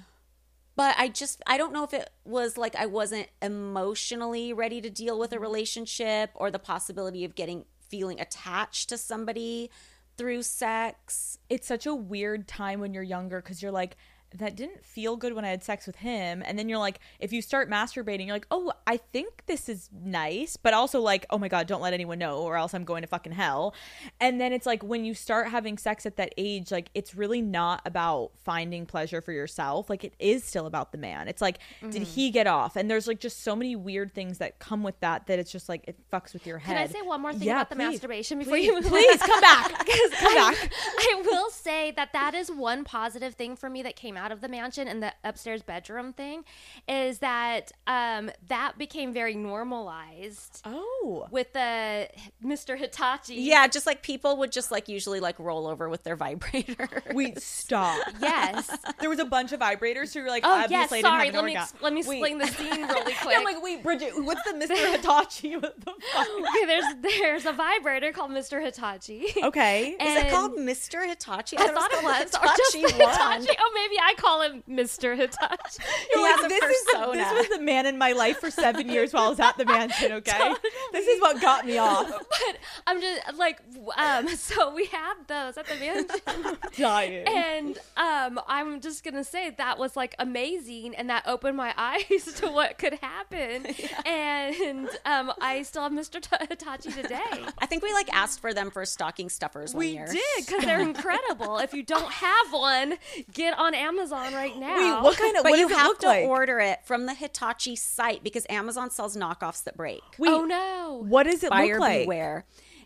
But 0.77 0.95
I 0.99 1.09
just, 1.09 1.43
I 1.47 1.57
don't 1.59 1.73
know 1.73 1.85
if 1.85 1.93
it 1.95 2.11
was 2.25 2.57
like 2.57 2.75
I 2.77 2.87
wasn't 2.87 3.29
emotionally 3.43 4.53
ready 4.53 4.81
to 4.81 4.91
deal 4.91 5.15
Mm-hmm. 5.15 5.21
with 5.21 5.33
a 5.33 5.39
relationship 5.41 6.31
or 6.35 6.51
the 6.51 6.59
possibility 6.59 7.25
of 7.25 7.35
getting, 7.35 7.65
feeling 7.89 8.21
attached 8.21 8.89
to 8.91 8.97
somebody 8.99 9.71
through 10.17 10.43
sex. 10.43 11.39
It's 11.49 11.67
such 11.67 11.87
a 11.87 11.95
weird 11.95 12.47
time 12.49 12.79
when 12.81 12.95
you're 12.95 13.03
younger 13.03 13.41
because 13.43 13.63
you're 13.63 13.73
like, 13.73 13.97
that 14.35 14.57
didn't 14.57 14.85
feel 14.85 15.17
good 15.17 15.33
when 15.33 15.45
I 15.45 15.49
had 15.49 15.63
sex 15.63 15.87
with 15.87 15.97
him. 15.97 16.43
And 16.45 16.59
then 16.59 16.69
you're 16.69 16.79
like, 16.79 16.99
if 17.21 17.33
you 17.33 17.41
start 17.41 17.71
masturbating, 17.71 18.27
you're 18.27 18.35
like, 18.35 18.47
oh, 18.51 18.73
I 18.87 18.97
think 18.97 19.47
this 19.47 19.69
is 19.69 19.89
nice, 19.93 20.57
but 20.57 20.75
also 20.75 21.01
like, 21.01 21.25
oh 21.31 21.39
my 21.39 21.49
God, 21.49 21.67
don't 21.69 21.81
let 21.81 21.93
anyone 21.93 22.19
know 22.19 22.39
or 22.39 22.57
else 22.57 22.75
I'm 22.75 22.85
going 22.85 23.03
to 23.03 23.09
fucking 23.09 23.33
hell. 23.33 23.75
And 24.21 24.41
then 24.41 24.53
it's 24.53 24.67
like 24.67 24.83
when 24.83 25.05
you 25.05 25.15
start 25.15 25.49
having 25.49 25.79
sex 25.79 26.05
at 26.05 26.17
that 26.17 26.35
age, 26.37 26.73
like 26.73 26.91
it's 26.95 27.15
really 27.15 27.43
not 27.43 27.81
about 27.85 28.33
finding 28.43 28.87
pleasure 28.87 29.21
for 29.21 29.33
yourself. 29.33 29.89
Like 29.89 30.03
it 30.03 30.15
is 30.19 30.43
still 30.43 30.67
about 30.67 30.91
the 30.91 30.99
man. 30.99 31.29
It's 31.29 31.41
like, 31.41 31.59
did 31.81 31.93
mm-hmm. 31.93 32.03
he 32.03 32.31
get 32.31 32.49
off? 32.49 32.75
And 32.75 32.91
there's 32.91 33.07
like 33.07 33.21
just 33.21 33.45
so 33.45 33.55
many 33.55 33.77
weird 33.77 34.13
things 34.13 34.39
that 34.39 34.59
come 34.59 34.83
with 34.83 34.99
that 35.01 35.29
that 35.29 35.39
it's 35.39 35.53
just 35.53 35.69
like, 35.69 35.85
it 35.87 35.97
fucks 36.13 36.33
with 36.33 36.45
your 36.45 36.59
head. 36.59 36.77
Can 36.77 36.83
I 36.83 36.87
say 36.89 37.03
one 37.03 37.23
more 37.23 37.33
thing 37.33 37.43
Yeah, 37.43 37.61
about 37.61 37.71
the 37.71 37.77
masturbation 37.77 38.39
before 38.39 38.55
Please, 38.55 38.67
you 38.67 38.75
move 38.75 38.85
please 38.89 39.23
come 39.23 39.41
back. 39.41 39.71
come 40.19 40.35
back. 40.35 40.73
I 40.99 41.23
will 41.25 41.51
say 41.51 41.93
that 41.93 42.13
that 42.13 42.35
is 42.35 42.51
one 42.51 42.83
positive 42.83 43.35
thing 43.35 43.55
for 43.55 43.71
me 43.71 43.83
that 43.83 43.95
came 43.95 44.17
out 44.17 44.24
of 44.33 44.41
the 44.41 44.49
mansion 44.49 44.89
and 44.89 45.03
the 45.03 45.13
upstairs 45.25 45.63
bedroom 45.63 46.13
thing 46.13 46.45
is 46.89 47.19
that 47.19 47.73
um, 47.87 48.31
that 48.49 48.79
became 48.79 49.13
very 49.13 49.35
normalized 49.35 50.61
Oh. 50.65 51.27
with 51.31 51.53
the 51.53 52.09
Mr. 52.45 52.79
Hitachi. 52.79 53.35
Yeah, 53.37 53.67
just 53.67 53.87
like 53.87 54.03
people 54.03 54.37
would 54.39 54.53
just 54.53 54.71
like 54.71 54.89
usually 54.89 55.21
like 55.21 55.39
roll 55.39 55.67
over 55.67 55.89
with 55.89 56.03
their 56.05 56.17
vibrator. 56.25 56.89
Wait, 57.13 57.41
stop. 57.41 57.99
Yes. 58.21 58.71
There 59.01 59.11
was 59.11 59.19
a 59.19 59.25
bunch 59.25 59.53
of 59.53 59.61
vibrators, 59.61 60.15
who 60.15 60.21
you're 60.21 60.29
like, 60.31 60.45
Oh 60.47 60.67
yes. 60.71 60.89
Sorry. 60.89 61.03
didn't 61.31 61.35
have 61.35 61.35
Let 61.35 61.45
me 61.45 61.53
an 61.53 61.57
ex- 61.59 61.73
orgasm. 61.73 61.79
let 61.83 61.93
me 61.93 62.01
explain 62.01 62.39
the 62.39 62.47
scene 62.47 62.71
really 62.87 63.13
quick. 63.15 63.33
Yeah, 63.33 63.39
I'm 63.39 63.45
like, 63.45 63.63
wait, 63.63 63.83
Bridget, 63.83 64.13
what's 64.25 64.43
the 64.45 64.53
Mr. 64.53 64.93
Hitachi? 64.93 65.57
What 65.57 65.79
the 65.81 65.93
fuck? 66.13 66.27
Okay, 66.29 66.65
there's 66.67 66.85
there's 67.03 67.45
a 67.47 67.53
vibrator 67.53 68.13
called 68.13 68.31
Mr. 68.31 68.65
Hitachi. 68.65 69.27
Okay. 69.43 69.89
Is 70.01 70.25
it 70.25 70.31
called 70.31 70.53
Mr. 70.57 71.07
Hitachi? 71.07 71.59
I 71.59 71.67
thought 71.69 71.93
it 71.93 72.03
was, 72.03 72.31
the 72.31 72.41
or 72.41 72.47
just 72.57 72.77
Hitachi. 72.77 72.95
Hitachi. 72.95 73.57
Oh, 73.61 73.71
maybe 73.75 74.01
I 74.01 74.14
call 74.17 74.43
him 74.43 74.63
Mr. 74.69 75.17
Hitachi. 75.17 75.83
He 76.15 76.21
has 76.23 76.41
like, 76.43 76.47
a 76.47 76.49
this, 76.49 76.65
is 76.65 76.85
the, 76.93 77.11
this 77.13 77.33
was 77.33 77.59
the 77.59 77.65
man 77.65 77.87
in 77.87 77.99
my 77.99 78.13
life 78.13 78.39
for 78.39 78.51
seven 78.51 78.89
years 78.89 79.13
while 79.13 79.25
I 79.25 79.29
was 79.31 79.41
at 79.41 79.57
the 79.57 79.65
mansion, 79.65 80.13
okay? 80.21 80.55
This 80.93 81.07
is 81.07 81.21
what 81.21 81.41
got 81.41 81.67
me 81.67 81.79
off. 81.79 82.09
but 82.11 82.57
I'm 82.87 83.01
just 83.01 83.35
like, 83.37 83.61
um, 83.97 84.29
so 84.29 84.73
we 84.75 84.87
had 84.87 85.15
those 85.27 85.57
at 85.57 85.67
the 85.67 85.75
mansion. 85.77 86.59
Dying. 86.79 87.27
And 87.27 87.79
um, 87.97 88.41
I'm 88.47 88.81
just 88.81 89.03
gonna 89.05 89.25
say 89.25 89.51
that 89.51 89.79
was 89.79 89.97
like 89.97 90.15
amazing, 90.19 90.95
and 90.95 91.11
that 91.11 91.25
opened 91.27 91.57
my 91.57 91.75
eyes 91.77 92.25
to 92.37 92.49
what 92.49 92.79
could 92.79 92.95
happen. 92.95 93.67
And 94.07 94.89
um, 95.05 95.33
I 95.41 95.63
still 95.63 95.83
have 95.83 95.93
Mr. 95.93 96.21
T- 96.21 96.47
Hitachi 96.49 96.93
today. 96.93 97.21
I 97.59 97.67
think 97.67 97.83
we 97.83 97.93
like 97.93 98.13
asked 98.15 98.41
for 98.41 98.53
them 98.55 98.71
for 98.71 98.85
stocking 98.85 99.29
stuffers 99.29 99.75
one 99.75 99.79
We 99.81 99.89
year. 99.89 100.07
did 100.07 100.47
because 100.47 100.65
they're 100.65 100.81
incredible. 100.81 101.59
if 101.59 101.75
you 101.75 101.83
don't 101.83 102.11
have 102.13 102.53
one, 102.53 102.95
get 103.33 103.59
on 103.59 103.75
Amazon 103.75 103.94
right 104.35 104.57
now. 104.57 104.77
Wait, 104.99 105.03
what 105.05 105.19
kind 105.19 105.37
of, 105.37 105.43
But 105.43 105.51
what 105.51 105.59
you 105.59 105.69
does 105.69 105.77
it 105.77 105.81
have 105.81 105.87
look 105.89 105.99
to 106.01 106.07
like? 106.07 106.25
order 106.27 106.59
it 106.61 106.81
from 106.85 107.07
the 107.07 107.15
Hitachi 107.15 107.77
site 107.77 108.23
because 108.23 108.47
Amazon 108.49 108.91
sells 108.91 109.17
knockoffs 109.17 109.65
that 109.65 109.77
break. 109.77 110.03
Wait, 110.19 110.31
oh 110.31 110.45
no! 110.45 111.05
what 111.07 111.25
does 111.25 111.43
it 111.43 111.51
Buyer 111.51 111.75
look 111.75 111.81
like? 111.81 112.03
beware. 112.05 112.45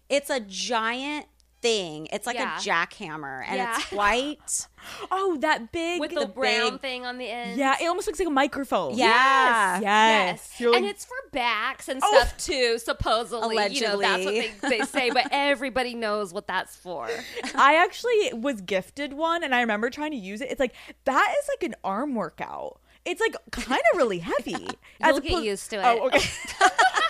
It's 0.09 0.31
a 0.31 0.41
giant 0.41 1.27
thing. 1.61 2.09
It's 2.13 2.27
like 2.27 2.37
Yeah. 2.37 2.57
a 2.57 2.61
jackhammer 2.61 3.45
and 3.47 3.57
Yeah. 3.57 3.77
it's 3.79 3.93
white. 3.93 4.67
Oh, 5.11 5.37
that 5.41 5.73
big. 5.73 6.01
With 6.01 6.13
the, 6.15 6.21
the 6.21 6.27
brown 6.27 6.73
big- 6.73 6.81
thing 6.81 7.05
on 7.07 7.19
the 7.19 7.29
end. 7.29 7.59
yeah, 7.59 7.77
it 7.81 7.87
almost 7.87 8.07
looks 8.07 8.19
like 8.19 8.29
a 8.29 8.31
microphone. 8.31 8.97
Yeah. 8.97 9.81
Yes. 9.81 9.83
Yes, 9.83 10.61
You're 10.61 10.77
and 10.77 10.87
it's 10.87 11.05
for 11.05 11.17
backs 11.33 11.89
and 11.89 12.01
Oh. 12.03 12.17
stuff 12.17 12.37
too. 12.39 12.79
Supposedly, 12.79 13.57
you 13.75 13.81
know 13.83 13.99
that's 13.99 14.25
what 14.25 14.35
they, 14.35 14.53
they 14.79 14.81
say, 14.83 15.11
but 15.11 15.27
everybody 15.33 15.95
knows 15.95 16.33
what 16.33 16.47
that's 16.47 16.77
for. 16.77 17.09
I 17.55 17.75
actually 17.77 18.33
was 18.35 18.61
gifted 18.61 19.13
one 19.13 19.43
and 19.43 19.55
I 19.55 19.61
remember 19.61 19.91
trying 19.91 20.13
to 20.13 20.17
use 20.17 20.41
it. 20.41 20.51
It's 20.51 20.61
like 20.61 20.75
that 21.05 21.35
is 21.43 21.49
like 21.57 21.63
an 21.71 21.75
arm 21.83 22.15
workout. 22.15 22.81
It's 23.11 23.21
like 23.21 23.37
kind 23.51 23.81
of 23.93 23.97
really 23.99 24.19
heavy. 24.19 24.53
You'll 24.53 24.69
As 25.01 25.21
get 25.21 25.31
opposed- 25.33 25.45
used 25.45 25.71
to 25.71 25.77
it. 25.77 25.85
Oh, 25.85 26.07
okay. 26.07 26.21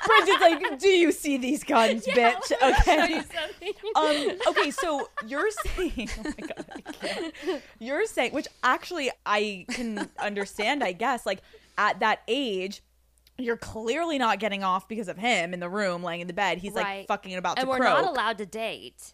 Bridget's 0.06 0.40
like, 0.40 0.78
do 0.78 0.88
you 0.88 1.12
see 1.12 1.36
these 1.36 1.62
guns, 1.64 2.06
bitch? 2.06 2.52
Okay. 2.62 3.20
um, 3.94 4.38
okay, 4.48 4.70
so 4.70 5.08
you're 5.26 5.50
saying, 5.76 6.08
oh 6.18 6.22
my 6.24 6.46
god, 6.46 6.64
I 6.74 6.80
can't. 6.92 7.34
You're 7.78 8.06
saying, 8.06 8.32
which 8.32 8.48
actually 8.62 9.10
I 9.26 9.66
can 9.68 10.08
understand, 10.18 10.82
I 10.82 10.92
guess. 10.92 11.26
Like 11.26 11.40
at 11.76 12.00
that 12.00 12.20
age, 12.26 12.82
you're 13.36 13.56
clearly 13.58 14.16
not 14.18 14.38
getting 14.38 14.64
off 14.64 14.88
because 14.88 15.08
of 15.08 15.18
him 15.18 15.52
in 15.52 15.60
the 15.60 15.68
room, 15.68 16.02
laying 16.02 16.20
in 16.22 16.26
the 16.26 16.32
bed. 16.32 16.58
He's 16.58 16.72
like 16.74 17.06
fucking 17.06 17.34
about 17.36 17.58
and 17.58 17.66
to 17.66 17.70
we're 17.70 17.76
croak. 17.78 18.02
not 18.02 18.10
allowed 18.10 18.38
to 18.38 18.46
date. 18.46 19.12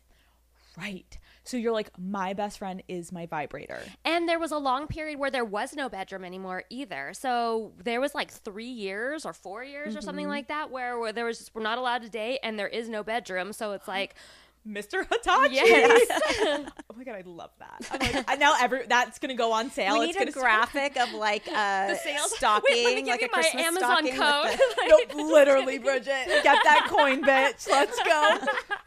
right. 0.79 1.19
So 1.45 1.57
you're 1.59 1.73
like, 1.73 1.91
my 1.99 2.33
best 2.33 2.59
friend 2.59 2.83
is 2.89 3.13
my 3.13 3.27
vibrator. 3.27 3.81
And 4.05 4.27
there 4.29 4.39
was 4.39 4.51
a 4.51 4.57
long 4.59 4.87
period 4.87 5.19
where 5.19 5.31
there 5.31 5.45
was 5.45 5.75
no 5.75 5.89
bedroom 5.91 6.25
anymore 6.25 6.65
either. 6.71 7.13
So 7.15 7.73
there 7.83 8.01
was 8.01 8.15
like 8.15 8.31
three 8.31 8.65
years 8.65 9.27
or 9.27 9.33
four 9.35 9.63
years 9.63 9.89
or 9.95 9.99
Mm-hmm. 9.99 10.05
something 10.07 10.29
like 10.29 10.49
that 10.49 10.71
where, 10.71 10.99
where 10.99 11.13
there 11.13 11.27
was 11.27 11.39
just, 11.39 11.55
we're 11.55 11.63
not 11.63 11.77
allowed 11.79 12.03
to 12.03 12.09
date 12.09 12.41
and 12.43 12.59
there 12.59 12.67
is 12.69 12.89
no 12.89 13.03
bedroom. 13.03 13.53
So 13.53 13.73
it's 13.73 13.87
like, 13.87 14.15
Mr. 14.67 15.07
Hitachi. 15.07 15.57
Yes. 15.57 16.07
oh 16.41 16.95
my 16.97 17.05
god, 17.05 17.17
I 17.17 17.23
love 17.27 17.51
that. 17.59 17.87
I'm 17.91 18.25
like, 18.27 18.39
now 18.41 18.55
every 18.59 18.87
that's 18.87 19.19
gonna 19.19 19.35
go 19.35 19.53
on 19.53 19.71
sale. 19.71 19.99
we 19.99 20.07
it's 20.07 20.19
need 20.19 20.23
a 20.29 20.33
gonna 20.33 20.33
start- 20.33 20.73
graphic 20.73 20.97
of 21.03 21.13
like 21.13 21.47
a 21.49 21.95
sales- 22.03 22.35
stocking, 22.35 22.75
Wait, 22.75 22.85
let 22.87 22.95
me 22.95 23.03
give 23.03 23.09
like 23.11 23.21
you 23.21 23.27
a 23.27 23.31
my 23.37 23.43
Christmas 23.43 23.63
Amazon 23.63 24.07
stocking 24.07 24.17
code. 24.17 24.59
the- 24.59 24.87
Nope, 25.19 25.31
literally, 25.31 25.77
Bridget. 25.79 26.25
Get 26.43 26.45
that 26.65 26.87
coin, 26.89 27.23
bitch. 27.23 27.69
Let's 27.71 27.99
go. 28.05 28.39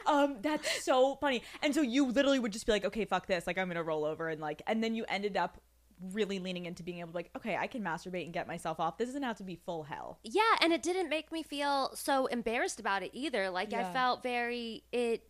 Um, 0.08 0.38
that's 0.42 0.84
so 0.84 1.16
funny. 1.16 1.44
And 1.62 1.76
so 1.76 1.82
you 1.82 2.06
literally 2.12 2.40
would 2.40 2.54
just 2.54 2.66
be 2.66 2.72
like, 2.72 2.86
okay, 2.86 3.06
fuck 3.06 3.28
this. 3.28 3.46
Like 3.46 3.58
I'm 3.58 3.68
gonna 3.68 3.84
roll 3.84 4.06
over 4.06 4.30
and 4.30 4.40
like, 4.42 4.62
and 4.68 4.84
then 4.84 4.96
you 4.96 5.06
ended 5.10 5.38
up 5.38 5.60
really 6.14 6.38
leaning 6.40 6.66
into 6.68 6.84
being 6.84 7.00
able 7.00 7.10
to 7.12 7.16
like, 7.16 7.32
okay, 7.36 7.58
I 7.58 7.66
can 7.68 7.82
masturbate 7.84 8.24
and 8.26 8.32
get 8.34 8.48
myself 8.48 8.80
off. 8.80 8.98
This 8.98 9.10
doesn't 9.10 9.24
have 9.24 9.38
to 9.38 9.44
be 9.44 9.56
full 9.56 9.84
hell. 9.84 10.20
yeah. 10.24 10.42
And 10.62 10.72
it 10.72 10.84
didn't 10.84 11.10
make 11.10 11.32
me 11.32 11.42
feel 11.44 11.92
so 11.96 12.28
embarrassed 12.28 12.80
about 12.80 13.02
it 13.04 13.12
either. 13.14 13.50
Like 13.50 13.72
Yeah. 13.72 13.90
I 13.90 13.94
felt 13.94 14.22
very, 14.24 14.84
it, 14.92 15.28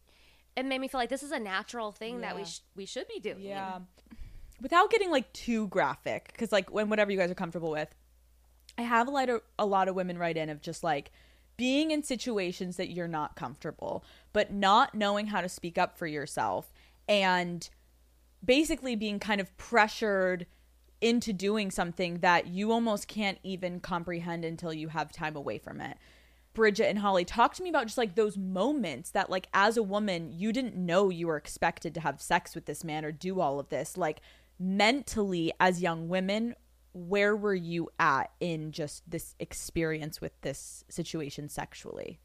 it 0.58 0.66
made 0.66 0.80
me 0.80 0.88
feel 0.90 1.00
like 1.00 1.10
this 1.10 1.24
is 1.24 1.32
a 1.32 1.40
natural 1.40 1.92
thing 1.94 2.20
that 2.22 2.36
we, 2.36 2.42
Yeah. 2.42 2.48
sh- 2.48 2.60
we 2.76 2.86
should 2.86 3.08
be 3.08 3.20
doing. 3.20 3.42
Yeah. 3.42 3.80
Without 4.62 4.90
getting 4.90 5.12
like 5.12 5.32
too 5.34 5.68
graphic, 5.68 6.30
because 6.34 6.52
like 6.52 6.72
when 6.72 6.90
whatever 6.90 7.12
you 7.12 7.18
guys 7.18 7.30
are 7.32 7.36
comfortable 7.36 7.72
with, 7.72 7.94
I 8.78 8.82
have 8.82 9.08
a 9.08 9.12
lot 9.12 9.30
of 9.30 9.42
a 9.60 9.66
lot 9.66 9.88
of 9.88 9.96
women 9.96 10.18
write 10.18 10.36
in 10.36 10.50
of 10.50 10.62
just 10.62 10.84
like 10.84 11.12
being 11.58 11.92
in 11.92 12.04
situations 12.04 12.78
that 12.78 12.90
you're 12.90 13.08
not 13.08 13.36
comfortable, 13.36 14.04
but 14.38 14.54
not 14.54 14.94
knowing 14.94 15.26
how 15.26 15.42
to 15.42 15.50
speak 15.50 15.80
up 15.80 15.98
for 15.98 16.06
yourself 16.06 16.72
and 17.08 17.72
basically 18.46 18.96
being 18.96 19.18
kind 19.18 19.42
of 19.42 19.58
pressured 19.58 20.46
into 21.02 21.34
doing 21.34 21.72
something 21.72 22.20
that 22.20 22.46
you 22.46 22.72
almost 22.72 23.08
can't 23.08 23.40
even 23.42 23.80
comprehend 23.80 24.46
until 24.46 24.72
you 24.72 24.90
have 24.90 25.12
time 25.12 25.36
away 25.36 25.58
from 25.58 25.82
it. 25.82 25.98
Bridget 26.54 26.86
and 26.86 27.00
Holly, 27.00 27.26
talk 27.26 27.56
to 27.56 27.64
me 27.64 27.72
about 27.72 27.88
just 27.88 27.98
like 27.98 28.14
those 28.14 28.38
moments 28.38 29.10
that, 29.10 29.32
like, 29.32 29.48
as 29.56 29.76
a 29.76 29.82
woman, 29.82 30.32
you 30.32 30.54
didn't 30.54 30.76
know 30.76 31.10
you 31.10 31.26
were 31.26 31.38
expected 31.38 31.96
to 31.96 32.02
have 32.02 32.22
sex 32.22 32.54
with 32.54 32.68
this 32.68 32.84
man 32.84 33.06
or 33.06 33.12
do 33.12 33.40
all 33.40 33.60
of 33.60 33.70
this. 33.70 33.98
Like, 33.98 34.22
mentally, 34.60 35.52
as 35.60 35.82
young 35.82 36.10
women, 36.10 36.54
where 36.94 37.36
were 37.36 37.56
you 37.56 37.90
at 37.98 38.30
in 38.40 38.72
just 38.72 39.10
this 39.10 39.34
experience 39.40 40.22
with 40.22 40.40
this 40.42 40.86
situation 40.90 41.50
sexually? 41.50 42.20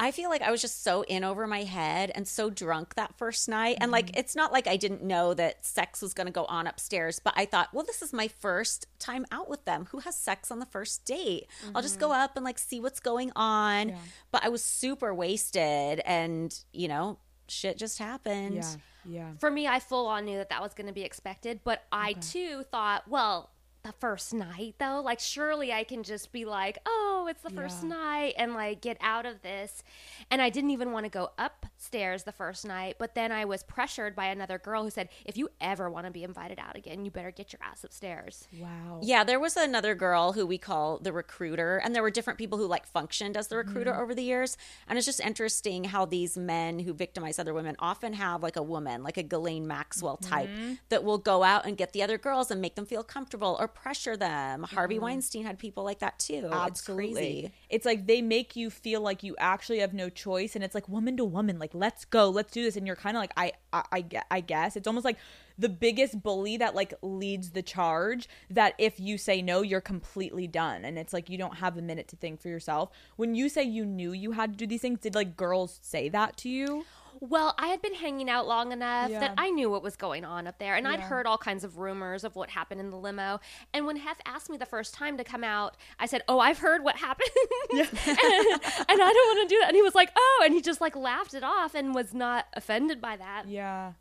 I 0.00 0.12
feel 0.12 0.30
like 0.30 0.40
I 0.40 0.50
was 0.50 0.62
just 0.62 0.82
so 0.82 1.02
in 1.02 1.24
over 1.24 1.46
my 1.46 1.62
head 1.64 2.10
and 2.14 2.26
so 2.26 2.48
drunk 2.48 2.94
that 2.94 3.18
first 3.18 3.50
night. 3.50 3.76
And 3.82 3.92
like, 3.92 4.06
mm-hmm. 4.06 4.18
it's 4.18 4.34
not 4.34 4.50
like 4.50 4.66
I 4.66 4.78
didn't 4.78 5.02
know 5.02 5.34
that 5.34 5.66
sex 5.66 6.00
was 6.00 6.14
going 6.14 6.26
to 6.26 6.32
go 6.32 6.46
on 6.46 6.66
upstairs, 6.66 7.20
but 7.22 7.34
I 7.36 7.44
thought, 7.44 7.68
well, 7.74 7.84
this 7.84 8.00
is 8.00 8.10
my 8.14 8.26
first 8.26 8.86
time 8.98 9.26
out 9.30 9.50
with 9.50 9.66
them. 9.66 9.88
Who 9.90 9.98
has 9.98 10.16
sex 10.16 10.50
on 10.50 10.58
the 10.58 10.64
first 10.64 11.04
date? 11.04 11.48
I'll 11.74 11.82
just 11.82 12.00
go 12.00 12.08
mm-hmm. 12.08 12.22
up 12.22 12.36
and 12.36 12.46
like 12.46 12.58
see 12.58 12.80
what's 12.80 12.98
going 12.98 13.30
on. 13.36 13.94
But 14.32 14.42
I 14.42 14.48
was 14.48 14.64
super 14.64 15.14
wasted 15.14 16.00
and, 16.06 16.58
you 16.72 16.88
know, 16.88 17.18
shit 17.46 17.76
just 17.76 17.98
happened. 17.98 18.54
yeah. 18.54 18.74
Yeah. 19.04 19.30
For 19.38 19.50
me, 19.50 19.66
I 19.66 19.80
full 19.80 20.06
on 20.06 20.26
knew 20.26 20.36
that 20.36 20.50
that 20.50 20.62
was 20.62 20.74
going 20.74 20.86
to 20.86 20.92
be 20.92 21.02
expected, 21.02 21.60
but 21.64 21.84
I 21.90 22.12
too 22.14 22.64
thought, 22.70 23.08
well, 23.08 23.50
the 23.82 23.92
first 23.92 24.34
night 24.34 24.74
though, 24.78 25.00
like 25.04 25.20
surely 25.20 25.72
I 25.72 25.84
can 25.84 26.02
just 26.02 26.32
be 26.32 26.44
like, 26.44 26.78
oh, 26.86 27.26
it's 27.30 27.42
the 27.42 27.50
first 27.50 27.82
Yeah. 27.82 27.88
night 27.90 28.34
and 28.36 28.54
like 28.54 28.80
get 28.80 28.96
out 29.00 29.26
of 29.26 29.42
this. 29.42 29.82
And 30.30 30.42
I 30.42 30.50
didn't 30.50 30.70
even 30.70 30.92
want 30.92 31.04
to 31.04 31.10
go 31.10 31.30
upstairs 31.38 32.24
the 32.24 32.32
first 32.32 32.66
night, 32.66 32.96
but 32.98 33.14
then 33.14 33.32
I 33.32 33.44
was 33.44 33.62
pressured 33.62 34.14
by 34.14 34.26
another 34.26 34.58
girl 34.58 34.82
who 34.82 34.90
said, 34.90 35.08
if 35.24 35.36
you 35.36 35.48
ever 35.60 35.88
want 35.88 36.06
to 36.06 36.12
be 36.12 36.24
invited 36.24 36.58
out 36.58 36.76
again, 36.76 37.04
you 37.04 37.10
better 37.10 37.30
get 37.30 37.52
your 37.52 37.60
ass 37.62 37.84
upstairs. 37.84 38.46
Wow. 38.58 39.00
Yeah, 39.02 39.24
there 39.24 39.40
was 39.40 39.56
another 39.56 39.94
girl 39.94 40.32
who 40.32 40.46
we 40.46 40.58
call 40.58 40.98
the 40.98 41.12
recruiter, 41.12 41.78
and 41.78 41.94
there 41.94 42.02
were 42.02 42.10
different 42.10 42.38
people 42.38 42.58
who 42.58 42.66
like 42.66 42.86
functioned 42.86 43.36
as 43.36 43.48
the 43.48 43.56
recruiter 43.56 43.92
mm-hmm. 43.92 44.02
over 44.02 44.14
the 44.14 44.22
years. 44.22 44.56
And 44.86 44.98
it's 44.98 45.06
just 45.06 45.20
interesting 45.20 45.84
how 45.84 46.04
these 46.04 46.36
men 46.36 46.80
who 46.80 46.92
victimize 46.92 47.38
other 47.38 47.54
women 47.54 47.76
often 47.78 48.12
have 48.14 48.42
like 48.42 48.56
a 48.56 48.62
woman, 48.62 49.02
like 49.02 49.16
a 49.16 49.22
Ghislaine 49.22 49.66
Maxwell 49.66 50.16
type, 50.18 50.48
mm-hmm. 50.48 50.74
that 50.90 51.02
will 51.04 51.18
go 51.18 51.42
out 51.42 51.66
and 51.66 51.76
get 51.76 51.92
the 51.92 52.02
other 52.02 52.18
girls 52.18 52.50
and 52.50 52.60
make 52.60 52.74
them 52.74 52.86
feel 52.86 53.02
comfortable 53.02 53.56
or 53.58 53.69
pressure 53.74 54.16
them. 54.16 54.62
Harvey 54.64 54.96
mm-hmm. 54.96 55.04
Weinstein 55.04 55.44
had 55.44 55.58
people 55.58 55.84
like 55.84 56.00
that 56.00 56.18
too. 56.18 56.50
It's 56.52 56.80
crazy. 56.80 57.52
It's 57.68 57.86
like 57.86 58.06
they 58.06 58.22
make 58.22 58.56
you 58.56 58.70
feel 58.70 59.00
like 59.00 59.22
you 59.22 59.36
actually 59.38 59.78
have 59.78 59.94
no 59.94 60.08
choice, 60.08 60.54
and 60.54 60.64
it's 60.64 60.74
like 60.74 60.88
woman 60.88 61.16
to 61.16 61.24
woman, 61.24 61.58
like 61.58 61.74
let's 61.74 62.04
go, 62.04 62.28
let's 62.30 62.52
do 62.52 62.62
this, 62.62 62.76
and 62.76 62.86
you're 62.86 62.96
kind 62.96 63.16
of 63.16 63.20
like 63.20 63.32
I, 63.36 63.52
I, 63.72 63.82
I, 63.92 64.04
I 64.30 64.40
guess 64.40 64.76
it's 64.76 64.86
almost 64.86 65.04
like 65.04 65.18
the 65.58 65.68
biggest 65.68 66.22
bully 66.22 66.56
that 66.56 66.74
like 66.74 66.94
leads 67.02 67.50
the 67.50 67.62
charge. 67.62 68.28
That 68.48 68.74
if 68.78 68.98
you 68.98 69.18
say 69.18 69.42
no, 69.42 69.62
you're 69.62 69.80
completely 69.80 70.46
done, 70.46 70.84
and 70.84 70.98
it's 70.98 71.12
like 71.12 71.30
you 71.30 71.38
don't 71.38 71.56
have 71.56 71.76
a 71.76 71.82
minute 71.82 72.08
to 72.08 72.16
think 72.16 72.40
for 72.40 72.48
yourself. 72.48 72.90
When 73.16 73.34
you 73.34 73.48
say 73.48 73.62
you 73.62 73.84
knew 73.84 74.12
you 74.12 74.32
had 74.32 74.52
to 74.52 74.56
do 74.56 74.66
these 74.66 74.82
things, 74.82 75.00
did 75.00 75.14
like 75.14 75.36
girls 75.36 75.78
say 75.82 76.08
that 76.08 76.36
to 76.38 76.48
you? 76.48 76.84
Well, 77.22 77.54
I 77.58 77.66
had 77.68 77.82
been 77.82 77.92
hanging 77.94 78.30
out 78.30 78.46
long 78.48 78.72
enough 78.72 79.10
Yeah. 79.10 79.20
that 79.20 79.34
I 79.36 79.50
knew 79.50 79.68
what 79.68 79.82
was 79.82 79.94
going 79.94 80.24
on 80.24 80.46
up 80.46 80.58
there, 80.58 80.74
and 80.76 80.88
I'd 80.88 81.00
heard 81.00 81.26
all 81.26 81.36
kinds 81.36 81.64
of 81.64 81.76
rumors 81.78 82.24
of 82.24 82.34
what 82.34 82.48
happened 82.48 82.80
in 82.80 82.90
the 82.90 82.96
limo. 82.96 83.40
And 83.74 83.84
when 83.84 83.96
Hef 83.96 84.16
asked 84.24 84.48
me 84.48 84.56
the 84.56 84.64
first 84.64 84.94
time 84.94 85.18
to 85.18 85.24
come 85.24 85.44
out, 85.44 85.76
I 85.98 86.06
said, 86.06 86.22
"Oh, 86.28 86.38
I've 86.40 86.58
heard 86.58 86.82
what 86.82 86.96
happened, 86.96 87.28
and, 87.72 87.80
and 87.80 87.92
I 88.08 88.94
don't 88.96 89.36
want 89.36 89.48
to 89.48 89.54
do 89.54 89.58
that." 89.60 89.68
And 89.68 89.76
he 89.76 89.82
was 89.82 89.94
like, 89.94 90.10
"Oh," 90.16 90.42
and 90.44 90.54
he 90.54 90.62
just 90.62 90.80
like 90.80 90.96
laughed 90.96 91.34
it 91.34 91.44
off 91.44 91.74
and 91.74 91.94
was 91.94 92.14
not 92.14 92.46
offended 92.54 93.00
by 93.02 93.16
that. 93.16 93.46
Yeah. 93.48 93.92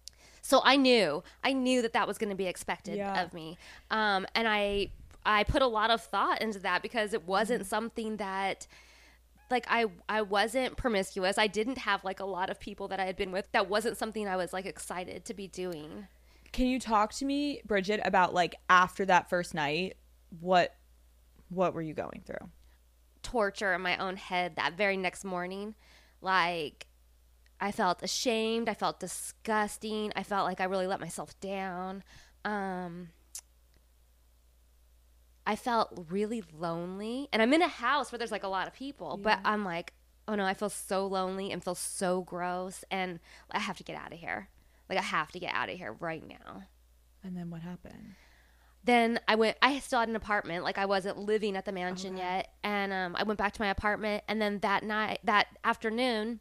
So 0.41 0.62
I 0.63 0.77
knew, 0.77 1.21
I 1.43 1.51
knew 1.51 1.82
that 1.82 1.91
that 1.93 2.08
was 2.08 2.17
going 2.17 2.29
to 2.29 2.36
be 2.36 2.47
expected 2.47 2.95
Yeah. 2.95 3.21
of 3.21 3.34
me, 3.34 3.58
um, 3.91 4.25
and 4.34 4.47
I, 4.47 4.91
I 5.25 5.43
put 5.43 5.62
a 5.62 5.67
lot 5.67 5.91
of 5.91 6.01
thought 6.01 6.41
into 6.41 6.60
that 6.60 6.82
because 6.82 7.13
it 7.13 7.27
wasn't 7.27 7.63
Mm-hmm. 7.63 7.67
something 7.69 8.15
that, 8.17 8.65
like, 9.49 9.65
I, 9.67 9.85
I 10.07 10.21
wasn't 10.21 10.77
promiscuous. 10.77 11.38
I 11.38 11.47
didn't 11.47 11.79
have 11.79 12.03
like 12.03 12.19
a 12.19 12.25
lot 12.25 12.49
of 12.49 12.59
people 12.59 12.88
that 12.89 12.99
I 12.99 13.05
had 13.05 13.15
been 13.15 13.31
with. 13.31 13.51
That 13.51 13.69
wasn't 13.69 13.97
something 13.97 14.27
I 14.27 14.35
was 14.35 14.53
like 14.53 14.65
excited 14.65 15.25
to 15.25 15.33
be 15.33 15.47
doing. 15.47 16.07
Can 16.51 16.67
you 16.67 16.79
talk 16.79 17.13
to 17.15 17.25
me, 17.25 17.62
Bridget, 17.65 18.01
about 18.03 18.33
like 18.33 18.55
after 18.69 19.05
that 19.05 19.29
first 19.29 19.53
night, 19.53 19.97
what, 20.39 20.75
what 21.49 21.73
were 21.73 21.81
you 21.81 21.93
going 21.93 22.23
through? 22.25 22.49
torture 23.21 23.73
in 23.73 23.81
my 23.81 23.97
own 23.97 24.17
head 24.17 24.55
that 24.55 24.77
very 24.77 24.97
next 24.97 25.23
morning. 25.23 25.75
Like, 26.21 26.88
I 27.62 27.71
felt 27.71 28.01
ashamed. 28.03 28.69
I 28.69 28.73
felt 28.73 28.99
disgusting. 28.99 30.12
I 30.15 30.23
felt 30.23 30.45
like 30.45 30.62
I 30.62 30.65
really 30.65 30.88
let 30.88 30.99
myself 30.99 31.39
down. 31.39 32.03
Um, 32.45 33.09
I 35.45 35.56
felt 35.56 36.06
really 36.10 36.43
lonely. 36.58 37.28
And 37.34 37.41
I'm 37.41 37.54
in 37.54 37.62
a 37.62 37.67
house 37.67 38.12
where 38.12 38.19
there's 38.19 38.32
like 38.32 38.43
a 38.43 38.47
lot 38.49 38.67
of 38.67 38.73
people, 38.73 39.17
but 39.17 39.39
I'm 39.43 39.65
like, 39.65 39.93
oh 40.28 40.36
no, 40.36 40.45
I 40.45 40.54
feel 40.54 40.69
so 40.69 41.08
lonely 41.08 41.52
and 41.52 41.63
feel 41.63 41.75
so 41.75 42.21
gross. 42.21 42.84
And 42.91 43.19
I 43.52 43.60
have 43.60 43.78
to 43.78 43.84
get 43.84 43.95
out 43.95 44.13
of 44.13 44.19
here. 44.19 44.49
Like, 44.89 44.99
I 44.99 45.04
have 45.04 45.32
to 45.34 45.39
get 45.39 45.54
out 45.54 45.69
of 45.69 45.78
here 45.78 45.95
right 45.99 46.28
now 46.28 46.63
And 47.23 47.38
then 47.38 47.49
what 47.52 47.62
happened? 47.62 48.15
then 48.84 49.19
I 49.28 49.36
went. 49.36 49.58
I 49.62 49.80
still 49.80 49.99
had 49.99 50.10
an 50.10 50.15
apartment, 50.15 50.63
like 50.63 50.78
I 50.78 50.86
wasn't 50.86 51.17
living 51.19 51.58
at 51.58 51.65
the 51.65 51.71
mansion 51.71 52.15
yet, 52.17 52.47
and 52.63 52.93
um, 52.93 53.15
I 53.15 53.23
went 53.23 53.38
back 53.38 53.54
to 53.54 53.62
my 53.62 53.69
apartment. 53.69 54.23
And 54.28 54.41
then 54.41 54.60
that 54.60 54.84
night, 54.84 55.19
that 55.25 55.47
afternoon, 55.63 56.39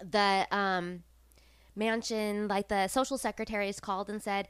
the 0.00 0.46
um, 0.50 1.02
mansion, 1.74 2.46
like 2.48 2.68
the 2.68 2.88
social 2.88 3.16
secretaries 3.18 3.80
called 3.80 4.10
and 4.10 4.22
said, 4.22 4.48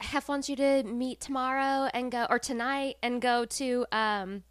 "Hef 0.00 0.28
wants 0.28 0.48
you 0.48 0.56
to 0.56 0.82
meet 0.84 1.20
tomorrow 1.20 1.90
and 1.92 2.10
go, 2.12 2.26
or 2.30 2.38
tonight 2.38 2.96
and 3.02 3.20
go 3.20 3.44
to 3.44 3.86
um, 3.92 4.42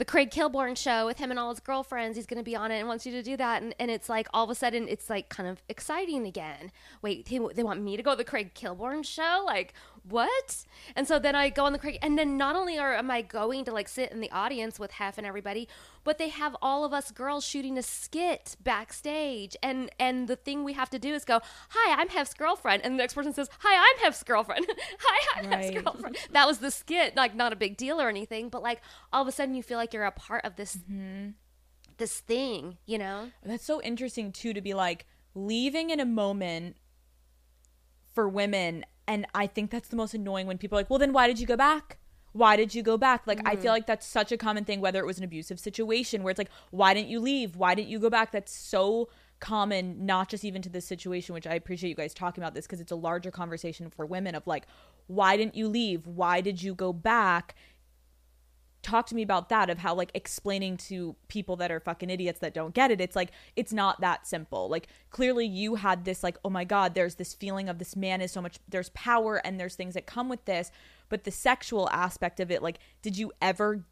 the 0.00 0.04
Craig 0.06 0.30
Kilborn 0.30 0.78
show 0.78 1.04
with 1.04 1.18
him 1.18 1.30
and 1.30 1.38
all 1.38 1.50
his 1.50 1.60
girlfriends. 1.60 2.16
He's 2.16 2.24
going 2.24 2.38
to 2.38 2.42
be 2.42 2.56
on 2.56 2.70
it 2.70 2.78
and 2.78 2.88
wants 2.88 3.04
you 3.04 3.12
to 3.12 3.22
do 3.22 3.36
that. 3.36 3.62
And, 3.62 3.74
and 3.78 3.90
it's 3.90 4.08
like 4.08 4.28
all 4.32 4.44
of 4.44 4.48
a 4.48 4.54
sudden, 4.54 4.88
it's 4.88 5.10
like 5.10 5.28
kind 5.28 5.46
of 5.46 5.62
exciting 5.68 6.26
again. 6.26 6.72
Wait, 7.02 7.26
they, 7.26 7.38
they 7.54 7.62
want 7.62 7.82
me 7.82 7.98
to 7.98 8.02
go 8.02 8.12
to 8.12 8.16
the 8.16 8.24
Craig 8.24 8.54
Kilborn 8.54 9.04
show? 9.04 9.42
Like, 9.44 9.74
what? 10.08 10.64
And 10.96 11.06
so 11.06 11.18
then 11.18 11.34
I 11.34 11.50
go 11.50 11.66
on 11.66 11.74
the 11.74 11.78
Craig, 11.78 11.98
and 12.00 12.18
then 12.18 12.38
not 12.38 12.56
only 12.56 12.78
are 12.78 12.94
am 12.94 13.10
I 13.10 13.20
going 13.20 13.66
to 13.66 13.72
like 13.72 13.88
sit 13.88 14.10
in 14.10 14.20
the 14.20 14.30
audience 14.30 14.78
with 14.78 14.92
Hef 14.92 15.18
and 15.18 15.26
everybody, 15.26 15.68
but 16.04 16.18
they 16.18 16.28
have 16.28 16.56
all 16.62 16.84
of 16.84 16.92
us 16.92 17.10
girls 17.10 17.44
shooting 17.44 17.78
a 17.78 17.82
skit 17.82 18.56
backstage, 18.62 19.56
and 19.62 19.90
and 19.98 20.28
the 20.28 20.36
thing 20.36 20.64
we 20.64 20.72
have 20.72 20.90
to 20.90 20.98
do 20.98 21.14
is 21.14 21.24
go, 21.24 21.40
"Hi, 21.70 22.00
I'm 22.00 22.08
Hef's 22.08 22.34
girlfriend," 22.34 22.84
and 22.84 22.94
the 22.94 22.98
next 22.98 23.14
person 23.14 23.32
says, 23.32 23.48
"Hi, 23.60 23.74
I'm 23.76 24.04
Hef's 24.04 24.22
girlfriend." 24.22 24.66
Hi, 25.00 25.40
I'm 25.40 25.50
Right. 25.50 25.64
Hef's 25.64 25.82
girlfriend. 25.82 26.16
That 26.32 26.46
was 26.46 26.58
the 26.58 26.70
skit, 26.70 27.16
like 27.16 27.34
not 27.34 27.52
a 27.52 27.56
big 27.56 27.76
deal 27.76 28.00
or 28.00 28.08
anything, 28.08 28.48
but 28.48 28.62
like 28.62 28.80
all 29.12 29.22
of 29.22 29.28
a 29.28 29.32
sudden 29.32 29.54
you 29.54 29.62
feel 29.62 29.78
like 29.78 29.92
you're 29.92 30.04
a 30.04 30.12
part 30.12 30.44
of 30.44 30.56
this 30.56 30.76
mm-hmm. 30.76 31.30
this 31.98 32.20
thing, 32.20 32.78
you 32.86 32.98
know? 32.98 33.30
That's 33.44 33.64
so 33.64 33.80
interesting 33.82 34.32
too 34.32 34.52
to 34.52 34.60
be 34.60 34.74
like 34.74 35.06
leaving 35.34 35.90
in 35.90 36.00
a 36.00 36.06
moment 36.06 36.76
for 38.12 38.28
women 38.28 38.84
and 39.06 39.26
I 39.34 39.46
think 39.46 39.70
that's 39.70 39.88
the 39.88 39.96
most 39.96 40.14
annoying 40.14 40.46
when 40.46 40.56
people 40.56 40.78
are 40.78 40.80
like, 40.80 40.90
"Well, 40.90 41.00
then 41.00 41.12
why 41.12 41.26
did 41.26 41.40
you 41.40 41.46
go 41.46 41.56
back?" 41.56 41.98
Why 42.32 42.56
did 42.56 42.74
you 42.74 42.82
go 42.82 42.96
back? 42.96 43.26
Like 43.26 43.40
I 43.44 43.52
feel 43.52 43.58
mm-hmm. 43.58 43.68
like 43.68 43.86
that's 43.86 44.06
such 44.06 44.30
a 44.32 44.36
common 44.36 44.64
thing 44.64 44.80
whether 44.80 45.00
it 45.00 45.06
was 45.06 45.18
an 45.18 45.24
abusive 45.24 45.58
situation 45.58 46.22
where 46.22 46.30
it's 46.30 46.38
like, 46.38 46.50
"Why 46.70 46.94
didn't 46.94 47.08
you 47.08 47.20
leave? 47.20 47.56
Why 47.56 47.74
didn't 47.74 47.88
you 47.88 47.98
go 47.98 48.10
back?" 48.10 48.30
That's 48.32 48.52
so 48.52 49.08
common 49.40 50.04
not 50.04 50.28
just 50.28 50.44
even 50.44 50.60
to 50.60 50.68
this 50.68 50.84
situation 50.84 51.34
which 51.34 51.46
I 51.46 51.54
appreciate 51.54 51.88
you 51.88 51.96
guys 51.96 52.12
talking 52.12 52.44
about 52.44 52.52
this 52.52 52.66
because 52.66 52.78
it's 52.78 52.92
a 52.92 52.96
larger 52.96 53.30
conversation 53.30 53.90
for 53.90 54.06
women 54.06 54.34
of 54.34 54.46
like, 54.46 54.66
"Why 55.06 55.36
didn't 55.36 55.56
you 55.56 55.68
leave? 55.68 56.06
Why 56.06 56.40
did 56.40 56.62
you 56.62 56.74
go 56.74 56.92
back?" 56.92 57.54
talk 58.82 59.06
to 59.06 59.14
me 59.14 59.22
about 59.22 59.48
that 59.50 59.68
of 59.68 59.78
how 59.78 59.94
like 59.94 60.10
explaining 60.14 60.76
to 60.76 61.14
people 61.28 61.56
that 61.56 61.70
are 61.70 61.80
fucking 61.80 62.08
idiots 62.08 62.38
that 62.40 62.54
don't 62.54 62.74
get 62.74 62.90
it 62.90 63.00
it's 63.00 63.14
like 63.14 63.30
it's 63.56 63.72
not 63.72 64.00
that 64.00 64.26
simple 64.26 64.68
like 64.68 64.86
clearly 65.10 65.46
you 65.46 65.74
had 65.74 66.04
this 66.04 66.22
like 66.22 66.38
oh 66.44 66.50
my 66.50 66.64
god 66.64 66.94
there's 66.94 67.16
this 67.16 67.34
feeling 67.34 67.68
of 67.68 67.78
this 67.78 67.94
man 67.94 68.20
is 68.20 68.32
so 68.32 68.40
much 68.40 68.58
there's 68.68 68.88
power 68.90 69.36
and 69.44 69.60
there's 69.60 69.74
things 69.74 69.94
that 69.94 70.06
come 70.06 70.28
with 70.28 70.44
this 70.46 70.70
but 71.10 71.24
the 71.24 71.30
sexual 71.30 71.90
aspect 71.90 72.40
of 72.40 72.50
it 72.50 72.62
like 72.62 72.78
did 73.02 73.18
you 73.18 73.30
ever 73.42 73.84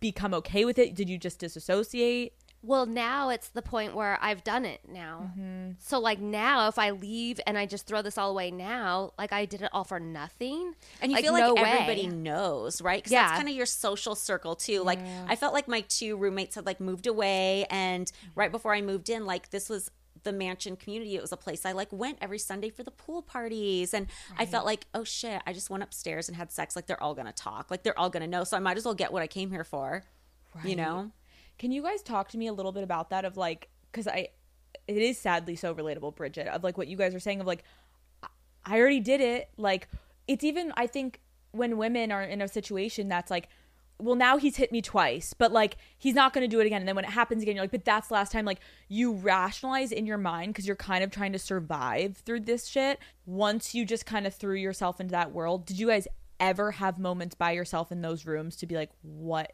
become 0.00 0.32
okay 0.34 0.64
with 0.64 0.78
it 0.78 0.94
did 0.94 1.08
you 1.10 1.18
just 1.18 1.38
disassociate 1.38 2.32
Well, 2.62 2.86
now 2.86 3.28
it's 3.28 3.50
the 3.50 3.60
point 3.60 3.94
where 3.94 4.16
I've 4.22 4.42
done 4.42 4.64
it 4.64 4.80
now. 4.88 5.30
Mm-hmm. 5.36 5.72
So, 5.80 5.98
like, 6.00 6.18
now 6.18 6.66
if 6.68 6.78
I 6.78 6.90
leave 6.92 7.38
and 7.46 7.58
I 7.58 7.66
just 7.66 7.86
throw 7.86 8.00
this 8.00 8.16
all 8.16 8.30
away 8.30 8.50
now, 8.50 9.12
like, 9.18 9.34
I 9.34 9.44
did 9.44 9.60
it 9.60 9.68
all 9.74 9.84
for 9.84 10.00
nothing. 10.00 10.72
And 11.02 11.12
you 11.12 11.16
Like, 11.16 11.24
feel 11.24 11.34
like 11.34 11.44
no 11.44 11.54
way. 11.54 11.60
everybody 11.62 12.06
knows, 12.06 12.80
right? 12.80 13.00
Because 13.02 13.12
Yeah. 13.12 13.24
that's 13.26 13.36
kind 13.36 13.50
of 13.50 13.54
your 13.54 13.66
social 13.66 14.14
circle 14.14 14.56
too. 14.56 14.82
Like 14.82 15.00
I 15.28 15.36
felt 15.36 15.52
like 15.52 15.68
my 15.68 15.82
two 15.82 16.16
roommates 16.16 16.54
had 16.54 16.64
like 16.64 16.80
moved 16.80 17.06
away, 17.06 17.66
and 17.68 18.06
mm-hmm. 18.06 18.40
right 18.40 18.50
before 18.50 18.72
I 18.74 18.80
moved 18.80 19.10
in, 19.10 19.26
like 19.26 19.50
this 19.50 19.68
was 19.68 19.90
the 20.24 20.32
mansion 20.32 20.76
community. 20.76 21.14
It 21.16 21.22
was 21.22 21.32
a 21.32 21.36
place 21.36 21.64
I 21.64 21.72
like 21.72 21.92
went 21.92 22.18
every 22.20 22.38
Sunday 22.38 22.70
for 22.70 22.82
the 22.82 22.90
pool 22.90 23.22
parties, 23.22 23.94
and 23.94 24.06
I 24.38 24.46
felt 24.46 24.66
like, 24.66 24.86
oh 24.94 25.04
shit, 25.04 25.40
I 25.46 25.52
just 25.52 25.70
went 25.70 25.82
upstairs 25.82 26.28
and 26.28 26.36
had 26.36 26.50
sex. 26.50 26.74
Like 26.74 26.86
they're 26.86 27.02
all 27.02 27.14
gonna 27.14 27.32
talk, 27.32 27.70
like 27.70 27.82
they're 27.82 27.98
all 27.98 28.10
gonna 28.10 28.26
know. 28.26 28.44
So 28.44 28.56
I 28.56 28.60
might 28.60 28.76
as 28.76 28.84
well 28.84 28.94
get 28.94 29.12
what 29.12 29.22
I 29.22 29.26
came 29.26 29.50
here 29.50 29.64
for, 29.64 30.02
you 30.64 30.76
know? 30.76 31.10
Can 31.58 31.70
you 31.70 31.82
guys 31.82 32.02
talk 32.02 32.28
to 32.30 32.38
me 32.38 32.48
a 32.48 32.52
little 32.52 32.72
bit 32.72 32.82
about 32.82 33.10
that? 33.10 33.24
Of 33.24 33.36
like, 33.36 33.68
because 33.92 34.08
I, 34.08 34.28
it 34.88 34.96
is 34.96 35.18
sadly 35.18 35.54
so 35.56 35.74
relatable, 35.74 36.16
Bridget. 36.16 36.48
Of 36.48 36.64
like 36.64 36.76
what 36.76 36.88
you 36.88 36.96
guys 36.96 37.14
are 37.14 37.20
saying. 37.20 37.40
Of 37.40 37.46
like, 37.46 37.62
I- 38.22 38.28
I 38.66 38.80
already 38.80 39.00
did 39.00 39.20
it. 39.20 39.50
Like, 39.56 39.88
it's 40.26 40.42
even 40.42 40.72
I 40.76 40.86
think 40.88 41.20
when 41.52 41.76
women 41.76 42.10
are 42.10 42.22
in 42.22 42.40
a 42.42 42.48
situation 42.48 43.08
that's 43.08 43.30
like, 43.30 43.48
well, 44.04 44.16
now 44.16 44.36
he's 44.36 44.56
hit 44.56 44.70
me 44.70 44.82
twice, 44.82 45.32
but 45.32 45.50
like 45.50 45.76
he's 45.96 46.14
not 46.14 46.32
going 46.32 46.48
to 46.48 46.48
do 46.48 46.60
it 46.60 46.66
again. 46.66 46.82
And 46.82 46.88
then 46.88 46.96
when 46.96 47.04
it 47.04 47.10
happens 47.10 47.42
again, 47.42 47.56
you're 47.56 47.64
like, 47.64 47.70
but 47.70 47.84
that's 47.84 48.08
the 48.08 48.14
last 48.14 48.32
time. 48.32 48.44
Like 48.44 48.60
you 48.88 49.12
rationalize 49.12 49.92
in 49.92 50.06
your 50.06 50.18
mind 50.18 50.52
because 50.52 50.66
you're 50.66 50.76
kind 50.76 51.02
of 51.02 51.10
trying 51.10 51.32
to 51.32 51.38
survive 51.38 52.18
through 52.18 52.40
this 52.40 52.66
shit. 52.66 52.98
Once 53.24 53.74
you 53.74 53.84
just 53.84 54.04
kind 54.04 54.26
of 54.26 54.34
threw 54.34 54.56
yourself 54.56 55.00
into 55.00 55.12
that 55.12 55.32
world, 55.32 55.64
did 55.64 55.78
you 55.78 55.88
guys 55.88 56.06
ever 56.38 56.72
have 56.72 56.98
moments 56.98 57.34
by 57.34 57.52
yourself 57.52 57.90
in 57.90 58.02
those 58.02 58.26
rooms 58.26 58.56
to 58.56 58.66
be 58.66 58.74
like, 58.74 58.90
what? 59.02 59.52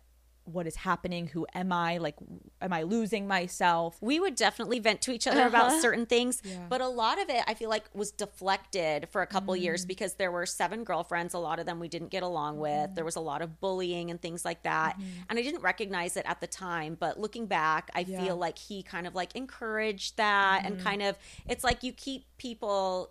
What 0.53 0.67
is 0.67 0.77
happening 0.77 1.27
who 1.29 1.47
am 1.55 1.73
i 1.73 1.99
like 1.99 2.17
am 2.61 2.73
i 2.73 2.83
losing 2.83 3.27
myself? 3.27 3.97
We 4.01 4.21
would 4.21 4.35
definitely 4.35 4.79
vent 4.79 5.01
to 5.03 5.13
each 5.13 5.27
other 5.27 5.47
about 5.47 5.67
uh-huh. 5.67 5.81
certain 5.81 6.07
things 6.07 6.43
but 6.69 6.81
a 6.81 6.89
lot 6.89 7.21
of 7.21 7.29
it 7.29 7.43
i 7.47 7.55
feel 7.55 7.71
like 7.71 7.85
was 7.95 8.11
deflected 8.11 9.09
for 9.11 9.23
a 9.23 9.27
couple 9.27 9.55
years 9.57 9.85
mm. 9.85 9.89
because 9.89 10.15
there 10.15 10.31
were 10.31 10.47
seven 10.47 10.85
girlfriends 10.85 11.35
a 11.35 11.39
lot 11.39 11.59
of 11.59 11.67
them 11.67 11.81
we 11.81 11.89
didn't 11.89 12.11
get 12.11 12.23
along 12.23 12.59
with. 12.59 12.95
There 12.95 13.05
mm. 13.05 13.07
was 13.07 13.17
a 13.17 13.21
lot 13.21 13.43
of 13.43 13.61
bullying 13.61 14.11
and 14.11 14.21
things 14.21 14.45
like 14.45 14.63
that 14.63 14.99
mm-hmm. 14.99 15.09
and 15.29 15.39
i 15.39 15.43
didn't 15.43 15.63
recognize 15.63 16.17
it 16.17 16.25
at 16.27 16.41
the 16.41 16.47
time 16.47 16.97
but 16.99 17.19
looking 17.19 17.47
back 17.47 17.91
i 17.95 18.05
feel 18.05 18.37
like 18.37 18.59
he 18.59 18.83
kind 18.83 19.07
of 19.07 19.15
like 19.15 19.35
encouraged 19.37 20.17
that 20.17 20.63
and 20.65 20.77
mm-hmm. 20.77 20.85
kind 20.85 21.03
of 21.03 21.17
it's 21.49 21.65
like 21.65 21.83
you 21.83 21.93
keep 21.93 22.25
people 22.39 23.11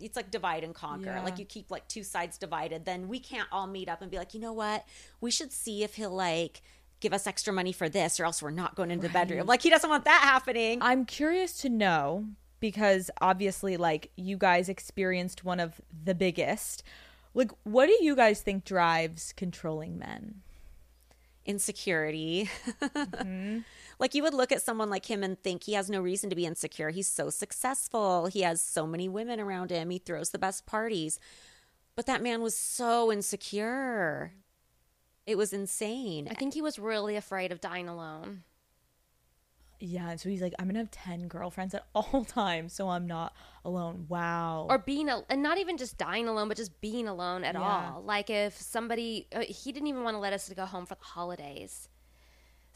it's 0.00 0.16
like 0.16 0.30
divide 0.30 0.64
and 0.64 0.74
conquer. 0.74 1.06
Yeah. 1.06 1.22
Like 1.22 1.38
you 1.38 1.44
keep 1.44 1.70
like 1.70 1.86
two 1.88 2.02
sides 2.02 2.38
divided, 2.38 2.84
then 2.84 3.08
we 3.08 3.18
can't 3.18 3.48
all 3.52 3.66
meet 3.66 3.88
up 3.88 4.02
and 4.02 4.10
be 4.10 4.18
like, 4.18 4.34
you 4.34 4.40
know 4.40 4.52
what? 4.52 4.84
We 5.20 5.30
should 5.30 5.52
see 5.52 5.82
if 5.82 5.94
he'll 5.94 6.10
like 6.14 6.62
give 7.00 7.12
us 7.12 7.26
extra 7.26 7.52
money 7.52 7.72
for 7.72 7.88
this, 7.88 8.18
or 8.18 8.24
else 8.24 8.42
we're 8.42 8.50
not 8.50 8.74
going 8.74 8.90
into 8.90 9.06
the 9.06 9.12
bedroom. 9.12 9.46
Like 9.46 9.62
he 9.62 9.70
doesn't 9.70 9.88
want 9.90 10.04
that 10.06 10.20
happening. 10.22 10.78
i'm 10.80 11.04
curious 11.04 11.58
to 11.58 11.68
know 11.68 12.26
because 12.60 13.10
obviously 13.20 13.76
like 13.76 14.10
you 14.16 14.38
guys 14.38 14.68
experienced 14.70 15.44
one 15.44 15.60
of 15.60 15.80
the 16.04 16.14
biggest 16.14 16.82
like 17.34 17.50
what 17.64 17.86
do 17.86 17.96
you 18.00 18.16
guys 18.16 18.40
think 18.40 18.64
drives 18.64 19.34
controlling 19.36 19.98
men 19.98 20.36
Insecurity. 21.46 22.48
Mm-hmm. 22.80 23.58
like 23.98 24.14
you 24.14 24.22
would 24.22 24.34
look 24.34 24.52
at 24.52 24.62
someone 24.62 24.90
like 24.90 25.06
him 25.06 25.22
and 25.22 25.38
think 25.38 25.64
he 25.64 25.74
has 25.74 25.90
no 25.90 26.00
reason 26.00 26.30
to 26.30 26.36
be 26.36 26.46
insecure. 26.46 26.90
He's 26.90 27.08
so 27.08 27.30
successful. 27.30 28.26
He 28.26 28.42
has 28.42 28.62
so 28.62 28.86
many 28.86 29.08
women 29.08 29.40
around 29.40 29.70
him. 29.70 29.90
He 29.90 29.98
throws 29.98 30.30
the 30.30 30.38
best 30.38 30.66
parties. 30.66 31.18
But 31.96 32.06
that 32.06 32.22
man 32.22 32.42
was 32.42 32.56
so 32.56 33.12
insecure. 33.12 34.32
It 35.26 35.38
was 35.38 35.52
insane. 35.52 36.28
I 36.30 36.34
think 36.34 36.54
he 36.54 36.62
was 36.62 36.78
really 36.78 37.16
afraid 37.16 37.52
of 37.52 37.60
dying 37.60 37.88
alone. 37.88 38.42
Yeah 39.84 40.10
and 40.10 40.20
so 40.20 40.28
he's 40.28 40.40
like 40.40 40.54
i'm 40.58 40.66
gonna 40.66 40.78
have 40.78 40.90
10 40.90 41.28
girlfriends 41.28 41.74
at 41.74 41.86
all 41.94 42.24
times 42.28 42.72
so 42.72 42.88
i'm 42.88 43.06
not 43.06 43.32
alone 43.64 44.06
wow 44.08 44.66
Or 44.68 44.78
being, 44.78 45.08
a, 45.08 45.22
and 45.28 45.42
not 45.42 45.58
even 45.58 45.76
just 45.78 45.96
dying 45.98 46.28
alone, 46.28 46.48
but 46.48 46.56
just 46.58 46.80
being 46.80 47.08
alone 47.08 47.44
at 47.44 47.54
Yeah. 47.54 47.62
all. 47.94 48.02
Like 48.02 48.28
if 48.28 48.60
somebody, 48.60 49.26
uh, 49.34 49.40
he 49.40 49.72
didn't 49.72 49.88
even 49.88 50.02
want 50.04 50.14
to 50.16 50.18
let 50.18 50.32
us 50.34 50.46
to 50.48 50.54
go 50.54 50.66
home 50.66 50.84
for 50.84 50.94
the 50.96 51.04
holidays. 51.04 51.88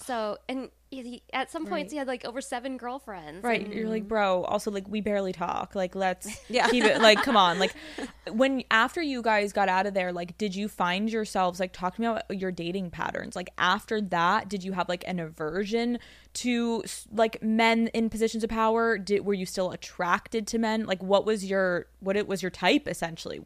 So, 0.01 0.39
and 0.49 0.71
he, 0.91 1.23
at 1.33 1.51
some 1.51 1.67
points 1.67 1.93
he 1.93 1.99
had 1.99 2.07
like 2.07 2.25
over 2.25 2.41
seven 2.41 2.77
girlfriends. 2.79 3.43
Right. 3.45 3.65
and- 3.65 3.75
You're 3.75 3.89
like, 3.89 4.09
bro, 4.09 4.45
also 4.45 4.71
like 4.71 4.89
we 4.89 5.01
barely 5.01 5.33
talk. 5.33 5.75
Like 5.75 5.95
let's 5.95 6.41
Yeah. 6.49 6.69
keep 6.69 6.85
it 6.85 7.01
like 7.03 7.23
come 7.23 7.37
on. 7.37 7.59
Like 7.59 7.75
when 8.33 8.63
after 8.71 9.03
you 9.03 9.21
guys 9.21 9.53
got 9.53 9.69
out 9.69 9.87
of 9.87 9.95
there, 9.95 10.13
like 10.13 10.39
did 10.39 10.55
you 10.55 10.69
find 10.69 11.11
yourselves 11.11 11.61
like 11.61 11.73
talking 11.73 12.05
about 12.07 12.23
your 12.31 12.51
dating 12.53 12.91
patterns? 12.91 13.37
Like 13.37 13.51
after 13.59 14.01
that, 14.01 14.49
did 14.49 14.65
you 14.65 14.73
have 14.73 14.89
like 14.89 15.05
an 15.07 15.19
aversion 15.21 15.99
to 16.35 16.85
like 17.13 17.43
men 17.43 17.89
in 17.89 18.09
positions 18.09 18.45
of 18.45 18.51
power? 18.51 18.97
Did 18.99 19.25
were 19.27 19.35
you 19.35 19.47
still 19.47 19.73
attracted 19.73 20.47
to 20.47 20.59
men? 20.59 20.87
Like 20.87 21.03
what 21.03 21.27
was 21.27 21.45
your 21.45 21.87
what 22.01 22.17
it 22.17 22.27
was 22.29 22.41
your 22.43 22.51
type 22.51 22.87
essentially? 22.89 23.41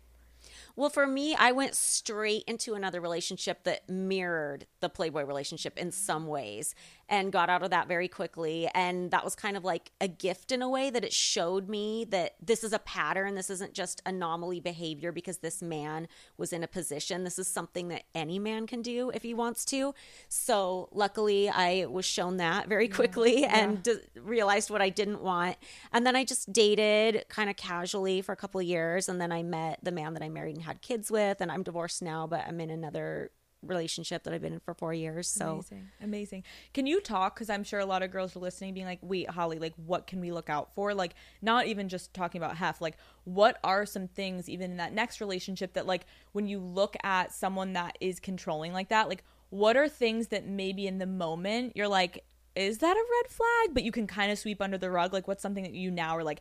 Well, 0.75 0.91
for 0.91 1.07
me, 1.07 1.35
I 1.35 1.53
went 1.53 1.75
straight 1.75 2.45
into 2.47 2.75
another 2.75 3.01
relationship 3.01 3.64
that 3.64 3.89
mirrored 3.89 4.66
the 4.81 4.89
Playboy 4.89 5.25
relationship 5.25 5.79
in 5.79 5.91
some 5.93 6.27
ways 6.27 6.75
and 7.09 7.32
got 7.32 7.50
out 7.50 7.62
of 7.62 7.70
that 7.70 7.88
very 7.88 8.09
quickly. 8.09 8.68
And 8.74 9.11
that 9.11 9.24
was 9.24 9.34
kind 9.34 9.57
of 9.57 9.64
like 9.64 9.92
a 10.00 10.09
gift 10.09 10.53
in 10.53 10.62
a 10.62 10.68
way 10.68 10.90
that 10.90 11.05
it 11.05 11.12
showed 11.12 11.68
me 11.68 12.05
that 12.07 12.34
this 12.40 12.64
is 12.64 12.72
a 12.72 12.78
pattern. 12.78 13.34
This 13.34 13.50
isn't 13.50 13.74
just 13.74 14.00
anomaly 14.07 14.61
behavior 14.61 15.12
because 15.12 15.38
this 15.38 15.62
man 15.62 16.09
was 16.36 16.53
in 16.53 16.62
a 16.62 16.68
position. 16.68 17.24
This 17.24 17.38
is 17.38 17.46
something 17.48 17.88
that 17.88 18.05
any 18.14 18.38
man 18.38 18.66
can 18.66 18.82
do 18.82 19.11
if 19.11 19.22
he 19.22 19.34
wants 19.34 19.64
to. 19.66 19.94
So 20.28 20.88
luckily, 20.92 21.48
I 21.48 21.86
was 21.86 22.05
shown 22.05 22.38
that 22.38 22.68
very 22.68 22.88
quickly 22.88 23.44
and 23.44 23.82
d- 23.82 23.96
realized 24.14 24.70
what 24.70 24.82
I 24.82 24.88
didn't 24.88 25.22
want. 25.22 25.57
And 25.92 26.07
then 26.07 26.16
I 26.16 26.24
just 26.24 26.53
dated 26.53 27.24
kind 27.28 27.50
of 27.50 27.57
casually 27.57 28.22
for 28.22 28.32
a 28.32 28.36
couple 28.36 28.61
of 28.61 28.66
years. 28.66 29.09
And 29.09 29.20
then 29.20 29.32
I 29.32 29.42
met 29.42 29.80
the 29.82 29.92
man 29.92 30.14
that 30.14 30.22
I 30.22 30.28
married 30.28 30.57
and 30.57 30.64
had 30.64 30.80
kids 30.82 31.11
with. 31.11 31.40
And 31.40 31.50
I'm 31.50 31.62
divorced 31.62 32.03
now, 32.03 32.26
but 32.26 32.44
I'm 32.46 32.61
in 32.61 32.70
another 32.70 33.30
relationship 33.63 34.25
that 34.25 34.35
I've 34.35 34.43
been 34.43 34.53
in 34.53 34.61
for 34.61 34.75
four 34.75 34.93
years. 34.93 35.29
So 35.29 35.53
Amazing. 35.53 35.89
Amazing. 36.03 36.45
Can 36.75 36.87
you 36.87 37.01
talk? 37.01 37.35
Because 37.35 37.51
I'm 37.51 37.65
sure 37.65 37.81
a 37.81 37.87
lot 37.87 38.03
of 38.03 38.11
girls 38.11 38.37
are 38.37 38.41
listening, 38.41 38.75
being 38.75 38.87
like, 38.87 38.99
wait, 39.03 39.31
Holly, 39.31 39.59
like, 39.59 39.75
what 39.77 40.07
can 40.07 40.21
we 40.21 40.33
look 40.33 40.51
out 40.51 40.75
for? 40.75 40.95
Like, 40.95 41.15
not 41.41 41.67
even 41.67 41.89
just 41.89 42.13
talking 42.13 42.41
about 42.43 42.57
Hef, 42.57 42.81
like, 42.81 42.97
what 43.25 43.59
are 43.63 43.87
some 43.87 44.09
things, 44.09 44.49
even 44.49 44.73
in 44.73 44.77
that 44.79 44.93
next 44.93 45.21
relationship, 45.21 45.75
that, 45.75 45.87
like, 45.87 46.07
when 46.33 46.47
you 46.47 46.59
look 46.59 46.97
at 47.03 47.33
someone 47.33 47.73
that 47.75 47.97
is 48.01 48.21
controlling 48.21 48.73
like 48.73 48.89
that, 48.89 49.09
like, 49.09 49.25
what 49.51 49.77
are 49.77 49.89
things 49.89 50.29
that 50.29 50.47
maybe 50.47 50.87
in 50.87 50.99
the 50.99 51.07
moment 51.07 51.73
you're 51.77 51.89
like, 51.89 52.25
is 52.55 52.79
that 52.79 52.97
a 52.97 53.05
red 53.23 53.31
flag? 53.31 53.75
But 53.75 53.83
you 53.83 53.93
can 53.93 54.07
kind 54.07 54.33
of 54.33 54.39
sweep 54.39 54.61
under 54.61 54.79
the 54.79 54.91
rug. 54.91 55.13
Like, 55.13 55.29
what's 55.29 55.43
something 55.43 55.63
that 55.63 55.75
you 55.75 55.91
now 55.91 56.17
are 56.17 56.25
like, 56.25 56.41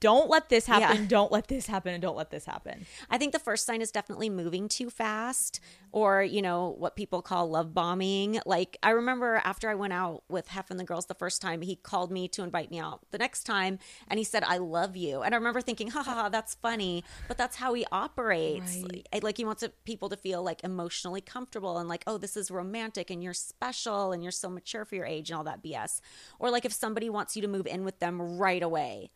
don't 0.00 0.30
let 0.30 0.48
this 0.48 0.66
happen, 0.66 1.02
Yeah. 1.02 1.08
don't 1.08 1.32
let 1.32 1.48
this 1.48 1.66
happen, 1.66 1.92
and 1.92 2.00
don't 2.02 2.16
let 2.16 2.30
this 2.30 2.44
happen? 2.44 2.86
I 3.10 3.18
think 3.18 3.32
the 3.32 3.38
first 3.38 3.66
sign 3.66 3.80
is 3.82 3.90
definitely 3.90 4.30
moving 4.30 4.68
too 4.68 4.90
fast 4.90 5.60
or, 5.90 6.22
you 6.22 6.40
know, 6.40 6.74
what 6.78 6.94
people 6.96 7.20
call 7.20 7.50
love 7.50 7.74
bombing. 7.74 8.40
Like, 8.46 8.78
I 8.82 8.90
remember 8.90 9.40
after 9.44 9.68
I 9.68 9.74
went 9.74 9.92
out 9.92 10.22
with 10.28 10.48
Hef 10.48 10.70
and 10.70 10.78
the 10.80 10.84
girls 10.84 11.06
the 11.06 11.14
first 11.14 11.42
time, 11.42 11.62
he 11.62 11.76
called 11.76 12.10
me 12.12 12.28
to 12.28 12.42
invite 12.42 12.70
me 12.70 12.78
out 12.78 13.00
the 13.10 13.18
next 13.18 13.44
time 13.44 13.78
and 14.08 14.18
he 14.18 14.24
said, 14.24 14.44
I 14.44 14.58
love 14.58 14.96
you. 14.96 15.22
And 15.22 15.34
I 15.34 15.38
remember 15.38 15.60
thinking, 15.60 15.88
ha 15.90 16.02
ha 16.02 16.14
ha, 16.14 16.28
that's 16.28 16.54
funny. 16.54 17.04
But 17.28 17.36
that's 17.36 17.56
how 17.56 17.74
he 17.74 17.84
operates. 17.92 18.82
Like, 19.12 19.22
like, 19.22 19.36
he 19.36 19.44
wants 19.44 19.64
people 19.84 20.08
to 20.08 20.16
feel 20.16 20.42
like 20.42 20.62
emotionally 20.64 21.20
comfortable 21.20 21.78
and 21.78 21.88
like, 21.88 22.04
oh, 22.06 22.18
this 22.18 22.36
is 22.36 22.50
romantic 22.50 23.10
and 23.10 23.22
you're 23.22 23.34
special 23.34 24.12
and 24.12 24.22
you're 24.22 24.32
so 24.32 24.48
mature 24.48 24.84
for 24.84 24.94
your 24.94 25.06
age 25.06 25.30
and 25.30 25.36
all 25.36 25.44
that 25.44 25.62
BS. 25.62 26.00
Or 26.38 26.50
like 26.50 26.64
if 26.64 26.72
somebody 26.72 27.10
wants 27.10 27.36
you 27.36 27.42
to 27.42 27.48
move 27.48 27.66
in 27.66 27.84
with 27.84 27.98
them 27.98 28.38
right 28.38 28.62
away 28.62 29.10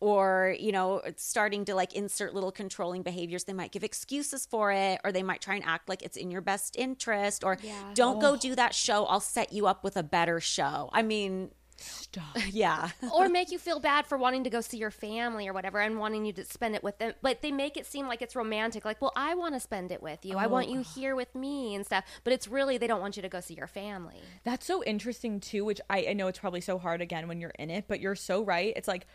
or 0.00 0.54
you 0.58 0.72
know 0.72 1.00
starting 1.16 1.64
to 1.64 1.74
like 1.74 1.94
insert 1.94 2.34
little 2.34 2.52
controlling 2.52 3.02
behaviors 3.02 3.44
they 3.44 3.52
might 3.52 3.72
give 3.72 3.82
excuses 3.84 4.46
for 4.46 4.70
it 4.72 5.00
or 5.04 5.12
they 5.12 5.22
might 5.22 5.40
try 5.40 5.54
and 5.54 5.64
act 5.64 5.88
like 5.88 6.02
it's 6.02 6.16
in 6.16 6.30
your 6.30 6.40
best 6.40 6.76
interest 6.76 7.44
or 7.44 7.56
don't 7.94 8.20
go 8.20 8.32
oh. 8.32 8.36
do 8.36 8.54
that 8.54 8.74
show 8.74 9.04
i'll 9.06 9.20
set 9.20 9.52
you 9.52 9.66
up 9.66 9.82
with 9.84 9.96
a 9.96 10.02
better 10.02 10.40
show. 10.40 10.90
I 10.92 11.02
mean 11.02 11.50
Stop. 11.78 12.24
yeah. 12.50 12.88
Or 13.12 13.28
make 13.28 13.50
you 13.50 13.58
feel 13.58 13.80
bad 13.80 14.06
for 14.06 14.16
wanting 14.16 14.44
to 14.44 14.50
go 14.50 14.62
see 14.62 14.78
your 14.78 14.90
family 14.90 15.46
or 15.46 15.52
whatever 15.52 15.78
and 15.78 15.98
wanting 15.98 16.24
you 16.24 16.32
to 16.32 16.44
spend 16.44 16.74
it 16.74 16.82
with 16.82 16.98
them 16.98 17.12
but 17.20 17.42
they 17.42 17.52
make 17.52 17.76
it 17.76 17.84
seem 17.84 18.08
like 18.08 18.22
it's 18.22 18.34
romantic 18.34 18.86
like 18.86 19.00
well 19.02 19.12
i 19.14 19.34
want 19.34 19.52
to 19.52 19.60
spend 19.60 19.92
it 19.92 20.02
with 20.02 20.24
you. 20.24 20.36
I 20.36 20.46
want 20.46 20.68
you 20.68 20.80
oh. 20.80 20.82
here 20.94 21.14
with 21.14 21.34
me 21.34 21.74
and 21.74 21.84
stuff 21.84 22.04
but 22.24 22.32
it's 22.32 22.48
really 22.48 22.78
they 22.78 22.86
don't 22.86 23.00
want 23.00 23.16
you 23.16 23.22
to 23.22 23.28
go 23.28 23.40
see 23.40 23.54
your 23.54 23.66
family. 23.66 24.20
That's 24.44 24.64
so 24.64 24.82
interesting 24.84 25.40
too, 25.40 25.64
which 25.64 25.80
I, 25.90 26.06
I 26.10 26.12
know 26.14 26.28
it's 26.28 26.38
probably 26.38 26.60
so 26.60 26.78
hard 26.78 27.00
again 27.00 27.28
when 27.28 27.40
you're 27.40 27.50
in 27.58 27.70
it, 27.70 27.84
but 27.88 28.00
you're 28.00 28.14
so 28.14 28.42
right. 28.42 28.72
It's 28.74 28.88
like 28.88 29.06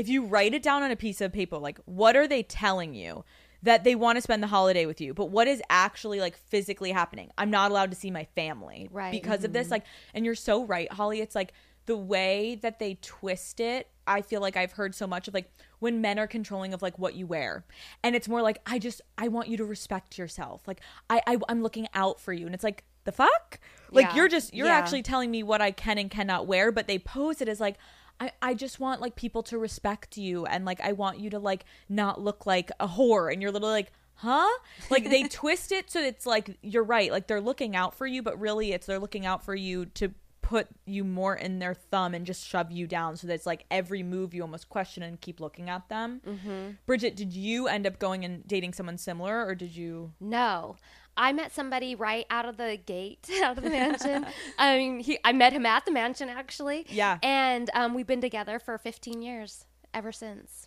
if 0.00 0.08
you 0.08 0.24
write 0.24 0.54
it 0.54 0.62
down 0.62 0.82
on 0.82 0.90
a 0.90 0.96
piece 0.96 1.20
of 1.20 1.32
paper, 1.32 1.58
like 1.58 1.78
what 1.84 2.16
are 2.16 2.26
they 2.26 2.42
telling 2.42 2.94
you? 2.94 3.24
That 3.62 3.84
they 3.84 3.94
want 3.94 4.16
to 4.16 4.22
spend 4.22 4.42
the 4.42 4.46
holiday 4.46 4.86
with 4.86 5.02
you, 5.02 5.12
but 5.12 5.26
what 5.26 5.46
is 5.46 5.60
actually 5.68 6.18
like 6.18 6.34
physically 6.34 6.92
happening? 6.92 7.30
I'm 7.36 7.50
not 7.50 7.70
allowed 7.70 7.90
to 7.90 7.96
see 7.96 8.10
my 8.10 8.24
family 8.34 8.88
Right. 8.90 9.12
because 9.12 9.44
of 9.44 9.52
this. 9.52 9.66
Mm-hmm. 9.66 9.72
Like, 9.72 9.84
and 10.14 10.24
you're 10.24 10.34
so 10.34 10.64
right, 10.64 10.90
Holly. 10.90 11.20
It's 11.20 11.34
like 11.34 11.52
the 11.84 11.96
way 11.96 12.54
that 12.62 12.78
they 12.78 12.98
twist 13.02 13.60
it. 13.60 13.88
I 14.06 14.22
feel 14.22 14.40
like 14.40 14.56
I've 14.56 14.72
heard 14.72 14.94
so 14.94 15.06
much 15.06 15.28
of 15.28 15.34
like 15.34 15.52
when 15.78 16.00
men 16.00 16.18
are 16.18 16.26
controlling 16.26 16.72
of 16.72 16.80
like 16.80 16.98
what 16.98 17.14
you 17.14 17.26
wear, 17.26 17.66
and 18.02 18.16
it's 18.16 18.28
more 18.28 18.40
like 18.40 18.60
I 18.64 18.78
just 18.78 19.02
I 19.18 19.28
want 19.28 19.48
you 19.48 19.58
to 19.58 19.64
respect 19.66 20.16
yourself. 20.16 20.66
Like 20.66 20.80
I, 21.10 21.20
I 21.26 21.36
I'm 21.50 21.62
looking 21.62 21.86
out 21.92 22.18
for 22.18 22.32
you, 22.32 22.46
and 22.46 22.54
it's 22.54 22.64
like 22.64 22.84
the 23.04 23.12
fuck. 23.12 23.60
Like 23.92 24.06
Yeah. 24.06 24.14
you're 24.16 24.28
just 24.28 24.54
you're 24.54 24.68
Yeah. 24.68 24.78
actually 24.78 25.02
telling 25.02 25.30
me 25.30 25.42
what 25.42 25.60
I 25.60 25.70
can 25.70 25.98
and 25.98 26.10
cannot 26.10 26.46
wear, 26.46 26.72
but 26.72 26.86
they 26.86 26.98
pose 26.98 27.42
it 27.42 27.48
as 27.48 27.60
like 27.60 27.76
I, 28.20 28.32
I 28.42 28.54
just 28.54 28.78
want 28.78 29.00
like 29.00 29.16
people 29.16 29.42
to 29.44 29.58
respect 29.58 30.16
you 30.16 30.46
and 30.46 30.64
like 30.64 30.80
I 30.80 30.92
want 30.92 31.18
you 31.18 31.30
to 31.30 31.38
like 31.38 31.64
not 31.88 32.20
look 32.20 32.46
like 32.46 32.70
a 32.78 32.86
whore 32.86 33.32
and 33.32 33.40
you're 33.40 33.50
literally 33.50 33.72
like 33.72 33.92
huh 34.14 34.48
like 34.90 35.08
they 35.08 35.22
twist 35.28 35.72
it 35.72 35.90
so 35.90 36.00
it's 36.00 36.26
like 36.26 36.56
you're 36.62 36.84
right 36.84 37.10
like 37.10 37.26
they're 37.26 37.40
looking 37.40 37.74
out 37.74 37.94
for 37.94 38.06
you 38.06 38.22
but 38.22 38.38
really 38.38 38.72
it's 38.72 38.86
they're 38.86 38.98
looking 38.98 39.24
out 39.24 39.42
for 39.42 39.54
you 39.54 39.86
to 39.86 40.12
put 40.42 40.66
you 40.84 41.04
more 41.04 41.36
in 41.36 41.60
their 41.60 41.74
thumb 41.74 42.12
and 42.12 42.26
just 42.26 42.46
shove 42.46 42.72
you 42.72 42.86
down 42.86 43.16
so 43.16 43.26
that 43.26 43.34
it's 43.34 43.46
like 43.46 43.64
every 43.70 44.02
move 44.02 44.34
you 44.34 44.42
almost 44.42 44.68
question 44.68 45.02
and 45.02 45.20
keep 45.20 45.40
looking 45.40 45.70
at 45.70 45.88
them 45.88 46.20
mm-hmm. 46.26 46.70
bridget 46.86 47.14
did 47.14 47.32
you 47.32 47.68
end 47.68 47.86
up 47.86 47.98
going 47.98 48.24
and 48.24 48.46
dating 48.46 48.72
someone 48.72 48.98
similar 48.98 49.46
or 49.46 49.54
did 49.54 49.74
you 49.74 50.12
No. 50.18 50.76
I 51.20 51.34
met 51.34 51.52
somebody 51.52 51.94
right 51.94 52.24
out 52.30 52.46
of 52.46 52.56
the 52.56 52.78
gate, 52.84 53.28
out 53.44 53.58
of 53.58 53.62
the 53.62 53.70
mansion. 53.70 54.26
I 54.58 54.76
mean, 54.78 55.00
he, 55.00 55.18
I 55.22 55.32
met 55.32 55.52
him 55.52 55.66
at 55.66 55.84
the 55.84 55.90
mansion 55.92 56.30
actually. 56.30 56.86
Yeah. 56.88 57.18
And 57.22 57.68
um, 57.74 57.94
we've 57.94 58.06
been 58.06 58.22
together 58.22 58.58
for 58.58 58.78
15 58.78 59.20
years 59.20 59.66
ever 59.92 60.12
since. 60.12 60.66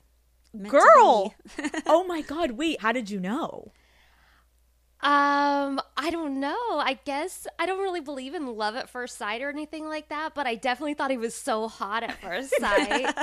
Meant 0.56 0.70
girl 0.70 1.34
oh 1.88 2.04
my 2.04 2.22
god 2.22 2.52
wait 2.52 2.80
how 2.82 2.92
did 2.92 3.10
you 3.10 3.20
know 3.20 3.72
Um, 5.04 5.82
I 5.98 6.10
don't 6.12 6.40
know. 6.40 6.56
I 6.80 7.00
guess 7.06 7.46
I 7.60 7.66
don't 7.66 7.80
really 7.82 8.00
believe 8.00 8.34
in 8.34 8.46
love 8.56 8.76
at 8.76 8.90
first 8.90 9.18
sight 9.18 9.42
or 9.42 9.50
anything 9.50 9.88
like 9.88 10.10
that, 10.10 10.34
but 10.36 10.48
I 10.48 10.56
definitely 10.56 10.94
thought 10.94 11.12
he 11.12 11.18
was 11.18 11.34
so 11.36 11.68
hot 11.68 12.04
at 12.04 12.22
first 12.22 12.54
sight. 12.60 13.14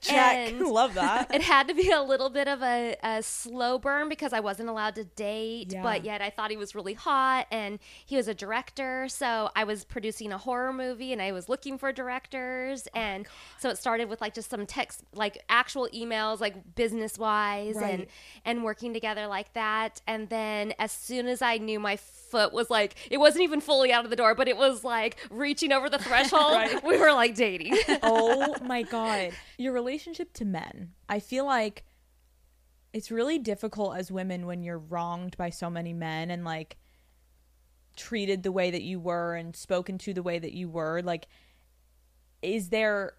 check 0.00 0.48
And 0.52 0.60
love 0.60 0.94
that 0.94 1.34
it 1.34 1.42
had 1.42 1.68
to 1.68 1.74
be 1.74 1.90
a 1.90 2.02
little 2.02 2.30
bit 2.30 2.48
of 2.48 2.62
a, 2.62 2.96
a 3.02 3.22
slow 3.22 3.78
burn 3.78 4.08
because 4.08 4.32
I 4.32 4.40
wasn't 4.40 4.68
allowed 4.68 4.94
to 4.96 5.04
date, 5.04 5.72
Yeah. 5.72 5.82
but 5.82 6.04
yet 6.04 6.20
I 6.22 6.30
thought 6.30 6.50
he 6.50 6.56
was 6.56 6.74
really 6.74 6.94
hot 6.94 7.46
and 7.50 7.78
he 8.04 8.16
was 8.16 8.28
a 8.28 8.34
director. 8.34 9.08
So 9.08 9.50
I 9.56 9.64
was 9.64 9.84
producing 9.84 10.32
a 10.32 10.38
horror 10.38 10.72
movie 10.72 11.12
and 11.12 11.22
I 11.22 11.32
was 11.32 11.48
looking 11.48 11.78
for 11.78 11.92
directors. 11.92 12.86
Oh 12.94 12.98
and 12.98 13.26
so 13.58 13.70
it 13.70 13.78
started 13.78 14.08
with 14.08 14.20
like 14.20 14.34
just 14.34 14.50
some 14.50 14.66
text, 14.66 15.02
like 15.14 15.42
actual 15.48 15.88
emails, 15.94 16.40
like 16.40 16.74
business 16.74 17.18
wise 17.18 17.76
and, 17.76 18.06
and 18.44 18.62
working 18.62 18.92
together 18.92 19.26
like 19.26 19.52
that. 19.54 20.00
And 20.06 20.28
then 20.28 20.74
as 20.78 20.92
soon 20.92 21.15
as 21.24 21.40
I 21.40 21.58
knew 21.58 21.80
my 21.80 21.96
foot 21.96 22.52
was 22.52 22.68
like, 22.68 22.96
it 23.10 23.18
wasn't 23.18 23.44
even 23.44 23.60
fully 23.60 23.92
out 23.92 24.04
of 24.04 24.10
the 24.10 24.16
door, 24.16 24.34
but 24.34 24.48
it 24.48 24.56
was 24.56 24.84
like 24.84 25.16
reaching 25.30 25.72
over 25.72 25.88
the 25.88 25.98
threshold, 25.98 26.58
we 26.84 26.98
were 26.98 27.12
like 27.12 27.34
dating. 27.34 27.76
oh 28.02 28.54
my 28.62 28.82
god. 28.82 29.32
Your 29.56 29.72
relationship 29.72 30.32
to 30.34 30.44
men 30.44 30.92
i 31.08 31.18
feel 31.18 31.46
like 31.46 31.84
it's 32.92 33.10
really 33.10 33.38
difficult 33.38 33.96
as 33.96 34.10
women 34.10 34.46
when 34.46 34.62
you're 34.62 34.78
wronged 34.78 35.36
by 35.36 35.50
so 35.50 35.68
many 35.70 35.92
men 35.92 36.30
and 36.30 36.44
like 36.44 36.76
treated 37.96 38.42
the 38.42 38.52
way 38.52 38.70
that 38.70 38.82
you 38.82 38.98
were 38.98 39.34
and 39.34 39.54
spoken 39.56 39.98
to 39.98 40.14
the 40.14 40.22
way 40.22 40.38
that 40.38 40.52
you 40.52 40.68
were. 40.68 41.02
Like 41.02 41.26
is 42.42 42.68
there 42.68 43.14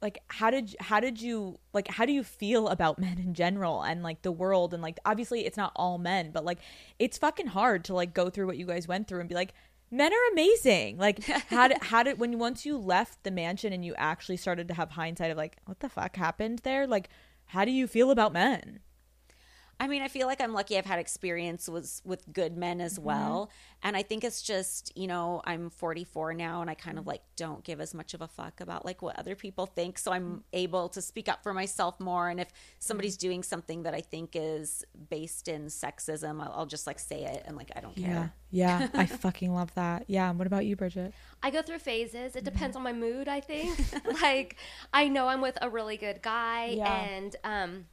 like 0.00 0.22
how 0.28 0.50
did 0.50 0.76
how 0.80 1.00
did 1.00 1.20
you 1.20 1.58
like 1.72 1.88
how 1.88 2.06
do 2.06 2.12
you 2.12 2.22
feel 2.22 2.68
about 2.68 2.98
men 3.06 3.18
in 3.18 3.34
general 3.34 3.82
and 3.82 4.02
like 4.02 4.22
the 4.22 4.32
world? 4.32 4.74
And 4.74 4.82
like 4.82 4.98
obviously 5.04 5.46
it's 5.46 5.56
not 5.56 5.72
all 5.76 5.98
men 5.98 6.30
but 6.32 6.44
like 6.44 6.58
it's 6.98 7.18
fucking 7.18 7.48
hard 7.48 7.84
to 7.84 7.94
like 7.94 8.14
go 8.14 8.30
through 8.30 8.46
what 8.46 8.56
you 8.56 8.66
guys 8.66 8.88
went 8.88 9.08
through 9.08 9.20
and 9.20 9.28
be 9.28 9.34
like 9.34 9.54
men 9.90 10.12
are 10.12 10.32
amazing. 10.32 10.98
Like 10.98 11.24
how 11.50 11.68
did 11.68 11.82
how 11.82 12.02
did 12.02 12.18
when 12.18 12.38
once 12.38 12.64
you 12.64 12.76
left 12.76 13.24
the 13.24 13.30
mansion 13.30 13.72
and 13.72 13.84
you 13.84 13.94
actually 13.96 14.36
started 14.36 14.68
to 14.68 14.74
have 14.74 14.90
hindsight 14.90 15.30
of 15.30 15.36
like 15.36 15.56
what 15.64 15.80
the 15.80 15.88
fuck 15.88 16.16
happened 16.16 16.60
there? 16.60 16.86
Like 16.86 17.08
how 17.46 17.64
do 17.64 17.70
you 17.70 17.86
feel 17.86 18.10
about 18.10 18.32
men 18.32 18.80
I 19.80 19.86
mean, 19.86 20.02
I 20.02 20.08
feel 20.08 20.26
like 20.26 20.40
I'm 20.40 20.52
lucky 20.52 20.76
I've 20.76 20.86
had 20.86 20.98
experience 20.98 21.68
with 21.68 22.00
with 22.04 22.32
good 22.32 22.56
men 22.56 22.80
as 22.80 22.94
mm-hmm. 22.94 23.04
well. 23.04 23.50
And 23.80 23.96
I 23.96 24.02
think 24.02 24.24
it's 24.24 24.42
just, 24.42 24.92
you 24.96 25.06
know, 25.06 25.40
I'm 25.44 25.70
44 25.70 26.34
now 26.34 26.60
and 26.62 26.68
I 26.68 26.74
kind 26.74 26.98
of 26.98 27.06
like 27.06 27.22
don't 27.36 27.62
give 27.62 27.80
as 27.80 27.94
much 27.94 28.12
of 28.12 28.20
a 28.20 28.26
fuck 28.26 28.60
about 28.60 28.84
like 28.84 29.02
what 29.02 29.16
other 29.16 29.36
people 29.36 29.66
think. 29.66 29.98
So 29.98 30.10
I'm 30.10 30.38
mm. 30.38 30.42
able 30.52 30.88
to 30.88 31.00
speak 31.00 31.28
up 31.28 31.44
for 31.44 31.54
myself 31.54 32.00
more 32.00 32.28
and 32.28 32.40
if 32.40 32.48
somebody's 32.80 33.16
mm. 33.16 33.20
doing 33.20 33.42
something 33.44 33.84
that 33.84 33.94
I 33.94 34.00
think 34.00 34.30
is 34.34 34.84
based 35.10 35.46
in 35.46 35.66
sexism, 35.66 36.42
I'll, 36.42 36.52
I'll 36.56 36.66
just 36.66 36.88
like 36.88 36.98
say 36.98 37.22
it 37.24 37.44
and 37.46 37.56
like 37.56 37.70
I 37.76 37.80
don't 37.80 37.94
care. 37.94 38.32
yeah 38.50 38.80
Yeah. 38.80 38.88
i 38.94 39.06
fucking 39.24 39.54
love 39.54 39.72
that 39.74 40.04
yeah 40.08 40.32
what 40.32 40.48
about 40.48 40.66
you 40.66 40.74
bridget 40.74 41.14
I 41.40 41.50
go 41.50 41.62
through 41.62 41.78
phases. 41.78 42.34
It 42.34 42.38
mm-hmm. 42.38 42.52
depends 42.52 42.76
on 42.76 42.82
my 42.82 42.92
mood, 42.92 43.28
I 43.28 43.38
think. 43.38 43.78
like 44.22 44.56
I 44.92 45.06
know 45.06 45.28
I'm 45.28 45.40
with 45.40 45.56
a 45.62 45.70
really 45.70 45.96
good 45.96 46.20
guy 46.20 46.70
Yeah. 46.76 46.92
and 46.92 47.36
um 47.44 47.86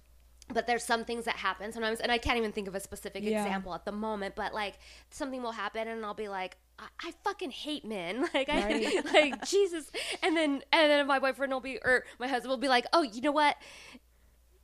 but 0.54 0.68
there's 0.68 0.84
some 0.84 1.04
things 1.06 1.26
that 1.26 1.38
happen 1.38 1.72
sometimes 1.72 2.00
and 2.00 2.12
I 2.12 2.18
can't 2.18 2.38
even 2.38 2.52
think 2.52 2.68
of 2.68 2.76
a 2.76 2.80
specific 2.80 3.24
Yeah. 3.24 3.44
example 3.44 3.74
at 3.74 3.84
the 3.86 3.92
moment, 3.92 4.36
but 4.36 4.54
like 4.54 4.76
something 5.10 5.42
will 5.42 5.54
happen 5.54 5.88
and 5.88 6.06
I'll 6.06 6.14
be 6.14 6.28
like 6.30 6.58
I, 6.78 6.88
I 7.04 7.14
fucking 7.24 7.52
hate 7.52 7.86
men. 7.86 8.28
Like 8.34 8.50
I 8.50 9.02
like 9.14 9.46
Jesus. 9.48 9.90
And 10.22 10.36
then 10.38 10.62
and 10.72 10.92
then 10.92 11.08
my 11.08 11.20
boyfriend 11.20 11.52
will 11.54 11.62
be 11.62 11.80
or 11.84 12.04
my 12.20 12.28
husband 12.28 12.50
will 12.50 12.58
be 12.58 12.68
like, 12.68 12.86
"Oh, 12.94 13.02
you 13.02 13.22
know 13.22 13.32
what? 13.32 13.56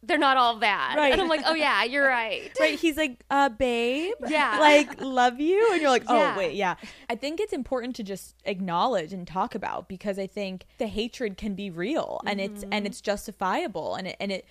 They're 0.04 0.18
not 0.18 0.36
all 0.36 0.58
bad." 0.58 0.98
Right. 0.98 1.14
And 1.14 1.22
I'm 1.22 1.28
like, 1.30 1.42
"Oh 1.46 1.54
yeah, 1.54 1.84
you're 1.84 2.08
right." 2.08 2.52
right 2.60 2.78
he's 2.80 2.98
like 2.98 3.24
uh 3.30 3.50
babe 3.50 4.16
Yeah. 4.28 4.58
like 4.60 5.00
love 5.00 5.40
you 5.40 5.72
and 5.74 5.82
you're 5.82 5.90
like 5.92 6.04
oh 6.08 6.18
Yeah. 6.18 6.38
wait 6.38 6.56
yeah 6.56 6.76
i 7.10 7.16
think 7.16 7.40
it's 7.40 7.54
important 7.54 7.96
to 7.98 8.04
just 8.04 8.36
acknowledge 8.46 9.14
and 9.14 9.26
talk 9.28 9.56
about 9.56 9.88
because 9.88 10.18
i 10.20 10.28
think 10.28 10.66
the 10.80 10.88
hatred 10.88 11.38
can 11.38 11.54
be 11.56 11.70
real 11.70 12.20
and 12.26 12.42
it's 12.42 12.64
and 12.72 12.86
it's 12.86 13.00
justifiable 13.02 13.96
and 13.96 14.08
it 14.08 14.18
and 14.20 14.32
it 14.32 14.46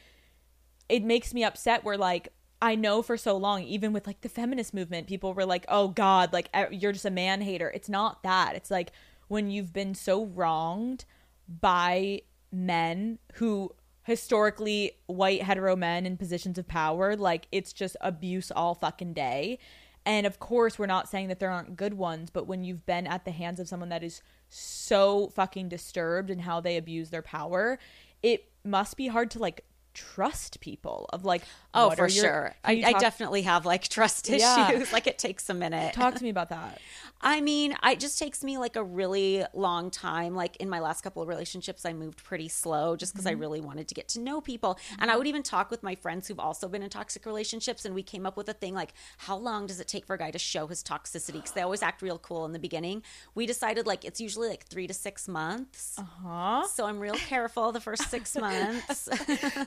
it 0.90 1.04
makes 1.04 1.32
me 1.32 1.44
upset 1.44 1.84
where 1.84 1.98
like 1.98 2.28
I 2.62 2.74
know 2.74 3.00
for 3.00 3.16
so 3.16 3.36
long, 3.36 3.62
even 3.62 3.92
with 3.92 4.06
like 4.06 4.20
the 4.20 4.28
feminist 4.28 4.74
movement, 4.74 5.06
people 5.06 5.32
were 5.32 5.46
like, 5.46 5.64
"Oh 5.68 5.88
God, 5.88 6.32
like 6.32 6.48
you're 6.70 6.92
just 6.92 7.06
a 7.06 7.10
man 7.10 7.40
hater." 7.40 7.70
It's 7.70 7.88
not 7.88 8.22
that. 8.22 8.54
It's 8.54 8.70
like 8.70 8.92
when 9.28 9.50
you've 9.50 9.72
been 9.72 9.94
so 9.94 10.26
wronged 10.26 11.04
by 11.48 12.22
men 12.52 13.18
who 13.34 13.70
historically 14.02 14.92
white 15.06 15.42
hetero 15.42 15.76
men 15.76 16.04
in 16.04 16.16
positions 16.16 16.58
of 16.58 16.68
power, 16.68 17.16
like 17.16 17.46
it's 17.52 17.72
just 17.72 17.96
abuse 18.00 18.50
all 18.50 18.74
fucking 18.74 19.14
day. 19.14 19.58
And 20.04 20.26
of 20.26 20.38
course, 20.38 20.78
we're 20.78 20.86
not 20.86 21.08
saying 21.08 21.28
that 21.28 21.40
there 21.40 21.50
aren't 21.50 21.76
good 21.76 21.94
ones, 21.94 22.30
but 22.30 22.46
when 22.46 22.64
you've 22.64 22.86
been 22.86 23.06
at 23.06 23.24
the 23.24 23.30
hands 23.30 23.60
of 23.60 23.68
someone 23.68 23.90
that 23.90 24.02
is 24.02 24.22
so 24.48 25.28
fucking 25.28 25.68
disturbed 25.68 26.30
in 26.30 26.40
how 26.40 26.60
they 26.60 26.76
abuse 26.76 27.10
their 27.10 27.22
power, 27.22 27.78
it 28.22 28.50
must 28.64 28.96
be 28.96 29.08
hard 29.08 29.30
to 29.30 29.38
like 29.38 29.64
trust 29.94 30.60
people 30.60 31.08
of 31.12 31.24
like 31.24 31.42
Oh, 31.74 31.88
what 31.88 31.98
for 31.98 32.08
your- 32.08 32.24
sure. 32.24 32.54
I, 32.64 32.72
you 32.72 32.86
I 32.86 32.92
definitely 32.94 33.42
have 33.42 33.64
like 33.64 33.88
trust 33.88 34.28
issues. 34.28 34.40
Yeah. 34.42 34.84
Like 34.92 35.06
it 35.06 35.18
takes 35.18 35.48
a 35.48 35.54
minute. 35.54 35.94
talk 35.94 36.14
to 36.14 36.22
me 36.22 36.30
about 36.30 36.48
that 36.48 36.80
I 37.22 37.42
mean, 37.42 37.76
it 37.84 38.00
just 38.00 38.18
takes 38.18 38.42
me 38.42 38.56
like 38.56 38.76
a 38.76 38.82
really 38.82 39.44
long 39.52 39.90
time. 39.90 40.34
Like 40.34 40.56
in 40.56 40.70
my 40.70 40.80
last 40.80 41.02
couple 41.02 41.20
of 41.22 41.28
relationships, 41.28 41.84
I 41.84 41.92
moved 41.92 42.24
pretty 42.24 42.48
slow 42.48 42.96
just 42.96 43.12
because 43.12 43.26
I 43.26 43.32
really 43.32 43.60
wanted 43.60 43.88
to 43.88 43.94
get 43.94 44.08
to 44.10 44.20
know 44.20 44.40
people. 44.40 44.78
And 44.98 45.10
I 45.10 45.16
would 45.18 45.26
even 45.26 45.42
talk 45.42 45.70
with 45.70 45.82
my 45.82 45.94
friends 45.94 46.28
who've 46.28 46.40
also 46.40 46.66
been 46.66 46.82
in 46.82 46.88
toxic 46.88 47.26
relationships, 47.26 47.84
and 47.84 47.94
we 47.94 48.02
came 48.02 48.24
up 48.24 48.38
with 48.38 48.48
a 48.48 48.54
thing 48.54 48.74
like, 48.74 48.94
how 49.18 49.36
long 49.36 49.66
does 49.66 49.80
it 49.80 49.88
take 49.88 50.06
for 50.06 50.14
a 50.14 50.18
guy 50.18 50.30
to 50.30 50.38
show 50.38 50.66
his 50.66 50.82
toxicity? 50.82 51.34
Because 51.34 51.52
they 51.52 51.60
always 51.60 51.82
act 51.82 52.00
real 52.00 52.18
cool 52.18 52.46
in 52.46 52.52
the 52.52 52.58
beginning. 52.58 53.02
We 53.34 53.44
decided 53.44 53.86
like 53.86 54.04
it's 54.06 54.20
usually 54.20 54.48
like 54.48 54.64
three 54.66 54.86
to 54.86 54.94
six 54.94 55.28
months. 55.28 55.98
Uh-huh. 55.98 56.66
So 56.68 56.86
I'm 56.86 56.98
real 57.00 57.14
careful 57.14 57.70
the 57.72 57.80
first 57.80 58.08
six 58.08 58.34
months. 58.40 59.08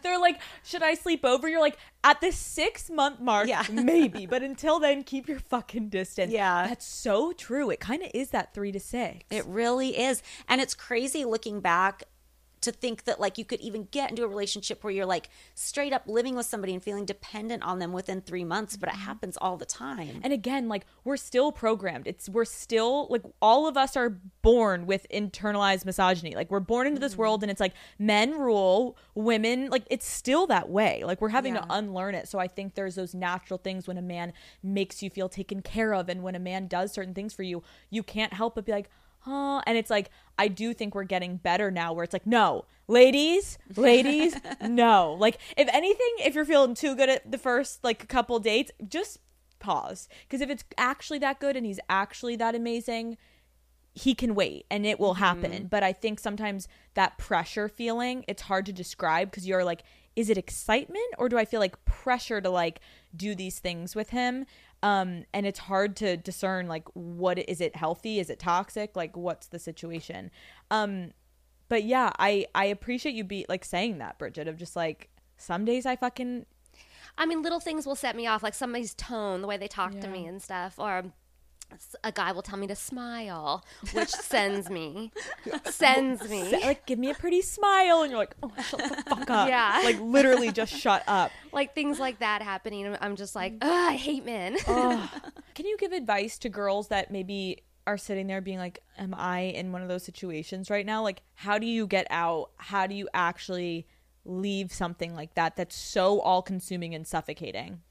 they're 0.01 0.19
like 0.19 0.39
should 0.63 0.81
i 0.81 0.93
sleep 0.93 1.23
over 1.23 1.47
you're 1.47 1.59
like 1.61 1.77
at 2.03 2.19
the 2.21 2.31
six 2.31 2.89
month 2.89 3.19
mark 3.19 3.47
Yeah. 3.47 3.63
maybe 3.71 4.25
but 4.25 4.43
until 4.43 4.79
then 4.79 5.03
keep 5.03 5.27
your 5.29 5.39
fucking 5.39 5.89
distance 5.89 6.31
Yeah. 6.31 6.67
that's 6.67 6.85
so 6.85 7.31
true 7.33 7.69
it 7.69 7.79
kind 7.79 8.03
of 8.03 8.09
is 8.13 8.29
that 8.31 8.53
three 8.53 8.71
to 8.71 8.79
six 8.79 9.25
It 9.29 9.45
really 9.45 9.97
is. 9.99 10.21
And 10.47 10.59
it's 10.61 10.73
crazy 10.73 11.23
looking 11.25 11.59
back 11.61 12.03
to 12.63 12.71
think 12.71 13.03
that 13.05 13.19
like 13.19 13.37
you 13.37 13.45
could 13.45 13.61
even 13.61 13.87
get 13.91 14.09
into 14.09 14.23
a 14.23 14.27
relationship 14.27 14.83
where 14.83 14.91
you're 14.91 15.05
like 15.05 15.29
straight 15.53 15.93
up 15.93 16.03
living 16.07 16.35
with 16.35 16.45
somebody 16.45 16.73
and 16.73 16.81
feeling 16.81 17.05
dependent 17.05 17.63
on 17.63 17.79
them 17.79 17.93
within 17.93 18.21
three 18.21 18.43
months, 18.43 18.77
but 18.77 18.89
it 18.89 18.93
mm-hmm. 18.93 19.01
happens 19.01 19.37
all 19.37 19.57
the 19.57 19.65
time. 19.65 20.21
And 20.23 20.33
again, 20.33 20.67
like 20.67 20.85
we're 21.03 21.17
still 21.17 21.51
programmed. 21.51 22.07
It's 22.07 22.27
we're 22.29 22.45
still 22.45 23.07
like 23.09 23.23
all 23.41 23.67
of 23.67 23.77
us 23.77 23.95
are 23.95 24.17
born 24.41 24.85
with 24.85 25.05
internalized 25.13 25.85
misogyny. 25.85 26.35
Like 26.35 26.49
we're 26.49 26.59
born 26.59 26.87
into 26.87 26.99
this 26.99 27.17
world 27.17 27.39
mm-hmm. 27.39 27.45
and 27.45 27.51
it's 27.51 27.61
like 27.61 27.73
men 27.99 28.31
rule, 28.31 28.97
women 29.15 29.69
like 29.69 29.83
it's 29.89 30.07
still 30.07 30.47
that 30.47 30.69
way. 30.69 31.03
Like 31.05 31.21
we're 31.21 31.29
having 31.29 31.53
to 31.53 31.65
unlearn 31.69 32.15
it. 32.15 32.27
So 32.27 32.39
I 32.39 32.47
think 32.47 32.75
there's 32.75 32.95
those 32.95 33.13
natural 33.13 33.57
things 33.57 33.87
when 33.87 33.97
a 33.97 34.01
man 34.01 34.33
makes 34.61 35.03
you 35.03 35.09
feel 35.09 35.29
taken 35.29 35.61
care 35.61 35.93
of 35.93 36.09
and 36.09 36.23
when 36.23 36.35
a 36.35 36.39
man 36.39 36.67
does 36.67 36.91
certain 36.91 37.13
things 37.13 37.33
for 37.33 37.43
you, 37.43 37.63
you 37.89 38.03
can't 38.03 38.33
help 38.33 38.55
but 38.55 38.65
be 38.65 38.71
like, 38.71 38.89
huh? 39.23 39.61
And 39.65 39.77
it's 39.77 39.89
like, 39.89 40.09
I 40.37 40.47
do 40.47 40.73
think 40.73 40.95
we're 40.95 41.03
getting 41.03 41.37
better 41.37 41.71
now 41.71 41.93
where 41.93 42.03
it's 42.03 42.13
like, 42.13 42.25
no, 42.27 42.65
ladies, 42.87 43.57
ladies, 43.75 44.35
no. 44.61 45.15
Like, 45.19 45.37
if 45.57 45.67
anything, 45.71 46.15
if 46.19 46.35
you're 46.35 46.45
feeling 46.45 46.73
too 46.75 46.95
good 46.95 47.09
at 47.09 47.31
the 47.31 47.37
first, 47.37 47.83
like, 47.83 48.07
couple 48.07 48.39
dates, 48.39 48.71
just 48.87 49.19
pause. 49.59 50.09
Because 50.23 50.41
if 50.41 50.49
it's 50.49 50.63
actually 50.77 51.19
that 51.19 51.39
good 51.39 51.55
and 51.55 51.65
he's 51.65 51.79
actually 51.89 52.35
that 52.37 52.55
amazing, 52.55 53.17
he 53.93 54.15
can 54.15 54.35
wait 54.35 54.65
and 54.71 54.85
it 54.85 54.99
will 54.99 55.15
happen. 55.15 55.51
Mm-hmm. 55.51 55.65
But 55.67 55.83
I 55.83 55.93
think 55.93 56.19
sometimes 56.19 56.67
that 56.95 57.17
pressure 57.17 57.69
feeling, 57.69 58.25
it's 58.27 58.43
hard 58.43 58.65
to 58.65 58.73
describe 58.73 59.29
because 59.29 59.47
you're 59.47 59.63
like, 59.63 59.83
is 60.15 60.29
it 60.29 60.37
excitement 60.37 61.05
or 61.17 61.29
do 61.29 61.37
I 61.37 61.45
feel 61.45 61.59
like 61.59 61.83
pressure 61.85 62.41
to 62.41 62.49
like 62.49 62.79
do 63.15 63.35
these 63.35 63.59
things 63.59 63.95
with 63.95 64.09
him? 64.09 64.45
Um, 64.83 65.23
and 65.33 65.45
it's 65.47 65.59
hard 65.59 65.95
to 65.97 66.17
discern 66.17 66.67
like 66.67 66.83
what 66.93 67.39
is 67.39 67.61
it 67.61 67.75
healthy? 67.75 68.19
Is 68.19 68.29
it 68.29 68.37
toxic? 68.37 68.95
Like 68.95 69.17
what's 69.17 69.47
the 69.47 69.57
situation? 69.57 70.29
Um, 70.69 71.13
but 71.69 71.85
yeah, 71.85 72.11
I 72.19 72.45
I 72.53 72.65
appreciate 72.65 73.15
you 73.15 73.23
be 73.23 73.45
like 73.49 73.65
saying 73.65 73.97
that, 73.99 74.19
Bridget, 74.19 74.47
of 74.47 74.57
just 74.57 74.75
like 74.75 75.09
some 75.37 75.65
days 75.65 75.85
I 75.85 75.95
fucking 75.95 76.45
I 77.17 77.25
mean, 77.25 77.41
little 77.41 77.59
things 77.59 77.85
will 77.85 77.95
set 77.95 78.15
me 78.15 78.27
off, 78.27 78.43
like 78.43 78.55
somebody's 78.55 78.93
tone, 78.93 79.41
the 79.41 79.47
way 79.47 79.57
they 79.57 79.67
talk 79.67 79.99
to 79.99 80.07
me 80.07 80.25
and 80.25 80.41
stuff, 80.41 80.79
or 80.79 81.05
a 82.03 82.11
guy 82.11 82.31
will 82.31 82.41
tell 82.41 82.57
me 82.57 82.67
to 82.67 82.75
smile, 82.75 83.63
which 83.93 84.09
sends 84.09 84.69
me, 84.69 85.11
sends 85.65 86.27
me. 86.29 86.51
like 86.63 86.85
give 86.85 86.99
me 86.99 87.09
a 87.09 87.13
pretty 87.13 87.41
smile 87.41 88.01
and 88.01 88.11
you're 88.11 88.19
like, 88.19 88.35
oh 88.43 88.51
shut 88.69 88.79
the 88.79 89.03
fuck 89.09 89.29
up. 89.29 89.49
Yeah. 89.49 89.81
Like 89.83 89.99
literally 89.99 90.51
just 90.51 90.73
shut 90.73 91.03
up. 91.07 91.31
like 91.51 91.75
things 91.75 91.99
like 91.99 92.19
that 92.19 92.41
happening. 92.41 92.95
I'm 93.01 93.15
just 93.15 93.35
like, 93.35 93.55
I 93.61 93.93
hate 93.93 94.25
men. 94.25 94.57
Can 95.55 95.65
you 95.65 95.77
give 95.77 95.91
advice 95.91 96.37
to 96.39 96.49
girls 96.49 96.89
that 96.89 97.11
maybe 97.11 97.63
are 97.85 97.97
sitting 97.97 98.27
there 98.27 98.41
being 98.41 98.59
like, 98.59 98.79
Am 98.97 99.13
I 99.15 99.39
in 99.39 99.71
one 99.71 99.81
of 99.81 99.87
those 99.87 100.03
situations 100.03 100.69
right 100.69 100.85
now? 100.85 101.03
Like, 101.03 101.21
how 101.35 101.57
do 101.57 101.65
you 101.65 101.87
get 101.87 102.07
out? 102.09 102.51
How 102.57 102.87
do 102.87 102.95
you 102.95 103.09
actually 103.13 103.87
leave 104.25 104.71
something 104.71 105.15
like 105.15 105.35
that 105.35 105.55
that's 105.55 105.75
so 105.75 106.19
all 106.21 106.41
consuming 106.41 106.95
and 106.95 107.05
suffocating? 107.05 107.81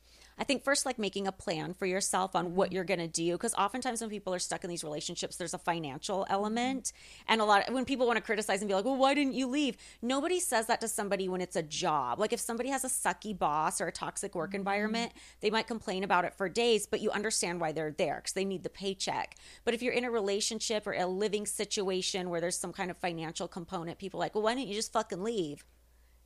I 0.42 0.44
think 0.44 0.64
first, 0.64 0.84
like 0.84 0.98
making 0.98 1.28
a 1.28 1.32
plan 1.32 1.72
for 1.72 1.86
yourself 1.86 2.34
on 2.34 2.56
what 2.56 2.72
you're 2.72 2.82
going 2.82 2.98
to 2.98 3.06
do. 3.06 3.30
Because 3.34 3.54
oftentimes 3.54 4.00
when 4.00 4.10
people 4.10 4.34
are 4.34 4.40
stuck 4.40 4.64
in 4.64 4.70
these 4.70 4.82
relationships, 4.82 5.36
there's 5.36 5.54
a 5.54 5.58
financial 5.58 6.26
element. 6.28 6.92
And 7.28 7.40
a 7.40 7.44
lot, 7.44 7.68
of 7.68 7.72
when 7.72 7.84
people 7.84 8.08
want 8.08 8.16
to 8.16 8.20
criticize 8.24 8.60
and 8.60 8.68
be 8.68 8.74
like, 8.74 8.84
well, 8.84 8.96
why 8.96 9.14
didn't 9.14 9.34
you 9.34 9.46
leave? 9.46 9.76
Nobody 10.02 10.40
says 10.40 10.66
that 10.66 10.80
to 10.80 10.88
somebody 10.88 11.28
when 11.28 11.40
it's 11.40 11.54
a 11.54 11.62
job. 11.62 12.18
Like 12.18 12.32
if 12.32 12.40
somebody 12.40 12.70
has 12.70 12.82
a 12.82 12.88
sucky 12.88 13.38
boss 13.38 13.80
or 13.80 13.86
a 13.86 13.92
toxic 13.92 14.34
work 14.34 14.50
mm-hmm. 14.50 14.56
environment, 14.56 15.12
they 15.42 15.50
might 15.50 15.68
complain 15.68 16.02
about 16.02 16.24
it 16.24 16.34
for 16.34 16.48
days, 16.48 16.88
but 16.88 17.00
you 17.00 17.12
understand 17.12 17.60
why 17.60 17.70
they're 17.70 17.92
there 17.92 18.16
because 18.16 18.32
they 18.32 18.44
need 18.44 18.64
the 18.64 18.68
paycheck. 18.68 19.36
But 19.64 19.74
if 19.74 19.80
you're 19.80 19.92
in 19.92 20.04
a 20.04 20.10
relationship 20.10 20.88
or 20.88 20.92
a 20.94 21.06
living 21.06 21.46
situation 21.46 22.30
where 22.30 22.40
there's 22.40 22.58
some 22.58 22.72
kind 22.72 22.90
of 22.90 22.96
financial 22.96 23.46
component, 23.46 23.96
people 23.96 24.18
are 24.18 24.24
like, 24.24 24.34
well, 24.34 24.42
why 24.42 24.56
didn't 24.56 24.70
you 24.70 24.74
just 24.74 24.92
fucking 24.92 25.22
leave? 25.22 25.64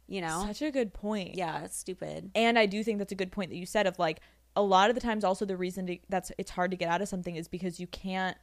You 0.08 0.20
know? 0.20 0.44
Such 0.46 0.62
a 0.62 0.70
good 0.70 0.92
point. 0.92 1.34
yeah, 1.34 1.64
it's 1.64 1.76
stupid. 1.76 2.30
and 2.34 2.58
I 2.58 2.66
do 2.66 2.84
think 2.84 2.98
that's 2.98 3.12
a 3.12 3.16
good 3.16 3.32
point 3.32 3.50
that 3.50 3.56
you 3.56 3.66
said 3.66 3.86
of 3.86 3.98
like 3.98 4.20
a 4.54 4.62
lot 4.62 4.88
of 4.88 4.94
the 4.94 5.00
times 5.00 5.24
also 5.24 5.44
the 5.44 5.56
reason 5.56 5.86
to, 5.86 5.98
that's 6.08 6.32
it's 6.38 6.50
hard 6.50 6.70
to 6.70 6.76
get 6.76 6.88
out 6.88 7.02
of 7.02 7.08
something 7.08 7.36
is 7.36 7.48
because 7.48 7.78
you 7.78 7.86
can't 7.86 8.36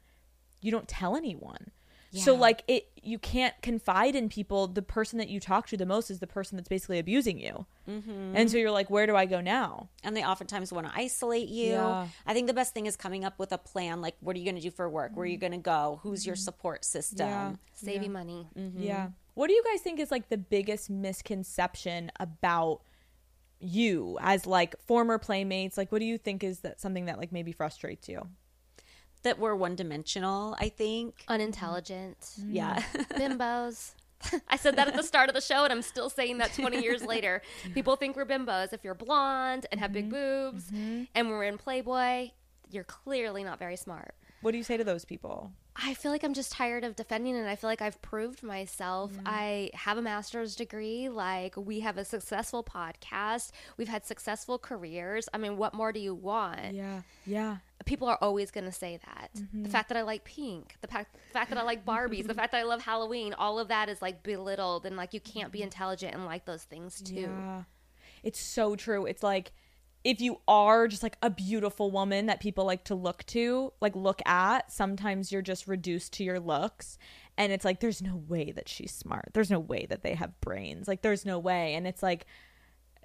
you 0.62 0.72
don't 0.72 0.88
tell 0.88 1.16
anyone. 1.16 1.72
So 2.16 2.36
like 2.36 2.64
it 2.68 2.90
you 3.02 3.18
can't 3.18 3.54
confide 3.62 4.16
in 4.16 4.30
people. 4.30 4.68
The 4.68 4.84
person 4.84 5.18
that 5.18 5.30
you 5.30 5.40
talk 5.40 5.68
to 5.68 5.78
the 5.78 5.86
most 5.86 6.12
is 6.12 6.20
the 6.20 6.28
person 6.28 6.58
that's 6.58 6.70
basically 6.70 7.00
abusing 7.00 7.40
you. 7.40 7.66
Mm-hmm. 7.90 8.36
And 8.36 8.52
so 8.52 8.58
you're 8.58 8.72
like, 8.72 8.90
where 8.90 9.08
do 9.08 9.16
I 9.16 9.26
go 9.26 9.42
now? 9.42 9.90
and 10.04 10.16
they 10.16 10.24
oftentimes 10.24 10.72
want 10.72 10.86
to 10.86 10.94
isolate 10.96 11.48
you. 11.48 11.72
Yeah. 11.72 12.08
I 12.26 12.34
think 12.34 12.48
the 12.48 12.54
best 12.54 12.74
thing 12.74 12.86
is 12.86 12.96
coming 12.96 13.26
up 13.26 13.40
with 13.40 13.52
a 13.52 13.58
plan 13.58 14.02
like 14.02 14.16
what 14.20 14.36
are 14.36 14.40
you 14.40 14.46
going 14.46 14.58
to 14.58 14.62
do 14.62 14.72
for 14.72 14.88
work? 14.90 15.14
Where 15.16 15.24
are 15.24 15.26
you 15.26 15.38
mm-hmm. 15.38 15.42
going 15.42 15.52
to 15.54 15.58
go? 15.58 16.00
Who's 16.04 16.26
your 16.26 16.36
mm-hmm. 16.36 16.42
support 16.42 16.86
system? 16.86 17.28
Yeah. 17.28 17.54
Save 17.74 18.04
you 18.04 18.10
money. 18.10 18.48
Mm-hmm. 18.58 18.84
Yeah. 18.84 19.08
What 19.34 19.48
do 19.48 19.54
you 19.54 19.64
guys 19.64 19.82
think 19.82 20.00
is 20.00 20.12
like 20.12 20.30
the 20.30 20.38
biggest 20.38 20.90
misconception 20.90 22.12
about 22.20 22.82
you 23.60 24.18
as 24.22 24.46
like 24.46 24.76
former 24.86 25.18
playmates? 25.18 25.78
Like 25.78 25.92
what 25.92 26.00
do 26.00 26.06
you 26.06 26.18
think 26.18 26.44
is 26.44 26.60
that 26.60 26.80
something 26.80 27.06
that 27.06 27.18
like 27.18 27.32
maybe 27.32 27.52
frustrates 27.52 28.08
you? 28.08 28.28
That 29.24 29.40
we're 29.40 29.56
one 29.56 29.76
dimensional, 29.76 30.56
I 30.60 30.70
think. 30.70 31.24
Unintelligent. 31.28 32.20
Mm-hmm. 32.20 32.56
Yeah. 32.56 32.84
bimbos. 33.14 33.94
I 34.48 34.58
said 34.58 34.76
that 34.78 34.88
at 34.88 34.96
the 34.96 35.04
start 35.04 35.30
of 35.30 35.36
the 35.36 35.42
show, 35.42 35.64
and 35.64 35.74
I'm 35.74 35.82
still 35.82 36.10
saying 36.10 36.38
that 36.38 36.54
20 36.54 36.82
years 36.82 37.04
later. 37.06 37.42
People 37.74 37.96
think 37.96 38.16
we're 38.16 38.26
bimbos. 38.26 38.74
If 38.74 38.84
you're 38.84 38.96
blonde 38.96 39.66
and 39.72 39.80
have 39.80 39.92
big 39.92 40.10
mm-hmm. 40.10 40.52
boobs 40.52 40.72
mm-hmm. 40.72 41.04
and 41.16 41.30
we're 41.30 41.44
in 41.44 41.58
Playboy, 41.58 42.32
you're 42.70 42.84
clearly 42.84 43.44
not 43.44 43.60
very 43.60 43.78
smart. 43.78 44.14
What 44.42 44.52
do 44.52 44.58
you 44.58 44.64
say 44.64 44.78
to 44.78 44.84
those 44.84 45.06
people? 45.06 45.52
I 45.76 45.96
feel 45.96 46.12
like 46.12 46.24
I'm 46.24 46.34
just 46.34 46.52
tired 46.52 46.84
of 46.84 46.96
defending 46.96 47.36
and 47.36 47.48
I 47.48 47.56
feel 47.56 47.70
like 47.70 47.82
I've 47.82 48.00
proved 48.02 48.44
myself. 48.44 49.12
I 49.26 49.72
have 49.74 49.98
a 49.98 50.02
master's 50.02 50.56
degree. 50.56 51.10
Like, 51.10 51.56
we 51.58 51.80
have 51.80 51.98
a 51.98 52.06
successful 52.06 52.64
podcast. 52.64 53.52
We've 53.78 53.88
had 53.88 54.06
successful 54.06 54.60
careers. 54.60 55.28
I 55.34 55.40
mean, 55.40 55.58
what 55.58 55.74
more 55.74 55.92
do 55.92 56.00
you 56.00 56.14
want? 56.14 56.74
Yeah. 56.74 57.02
Yeah. 57.26 57.58
people 57.86 58.08
are 58.08 58.20
always 58.22 58.52
going 58.52 58.66
to 58.66 58.72
say 58.72 59.00
that. 59.04 59.32
The 59.34 59.42
mm-hmm. 59.42 59.66
fact 59.66 59.90
that 59.90 59.98
I 59.98 60.04
like 60.04 60.24
pink, 60.24 60.76
the 60.82 60.88
fact, 60.88 61.18
fact 61.34 61.50
that 61.50 61.58
I 61.58 61.64
like 61.64 61.86
Barbies, 61.86 62.28
the 62.28 62.34
fact 62.36 62.52
that 62.52 62.60
I 62.60 62.64
love 62.64 62.82
Halloween, 62.82 63.34
all 63.34 63.58
of 63.58 63.70
that 63.70 63.90
is 63.90 64.02
like 64.02 64.22
belittled 64.22 64.86
and 64.86 64.96
like 64.96 65.14
you 65.14 65.20
can't 65.20 65.52
be 65.52 65.60
mm-hmm. 65.60 65.66
intelligent 65.66 66.14
and 66.14 66.26
like 66.26 66.46
those 66.46 66.64
things 66.64 67.02
too. 67.02 67.30
Yeah. 67.32 67.64
It's 68.22 68.40
so 68.40 68.76
true. 68.76 69.06
It's 69.06 69.24
like 69.24 69.52
if 70.04 70.20
you 70.20 70.40
are 70.48 70.88
just 70.88 71.04
like 71.04 71.18
a 71.22 71.30
beautiful 71.30 71.90
woman 71.90 72.26
that 72.26 72.42
people 72.42 72.66
like 72.66 72.84
to 72.86 72.96
look 72.96 73.26
to, 73.28 73.72
like 73.80 73.96
look 73.96 74.22
at, 74.26 74.72
sometimes 74.72 75.32
you're 75.32 75.42
just 75.42 75.68
reduced 75.68 76.14
to 76.14 76.24
your 76.24 76.40
looks. 76.40 76.98
And 77.38 77.52
it's 77.52 77.66
like, 77.66 77.80
there's 77.80 78.02
no 78.02 78.18
way 78.28 78.52
that 78.52 78.68
she's 78.68 78.94
smart. 78.94 79.30
There's 79.34 79.50
no 79.50 79.60
way 79.60 79.86
that 79.90 80.04
they 80.04 80.14
have 80.16 80.40
brains. 80.42 80.88
Like, 80.88 81.02
there's 81.02 81.26
no 81.26 81.40
way. 81.40 81.74
And 81.76 81.88
it's 81.88 82.04
like, 82.04 82.26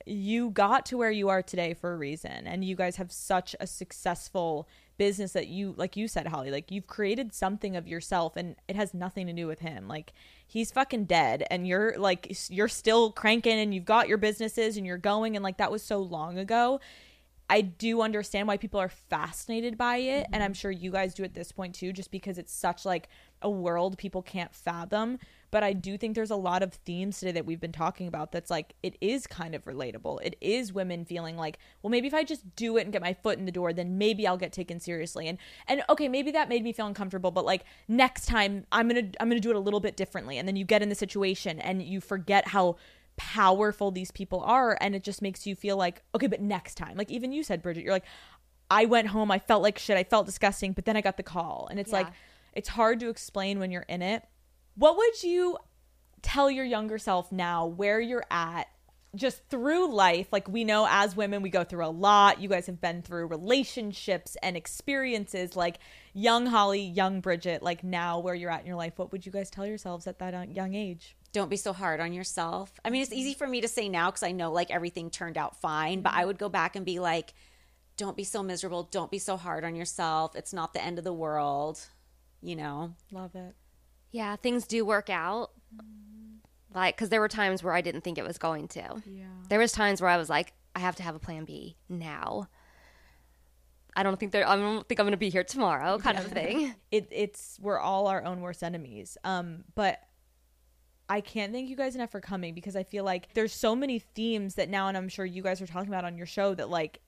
you 0.07 0.51
got 0.51 0.87
to 0.87 0.97
where 0.97 1.11
you 1.11 1.29
are 1.29 1.43
today 1.43 1.75
for 1.75 1.93
a 1.93 1.97
reason 1.97 2.47
and 2.47 2.65
you 2.65 2.75
guys 2.75 2.97
have 2.97 3.13
such 3.13 3.55
a 3.61 3.67
successful 3.67 4.69
business 4.99 5.33
that 5.33 5.47
you 5.47 5.75
like 5.77 5.97
you 5.97 6.09
said 6.09 6.27
holly 6.27 6.51
like 6.51 6.71
you've 6.71 6.89
created 6.89 7.33
something 7.33 7.77
of 7.77 7.87
yourself 7.87 8.37
and 8.37 8.57
it 8.67 8.77
has 8.77 8.95
nothing 8.95 9.27
to 9.27 9.33
do 9.33 9.47
with 9.47 9.61
him. 9.61 9.89
Like 9.89 10.13
he's 10.47 10.71
fucking 10.73 11.05
dead 11.05 11.45
and 11.51 11.67
you're 11.67 11.97
like 11.99 12.35
you're 12.49 12.69
still 12.69 13.13
cranking 13.13 13.59
and 13.59 13.75
you've 13.75 13.85
got 13.85 14.09
your 14.09 14.19
businesses 14.19 14.77
and 14.77 14.87
you're 14.87 14.99
going 14.99 15.37
and 15.37 15.43
like 15.43 15.59
that 15.59 15.71
was 15.71 15.83
so 15.83 15.99
long 15.99 16.39
ago. 16.39 16.81
I 17.51 17.63
do 17.63 18.03
understand 18.03 18.47
why 18.47 18.59
people 18.59 18.79
are 18.81 18.91
fascinated 18.91 19.79
by 19.79 19.99
it 19.99 20.27
and 20.27 20.35
mm-hmm. 20.35 20.43
I'm 20.43 20.55
sure 20.55 20.71
you 20.71 20.91
guys 20.91 21.15
do 21.15 21.25
at 21.25 21.35
this 21.35 21.53
point 21.53 21.75
too 21.75 21.93
just 21.93 22.11
because 22.11 22.39
it's 22.39 22.53
such 22.53 22.85
like 22.85 23.09
a 23.41 23.51
world 23.51 23.97
people 23.99 24.23
can't 24.23 24.55
fathom 24.55 25.19
but 25.51 25.63
I 25.63 25.73
do 25.73 25.97
think 25.97 26.15
there's 26.15 26.31
a 26.31 26.37
lot 26.37 26.63
of 26.63 26.75
themes 26.75 27.19
today 27.19 27.33
that 27.33 27.47
we've 27.47 27.61
been 27.61 27.73
talking 27.73 28.07
about 28.07 28.33
that's 28.33 28.51
like 28.51 28.75
it 28.83 28.97
is 29.01 29.27
kind 29.27 29.55
of 29.55 29.65
relatable. 29.65 30.21
It 30.23 30.37
is 30.41 30.73
women 30.73 31.05
feeling 31.05 31.37
like, 31.37 31.59
well 31.83 31.91
maybe 31.91 32.07
if 32.07 32.15
I 32.15 32.25
just 32.25 32.55
do 32.57 32.77
it 32.77 32.83
and 32.83 32.93
get 32.93 33.03
my 33.03 33.15
foot 33.15 33.39
in 33.39 33.45
the 33.45 33.53
door 33.53 33.73
then 33.73 33.99
maybe 33.99 34.27
I'll 34.27 34.37
get 34.37 34.53
taken 34.53 34.81
seriously. 34.81 35.29
And 35.29 35.39
and 35.67 35.83
okay, 35.89 36.09
maybe 36.09 36.31
that 36.33 36.49
made 36.49 36.63
me 36.63 36.73
feel 36.73 36.87
uncomfortable, 36.87 37.31
but 37.31 37.45
like 37.45 37.65
next 37.87 38.27
time 38.27 38.67
I'm 38.73 38.89
going 38.89 39.13
to 39.13 39.23
I'm 39.23 39.29
going 39.29 39.41
to 39.41 39.47
do 39.47 39.51
it 39.51 39.57
a 39.57 39.61
little 39.61 39.81
bit 39.81 39.97
differently 39.97 40.39
and 40.39 40.47
then 40.47 40.57
you 40.57 40.65
get 40.65 40.83
in 40.83 40.89
the 40.89 40.95
situation 40.95 41.59
and 41.61 41.83
you 41.83 42.01
forget 42.01 42.49
how 42.49 42.77
powerful 43.19 43.91
these 43.91 44.13
people 44.13 44.41
are 44.43 44.79
and 44.81 44.95
it 44.95 45.03
just 45.03 45.21
makes 45.21 45.45
you 45.45 45.57
feel 45.57 45.77
like 45.77 46.03
okay 46.15 46.29
but 46.29 46.41
next 46.41 46.77
time 46.77 46.97
like 46.97 47.11
even 47.11 47.33
you 47.33 47.43
said 47.43 47.61
bridget 47.61 47.83
you're 47.83 47.93
like 47.93 48.05
i 48.71 48.85
went 48.85 49.09
home 49.09 49.29
i 49.29 49.41
felt 49.41 49.61
like 49.61 49.77
shit 49.77 49.97
i 49.97 50.05
felt 50.05 50.25
disgusting 50.25 50.73
but 50.73 50.85
then 50.85 50.97
i 50.97 51.01
got 51.01 51.17
the 51.17 51.23
call 51.23 51.67
and 51.69 51.81
it's 51.81 51.91
like 51.91 52.07
it's 52.53 52.69
hard 52.69 53.01
to 53.01 53.09
explain 53.09 53.59
when 53.59 53.73
you're 53.73 53.85
in 53.89 54.03
it 54.03 54.23
what 54.79 54.97
would 54.97 55.23
you 55.23 55.59
tell 56.23 56.51
your 56.51 56.65
younger 56.65 56.99
self 56.99 57.31
now 57.33 57.67
where 57.67 58.01
you're 58.01 58.25
at 58.31 58.69
just 59.15 59.43
through 59.49 59.93
life 59.93 60.29
like 60.33 60.47
we 60.49 60.65
know 60.65 60.87
as 60.89 61.17
women 61.17 61.41
we 61.43 61.49
go 61.49 61.65
through 61.65 61.85
a 61.85 61.89
lot 61.89 62.41
you 62.41 62.49
guys 62.49 62.67
have 62.67 62.81
been 62.81 63.01
through 63.01 63.27
relationships 63.27 64.37
and 64.43 64.57
experiences 64.57 65.57
like 65.57 65.79
young 66.13 66.47
holly 66.47 66.83
young 66.83 67.21
bridget 67.21 67.63
like 67.63 67.83
now 67.83 68.19
where 68.19 68.35
you're 68.35 68.51
at 68.51 68.61
in 68.61 68.67
your 68.67 68.77
life 68.77 68.93
what 68.97 69.11
would 69.11 69.25
you 69.25 69.33
guys 69.33 69.51
tell 69.51 69.67
yourselves 69.67 70.07
at 70.07 70.19
that 70.19 70.35
uh, 70.35 70.45
young 70.53 70.75
age 70.75 71.17
Don't 71.33 71.51
be 71.51 71.57
so 71.57 71.73
hard 71.73 72.01
on 72.01 72.15
yourself. 72.15 72.73
I 72.85 72.91
mean, 72.91 73.03
it's 73.03 73.13
easy 73.13 73.35
for 73.35 73.47
me 73.47 73.61
to 73.61 73.69
say 73.69 73.89
now 73.89 74.11
because 74.11 74.23
I 74.23 74.33
know 74.33 74.51
like 74.51 74.71
everything 74.71 75.11
turned 75.11 75.37
out 75.37 75.61
fine, 75.61 76.01
but 76.01 76.15
I 76.15 76.25
would 76.25 76.39
go 76.39 76.49
back 76.49 76.75
and 76.75 76.87
be 76.87 77.01
like, 77.01 77.35
don't 77.99 78.17
be 78.17 78.25
so 78.25 78.43
miserable. 78.43 78.85
Don't 78.85 79.11
be 79.11 79.19
so 79.19 79.37
hard 79.37 79.63
on 79.65 79.75
yourself. 79.75 80.35
It's 80.37 80.55
not 80.55 80.73
the 80.73 80.83
end 80.83 80.97
of 80.99 81.05
the 81.05 81.13
world, 81.13 81.81
you 82.41 82.57
know? 82.57 82.95
love 83.13 83.35
it 83.35 83.55
Yeah, 84.11 84.37
things 84.37 84.67
do 84.67 84.85
work 84.85 85.11
out. 85.11 85.51
Like, 86.75 86.97
because 86.97 87.09
there 87.09 87.21
were 87.21 87.29
times 87.29 87.63
where 87.63 87.75
I 87.75 87.81
didn't 87.81 88.03
think 88.03 88.19
it 88.19 88.27
was 88.27 88.39
going 88.39 88.69
to. 88.69 89.03
Yeah. 89.07 89.25
There 89.49 89.59
was 89.59 89.73
times 89.73 90.01
where 90.01 90.11
I 90.11 90.17
was 90.17 90.29
like, 90.29 90.53
I 90.77 90.81
have 90.81 90.97
to 90.97 91.03
have 91.03 91.15
a 91.15 91.19
plan 91.19 91.45
B 91.45 91.77
now. 91.89 92.49
I 93.97 94.03
don't 94.03 94.21
think 94.21 94.31
there. 94.33 94.47
I 94.47 94.55
don't 94.55 94.87
think 94.89 95.01
I'm 95.01 95.05
going 95.05 95.13
to 95.13 95.17
be 95.17 95.31
here 95.31 95.43
tomorrow, 95.43 95.99
kind 95.99 96.19
of 96.19 96.27
thing. 96.27 96.75
it 96.93 97.09
it's 97.11 97.59
we're 97.61 97.81
all 97.81 98.07
our 98.07 98.23
own 98.25 98.41
worst 98.41 98.63
enemies. 98.63 99.19
Um, 99.25 99.65
but 99.75 99.99
I 101.09 101.21
can't 101.21 101.53
thank 101.53 101.69
you 101.69 101.75
guys 101.75 101.97
enough 101.97 102.11
for 102.11 102.21
coming 102.21 102.55
because 102.55 102.77
I 102.77 102.85
feel 102.85 103.03
like 103.03 103.33
there's 103.35 103.53
so 103.53 103.75
many 103.75 103.99
themes 103.99 104.55
that 104.55 104.69
now, 104.69 104.87
and 104.87 104.97
I'm 104.97 105.09
sure 105.09 105.25
you 105.25 105.43
guys 105.43 105.61
are 105.61 105.67
talking 105.67 105.89
about 105.89 106.05
on 106.05 106.17
your 106.17 106.27
show 106.27 106.55
that 106.55 106.71
like 106.71 107.01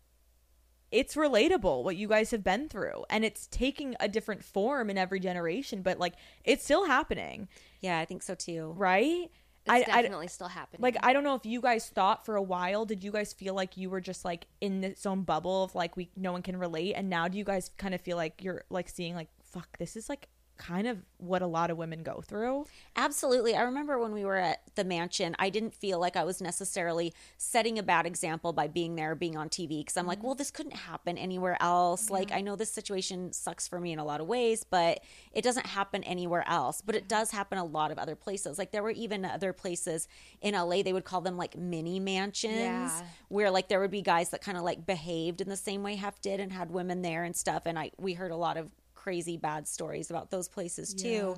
it's 0.93 1.14
relatable 1.14 1.84
what 1.84 1.97
you 1.97 2.09
guys 2.09 2.30
have 2.32 2.43
been 2.43 2.68
through 2.68 3.05
and 3.11 3.24
it's 3.24 3.47
taking 3.47 3.95
a 4.01 4.09
different 4.09 4.43
form 4.45 4.91
in 4.91 4.99
every 4.99 5.20
generation 5.20 5.82
but 5.82 5.99
like 5.99 6.14
it's 6.45 6.64
still 6.64 6.86
happening 6.86 7.49
Yeah, 7.80 7.99
I 7.99 8.05
think 8.05 8.22
so 8.22 8.34
too. 8.34 8.74
right 8.76 9.30
It's 9.66 9.86
definitely 9.86 10.28
still 10.28 10.49
happening. 10.49 10.82
like 10.82 10.97
i 11.03 11.12
don't 11.12 11.22
know 11.22 11.34
if 11.34 11.47
you 11.47 11.61
guys 11.61 11.86
thought 11.88 12.24
for 12.26 12.34
a 12.36 12.43
while 12.43 12.84
did 12.84 13.05
you 13.05 13.12
guys 13.12 13.32
feel 13.32 13.55
like 13.55 13.76
you 13.76 13.88
were 13.91 14.01
just 14.01 14.24
like 14.24 14.47
in 14.61 14.80
this 14.80 15.07
own 15.07 15.22
bubble 15.22 15.64
of 15.64 15.74
like 15.74 15.97
we 15.97 16.11
no 16.16 16.32
one 16.32 16.43
can 16.43 16.57
relate 16.57 16.95
and 16.95 17.09
now 17.09 17.28
do 17.28 17.38
you 17.38 17.45
guys 17.45 17.70
kind 17.76 17.95
of 17.95 18.01
feel 18.01 18.16
like 18.16 18.43
you're 18.43 18.64
like 18.70 18.88
seeing 18.88 19.14
like 19.14 19.28
fuck 19.45 19.78
this 19.78 19.97
is 19.97 20.09
like 20.09 20.28
kind 20.61 20.87
of 20.87 20.99
what 21.17 21.41
a 21.41 21.47
lot 21.47 21.71
of 21.71 21.79
women 21.79 22.03
go 22.03 22.21
through 22.21 22.67
Absolutely. 22.97 23.57
I 23.57 23.63
remember 23.63 23.99
when 23.99 24.13
we 24.13 24.25
were 24.25 24.37
at 24.37 24.61
the 24.75 24.85
mansion, 24.85 25.35
I 25.39 25.49
didn't 25.49 25.73
feel 25.73 25.99
like 25.99 26.17
I 26.17 26.25
was 26.25 26.43
necessarily 26.43 27.15
setting 27.39 27.79
a 27.79 27.83
bad 27.83 28.05
example 28.05 28.53
by 28.53 28.69
being 28.69 28.95
there, 28.97 29.15
being 29.15 29.37
on 29.39 29.49
TV, 29.49 29.79
because 29.81 29.97
I'm 29.97 30.07
like, 30.07 30.19
mm-hmm. 30.19 30.27
well, 30.27 30.35
this 30.35 30.51
couldn't 30.51 30.77
happen 30.77 31.17
anywhere 31.17 31.57
else. 31.61 32.11
Like, 32.11 32.31
I 32.31 32.41
know 32.43 32.57
this 32.57 32.71
situation 32.71 33.33
sucks 33.33 33.67
for 33.67 33.81
me 33.81 33.93
in 33.93 33.99
a 33.99 34.05
lot 34.05 34.21
of 34.21 34.27
ways, 34.27 34.65
but 34.69 35.01
it 35.33 35.43
doesn't 35.43 35.67
happen 35.67 36.05
anywhere 36.05 36.45
else. 36.47 36.83
But 36.85 36.95
it 36.95 37.09
does 37.09 37.31
happen 37.31 37.59
a 37.59 37.65
lot 37.65 37.91
of 37.91 37.99
other 37.99 38.17
places. 38.17 38.59
Like, 38.59 38.71
there 38.71 38.83
were 38.83 38.91
even 38.91 39.25
other 39.25 39.53
places 39.55 40.09
in 40.43 40.55
LA, 40.55 40.83
they 40.83 40.93
would 40.93 41.05
call 41.05 41.23
them 41.23 41.37
like 41.39 41.57
mini 41.57 42.01
mansions, 42.01 42.55
Yeah. 42.55 43.03
where 43.29 43.51
like 43.51 43.69
there 43.69 43.81
would 43.81 43.91
be 43.91 44.03
guys 44.03 44.31
that 44.31 44.43
kind 44.43 44.59
of 44.59 44.65
like 44.65 44.85
behaved 44.85 45.41
in 45.41 45.49
the 45.49 45.57
same 45.57 45.83
way 45.83 45.95
Hef 45.97 46.21
did 46.21 46.41
and 46.41 46.53
had 46.53 46.71
women 46.71 47.03
there 47.03 47.25
and 47.25 47.35
stuff. 47.35 47.63
And 47.65 47.79
I, 47.79 47.93
we 47.99 48.15
heard 48.15 48.31
a 48.31 48.37
lot 48.37 48.57
of 48.57 48.69
crazy 49.03 49.37
bad 49.37 49.67
stories 49.67 50.11
about 50.11 50.31
those 50.31 50.49
places 50.49 50.93
too. 50.93 51.37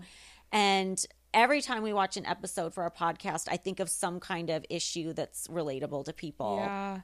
And 0.52 1.04
every 1.32 1.62
time 1.62 1.82
we 1.82 1.92
watch 1.92 2.16
an 2.16 2.26
episode 2.26 2.74
for 2.74 2.82
our 2.82 2.90
podcast, 2.90 3.48
I 3.50 3.56
think 3.56 3.80
of 3.80 3.88
some 3.88 4.20
kind 4.20 4.50
of 4.50 4.64
issue 4.68 5.12
that's 5.12 5.46
relatable 5.46 6.04
to 6.06 6.12
people. 6.12 6.56
Yeah. 6.58 7.00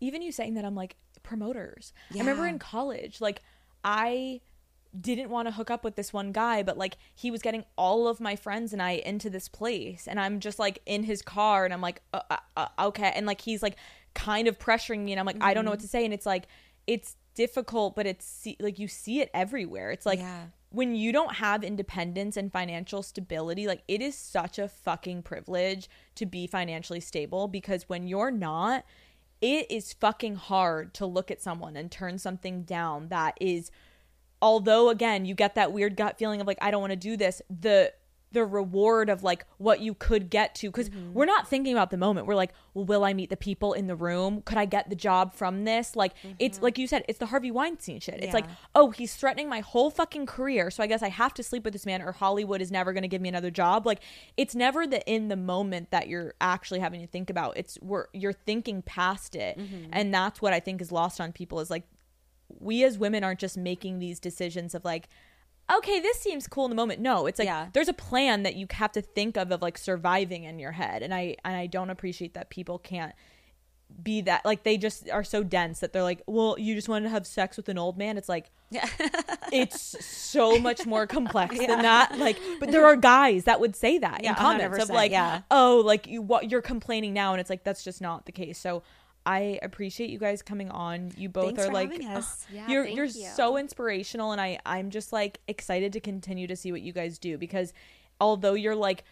Even 0.00 0.20
you 0.20 0.32
saying 0.32 0.54
that, 0.54 0.64
I'm 0.64 0.74
like, 0.74 0.96
promoters. 1.22 1.92
I 2.14 2.18
remember 2.18 2.46
in 2.46 2.58
college, 2.58 3.20
like, 3.20 3.42
I 3.84 4.40
didn't 5.00 5.30
want 5.30 5.46
to 5.46 5.52
hook 5.52 5.70
up 5.70 5.84
with 5.84 5.94
this 5.94 6.12
one 6.12 6.32
guy, 6.32 6.62
but 6.62 6.76
like, 6.76 6.96
he 7.14 7.30
was 7.30 7.40
getting 7.40 7.64
all 7.76 8.08
of 8.08 8.20
my 8.20 8.34
friends 8.36 8.72
and 8.72 8.82
I 8.82 8.92
into 8.92 9.30
this 9.30 9.48
place. 9.48 10.08
And 10.08 10.18
I'm 10.18 10.40
just 10.40 10.58
like 10.58 10.80
in 10.84 11.04
his 11.04 11.22
car 11.22 11.64
and 11.64 11.72
I'm 11.72 11.80
like, 11.80 12.02
uh, 12.12 12.20
uh, 12.28 12.36
uh, 12.56 12.68
okay. 12.88 13.12
And 13.14 13.26
like, 13.26 13.40
he's 13.40 13.62
like 13.62 13.76
kind 14.14 14.48
of 14.48 14.58
pressuring 14.58 15.00
me 15.00 15.12
and 15.12 15.20
I'm 15.20 15.26
like, 15.26 15.40
I 15.40 15.54
don't 15.54 15.64
know 15.64 15.70
what 15.70 15.80
to 15.80 15.88
say. 15.88 16.04
And 16.04 16.12
it's 16.12 16.26
like, 16.26 16.48
it's 16.86 17.16
difficult, 17.44 17.96
but 17.96 18.06
it's 18.06 18.26
see- 18.26 18.56
like, 18.60 18.78
you 18.78 18.86
see 18.88 19.20
it 19.20 19.30
everywhere. 19.32 19.90
It's 19.90 20.04
like, 20.04 20.18
Yeah. 20.18 20.46
when 20.70 20.94
you 20.94 21.10
don't 21.10 21.34
have 21.36 21.64
independence 21.64 22.36
and 22.36 22.52
financial 22.52 23.02
stability, 23.02 23.66
like 23.66 23.82
it 23.88 24.00
is 24.02 24.14
such 24.14 24.58
a 24.58 24.68
fucking 24.68 25.22
privilege 25.22 25.88
to 26.16 26.26
be 26.26 26.46
financially 26.46 27.00
stable 27.00 27.48
because 27.48 27.88
when 27.88 28.06
you're 28.06 28.30
not, 28.30 28.84
it 29.40 29.70
is 29.70 29.94
fucking 29.94 30.34
hard 30.36 30.92
to 30.94 31.06
look 31.06 31.30
at 31.30 31.40
someone 31.40 31.74
and 31.76 31.90
turn 31.90 32.18
something 32.18 32.62
down 32.64 33.08
that 33.08 33.38
is 33.40 33.70
although 34.42 34.88
again 34.90 35.24
you 35.24 35.34
get 35.34 35.54
that 35.54 35.72
weird 35.72 35.96
gut 35.96 36.18
feeling 36.18 36.40
of 36.40 36.46
like 36.46 36.58
I 36.60 36.70
don't 36.70 36.80
want 36.82 36.92
to 36.92 36.96
do 37.10 37.16
this, 37.16 37.40
the 37.48 37.92
the 38.32 38.44
reward 38.44 39.08
of 39.08 39.22
like 39.22 39.44
what 39.58 39.80
you 39.80 39.94
could 39.94 40.30
get 40.30 40.54
to 40.54 40.68
because 40.68 40.88
mm-hmm. 40.88 41.12
we're 41.12 41.24
not 41.24 41.48
thinking 41.48 41.72
about 41.72 41.90
the 41.90 41.96
moment. 41.96 42.26
We're 42.26 42.34
like 42.34 42.52
well, 42.74 42.84
will 42.84 43.04
i 43.04 43.12
meet 43.12 43.30
the 43.30 43.36
people 43.36 43.72
in 43.72 43.86
the 43.86 43.96
room? 43.96 44.42
Could 44.42 44.58
i 44.58 44.64
get 44.64 44.88
the 44.88 44.96
job 44.96 45.34
from 45.34 45.64
this? 45.64 45.96
Like 45.96 46.12
it's 46.38 46.56
mm-hmm. 46.56 46.64
like 46.64 46.78
you 46.78 46.86
said 46.86 47.04
it's 47.08 47.18
the 47.18 47.26
harvey 47.26 47.50
weinstein 47.50 48.00
shit. 48.00 48.22
It's 48.22 48.34
like 48.34 48.46
oh 48.74 48.90
he's 48.90 49.14
threatening 49.14 49.48
my 49.48 49.60
whole 49.60 49.90
fucking 49.90 50.26
career 50.26 50.70
so 50.70 50.82
i 50.82 50.86
guess 50.86 51.02
i 51.02 51.08
have 51.08 51.34
to 51.34 51.42
sleep 51.42 51.64
with 51.64 51.72
this 51.72 51.86
man 51.86 52.02
or 52.02 52.12
hollywood 52.12 52.60
is 52.60 52.70
never 52.70 52.92
going 52.92 53.02
to 53.02 53.08
give 53.08 53.20
me 53.20 53.28
another 53.28 53.50
job. 53.50 53.86
Like 53.86 54.00
it's 54.36 54.54
never 54.54 54.86
the 54.86 55.04
in 55.10 55.28
the 55.28 55.36
moment 55.36 55.90
that 55.90 56.08
you're 56.08 56.34
actually 56.40 56.80
having 56.80 57.00
to 57.00 57.06
think 57.06 57.30
about. 57.30 57.56
It's 57.56 57.78
we're 57.82 58.06
you're 58.12 58.32
thinking 58.32 58.82
past 58.82 59.34
it. 59.34 59.58
Mm-hmm. 59.58 59.90
And 59.92 60.14
that's 60.14 60.40
what 60.40 60.52
i 60.52 60.60
think 60.60 60.80
is 60.80 60.92
lost 60.92 61.20
on 61.20 61.32
people 61.32 61.60
is 61.60 61.70
like 61.70 61.84
we 62.58 62.84
as 62.84 62.98
women 62.98 63.22
aren't 63.24 63.40
just 63.40 63.56
making 63.56 63.98
these 63.98 64.18
decisions 64.18 64.74
of 64.74 64.84
like 64.84 65.08
okay 65.76 66.00
this 66.00 66.18
seems 66.18 66.46
cool 66.46 66.64
in 66.64 66.70
the 66.70 66.74
moment. 66.76 67.00
No 67.00 67.26
it's 67.26 67.38
like 67.38 67.46
Yeah. 67.46 67.68
there's 67.72 67.88
a 67.88 67.92
plan 67.92 68.42
that 68.42 68.56
you 68.56 68.66
have 68.70 68.92
to 68.92 69.02
think 69.02 69.36
of 69.36 69.50
of 69.52 69.62
like 69.62 69.78
surviving 69.78 70.44
in 70.44 70.58
your 70.58 70.72
head. 70.72 71.02
And 71.02 71.12
i 71.14 71.36
and 71.44 71.56
i 71.56 71.66
don't 71.66 71.90
appreciate 71.90 72.34
that 72.34 72.50
people 72.50 72.78
can't 72.78 73.12
be 74.04 74.20
that 74.20 74.44
like 74.44 74.62
they 74.62 74.76
just 74.76 75.10
are 75.10 75.24
so 75.24 75.42
dense 75.42 75.80
that 75.80 75.92
they're 75.92 76.04
like 76.04 76.22
well 76.28 76.54
you 76.60 76.76
just 76.76 76.88
wanted 76.88 77.02
to 77.06 77.10
have 77.10 77.26
sex 77.26 77.56
with 77.56 77.68
an 77.68 77.76
old 77.78 77.98
man? 77.98 78.16
It's 78.16 78.28
like 78.28 78.50
yeah. 78.70 78.88
it's 79.52 80.04
so 80.06 80.60
much 80.60 80.86
more 80.86 81.04
complex 81.08 81.58
than 81.58 81.82
that. 81.82 82.16
Like 82.16 82.38
but 82.60 82.70
there 82.70 82.86
are 82.86 82.94
guys 82.94 83.44
that 83.44 83.58
would 83.58 83.74
say 83.74 83.98
that 83.98 84.22
Yeah, 84.22 84.30
in 84.30 84.36
comments 84.36 84.78
of 84.78 84.88
100%, 84.90 84.94
like 84.94 85.10
yeah. 85.10 85.42
oh 85.50 85.82
like 85.84 86.06
you 86.06 86.22
what 86.22 86.50
you're 86.50 86.62
complaining 86.62 87.12
now. 87.12 87.32
And 87.32 87.40
it's 87.40 87.50
like 87.50 87.64
that's 87.64 87.82
just 87.82 88.00
not 88.00 88.26
the 88.26 88.32
case. 88.32 88.58
So 88.58 88.82
I 89.26 89.58
appreciate 89.62 90.10
you 90.10 90.18
guys 90.18 90.42
coming 90.42 90.70
on. 90.70 91.12
You 91.16 91.28
both 91.28 91.46
Thanks 91.46 91.62
are 91.62 91.66
for 91.66 91.72
like 91.72 91.92
having 91.92 92.08
ah, 92.08 92.18
us. 92.18 92.46
Yeah, 92.52 92.68
you're 92.68 92.84
thank 92.84 92.96
you're 92.96 93.04
you. 93.06 93.28
so 93.34 93.56
inspirational 93.56 94.32
and 94.32 94.40
I 94.40 94.58
I'm 94.64 94.90
just 94.90 95.12
like 95.12 95.40
excited 95.46 95.92
to 95.92 96.00
continue 96.00 96.46
to 96.46 96.56
see 96.56 96.72
what 96.72 96.80
you 96.82 96.92
guys 96.92 97.18
do 97.18 97.36
because 97.38 97.72
although 98.20 98.54
you're 98.54 98.76
like 98.76 99.04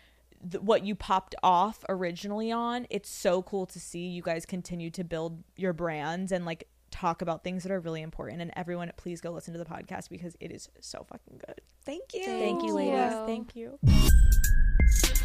th- 0.51 0.63
what 0.63 0.85
you 0.85 0.95
popped 0.95 1.35
off 1.43 1.85
originally 1.89 2.51
on, 2.51 2.87
it's 2.91 3.11
so 3.11 3.43
cool 3.43 3.67
to 3.67 3.79
see 3.79 4.07
you 4.07 4.23
guys 4.23 4.47
continue 4.47 4.91
to 4.91 5.05
build 5.05 5.43
your 5.57 5.73
brands 5.73 6.33
and 6.33 6.45
like 6.45 6.69
talk 6.91 7.21
about 7.21 7.45
things 7.45 7.63
that 7.63 7.71
are 7.71 7.81
really 7.81 8.01
important 8.01 8.41
and 8.41 8.51
everyone 8.57 8.91
please 8.97 9.21
go 9.21 9.31
listen 9.31 9.53
to 9.53 9.59
the 9.59 9.65
podcast 9.65 10.09
because 10.09 10.37
it 10.41 10.51
is 10.51 10.69
so 10.81 11.05
fucking 11.09 11.39
good. 11.47 11.61
Thank 11.85 12.15
you. 12.15 12.25
Thank 12.25 12.63
you 12.63 12.75
ladies. 12.75 13.13
you. 13.13 13.27
Thank 13.27 13.57
you. 15.15 15.25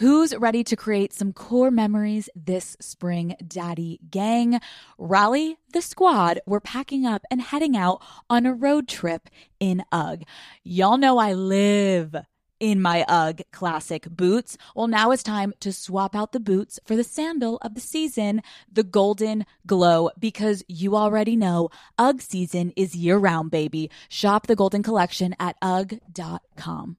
Who's 0.00 0.34
ready 0.34 0.64
to 0.64 0.76
create 0.76 1.12
some 1.12 1.34
core 1.34 1.70
memories 1.70 2.30
this 2.34 2.74
spring, 2.80 3.36
Daddy 3.46 4.00
Gang? 4.10 4.58
Rally 4.96 5.58
the 5.74 5.82
squad. 5.82 6.40
We're 6.46 6.58
packing 6.58 7.04
up 7.04 7.20
and 7.30 7.42
heading 7.42 7.76
out 7.76 8.02
on 8.30 8.46
a 8.46 8.54
road 8.54 8.88
trip 8.88 9.28
in 9.60 9.84
UGG. 9.92 10.24
Y'all 10.64 10.96
know 10.96 11.18
I 11.18 11.34
live 11.34 12.16
in 12.58 12.80
my 12.80 13.04
UGG 13.08 13.42
classic 13.52 14.08
boots. 14.08 14.56
Well, 14.74 14.88
now 14.88 15.10
it's 15.10 15.22
time 15.22 15.52
to 15.60 15.70
swap 15.70 16.16
out 16.16 16.32
the 16.32 16.40
boots 16.40 16.80
for 16.86 16.96
the 16.96 17.04
sandal 17.04 17.58
of 17.60 17.74
the 17.74 17.80
season, 17.82 18.40
the 18.72 18.82
Golden 18.82 19.44
Glow, 19.66 20.08
because 20.18 20.64
you 20.66 20.96
already 20.96 21.36
know 21.36 21.68
UGG 21.98 22.22
season 22.22 22.72
is 22.74 22.94
year 22.94 23.18
round, 23.18 23.50
baby. 23.50 23.90
Shop 24.08 24.46
the 24.46 24.56
Golden 24.56 24.82
Collection 24.82 25.36
at 25.38 25.56
UGG.com. 25.60 26.96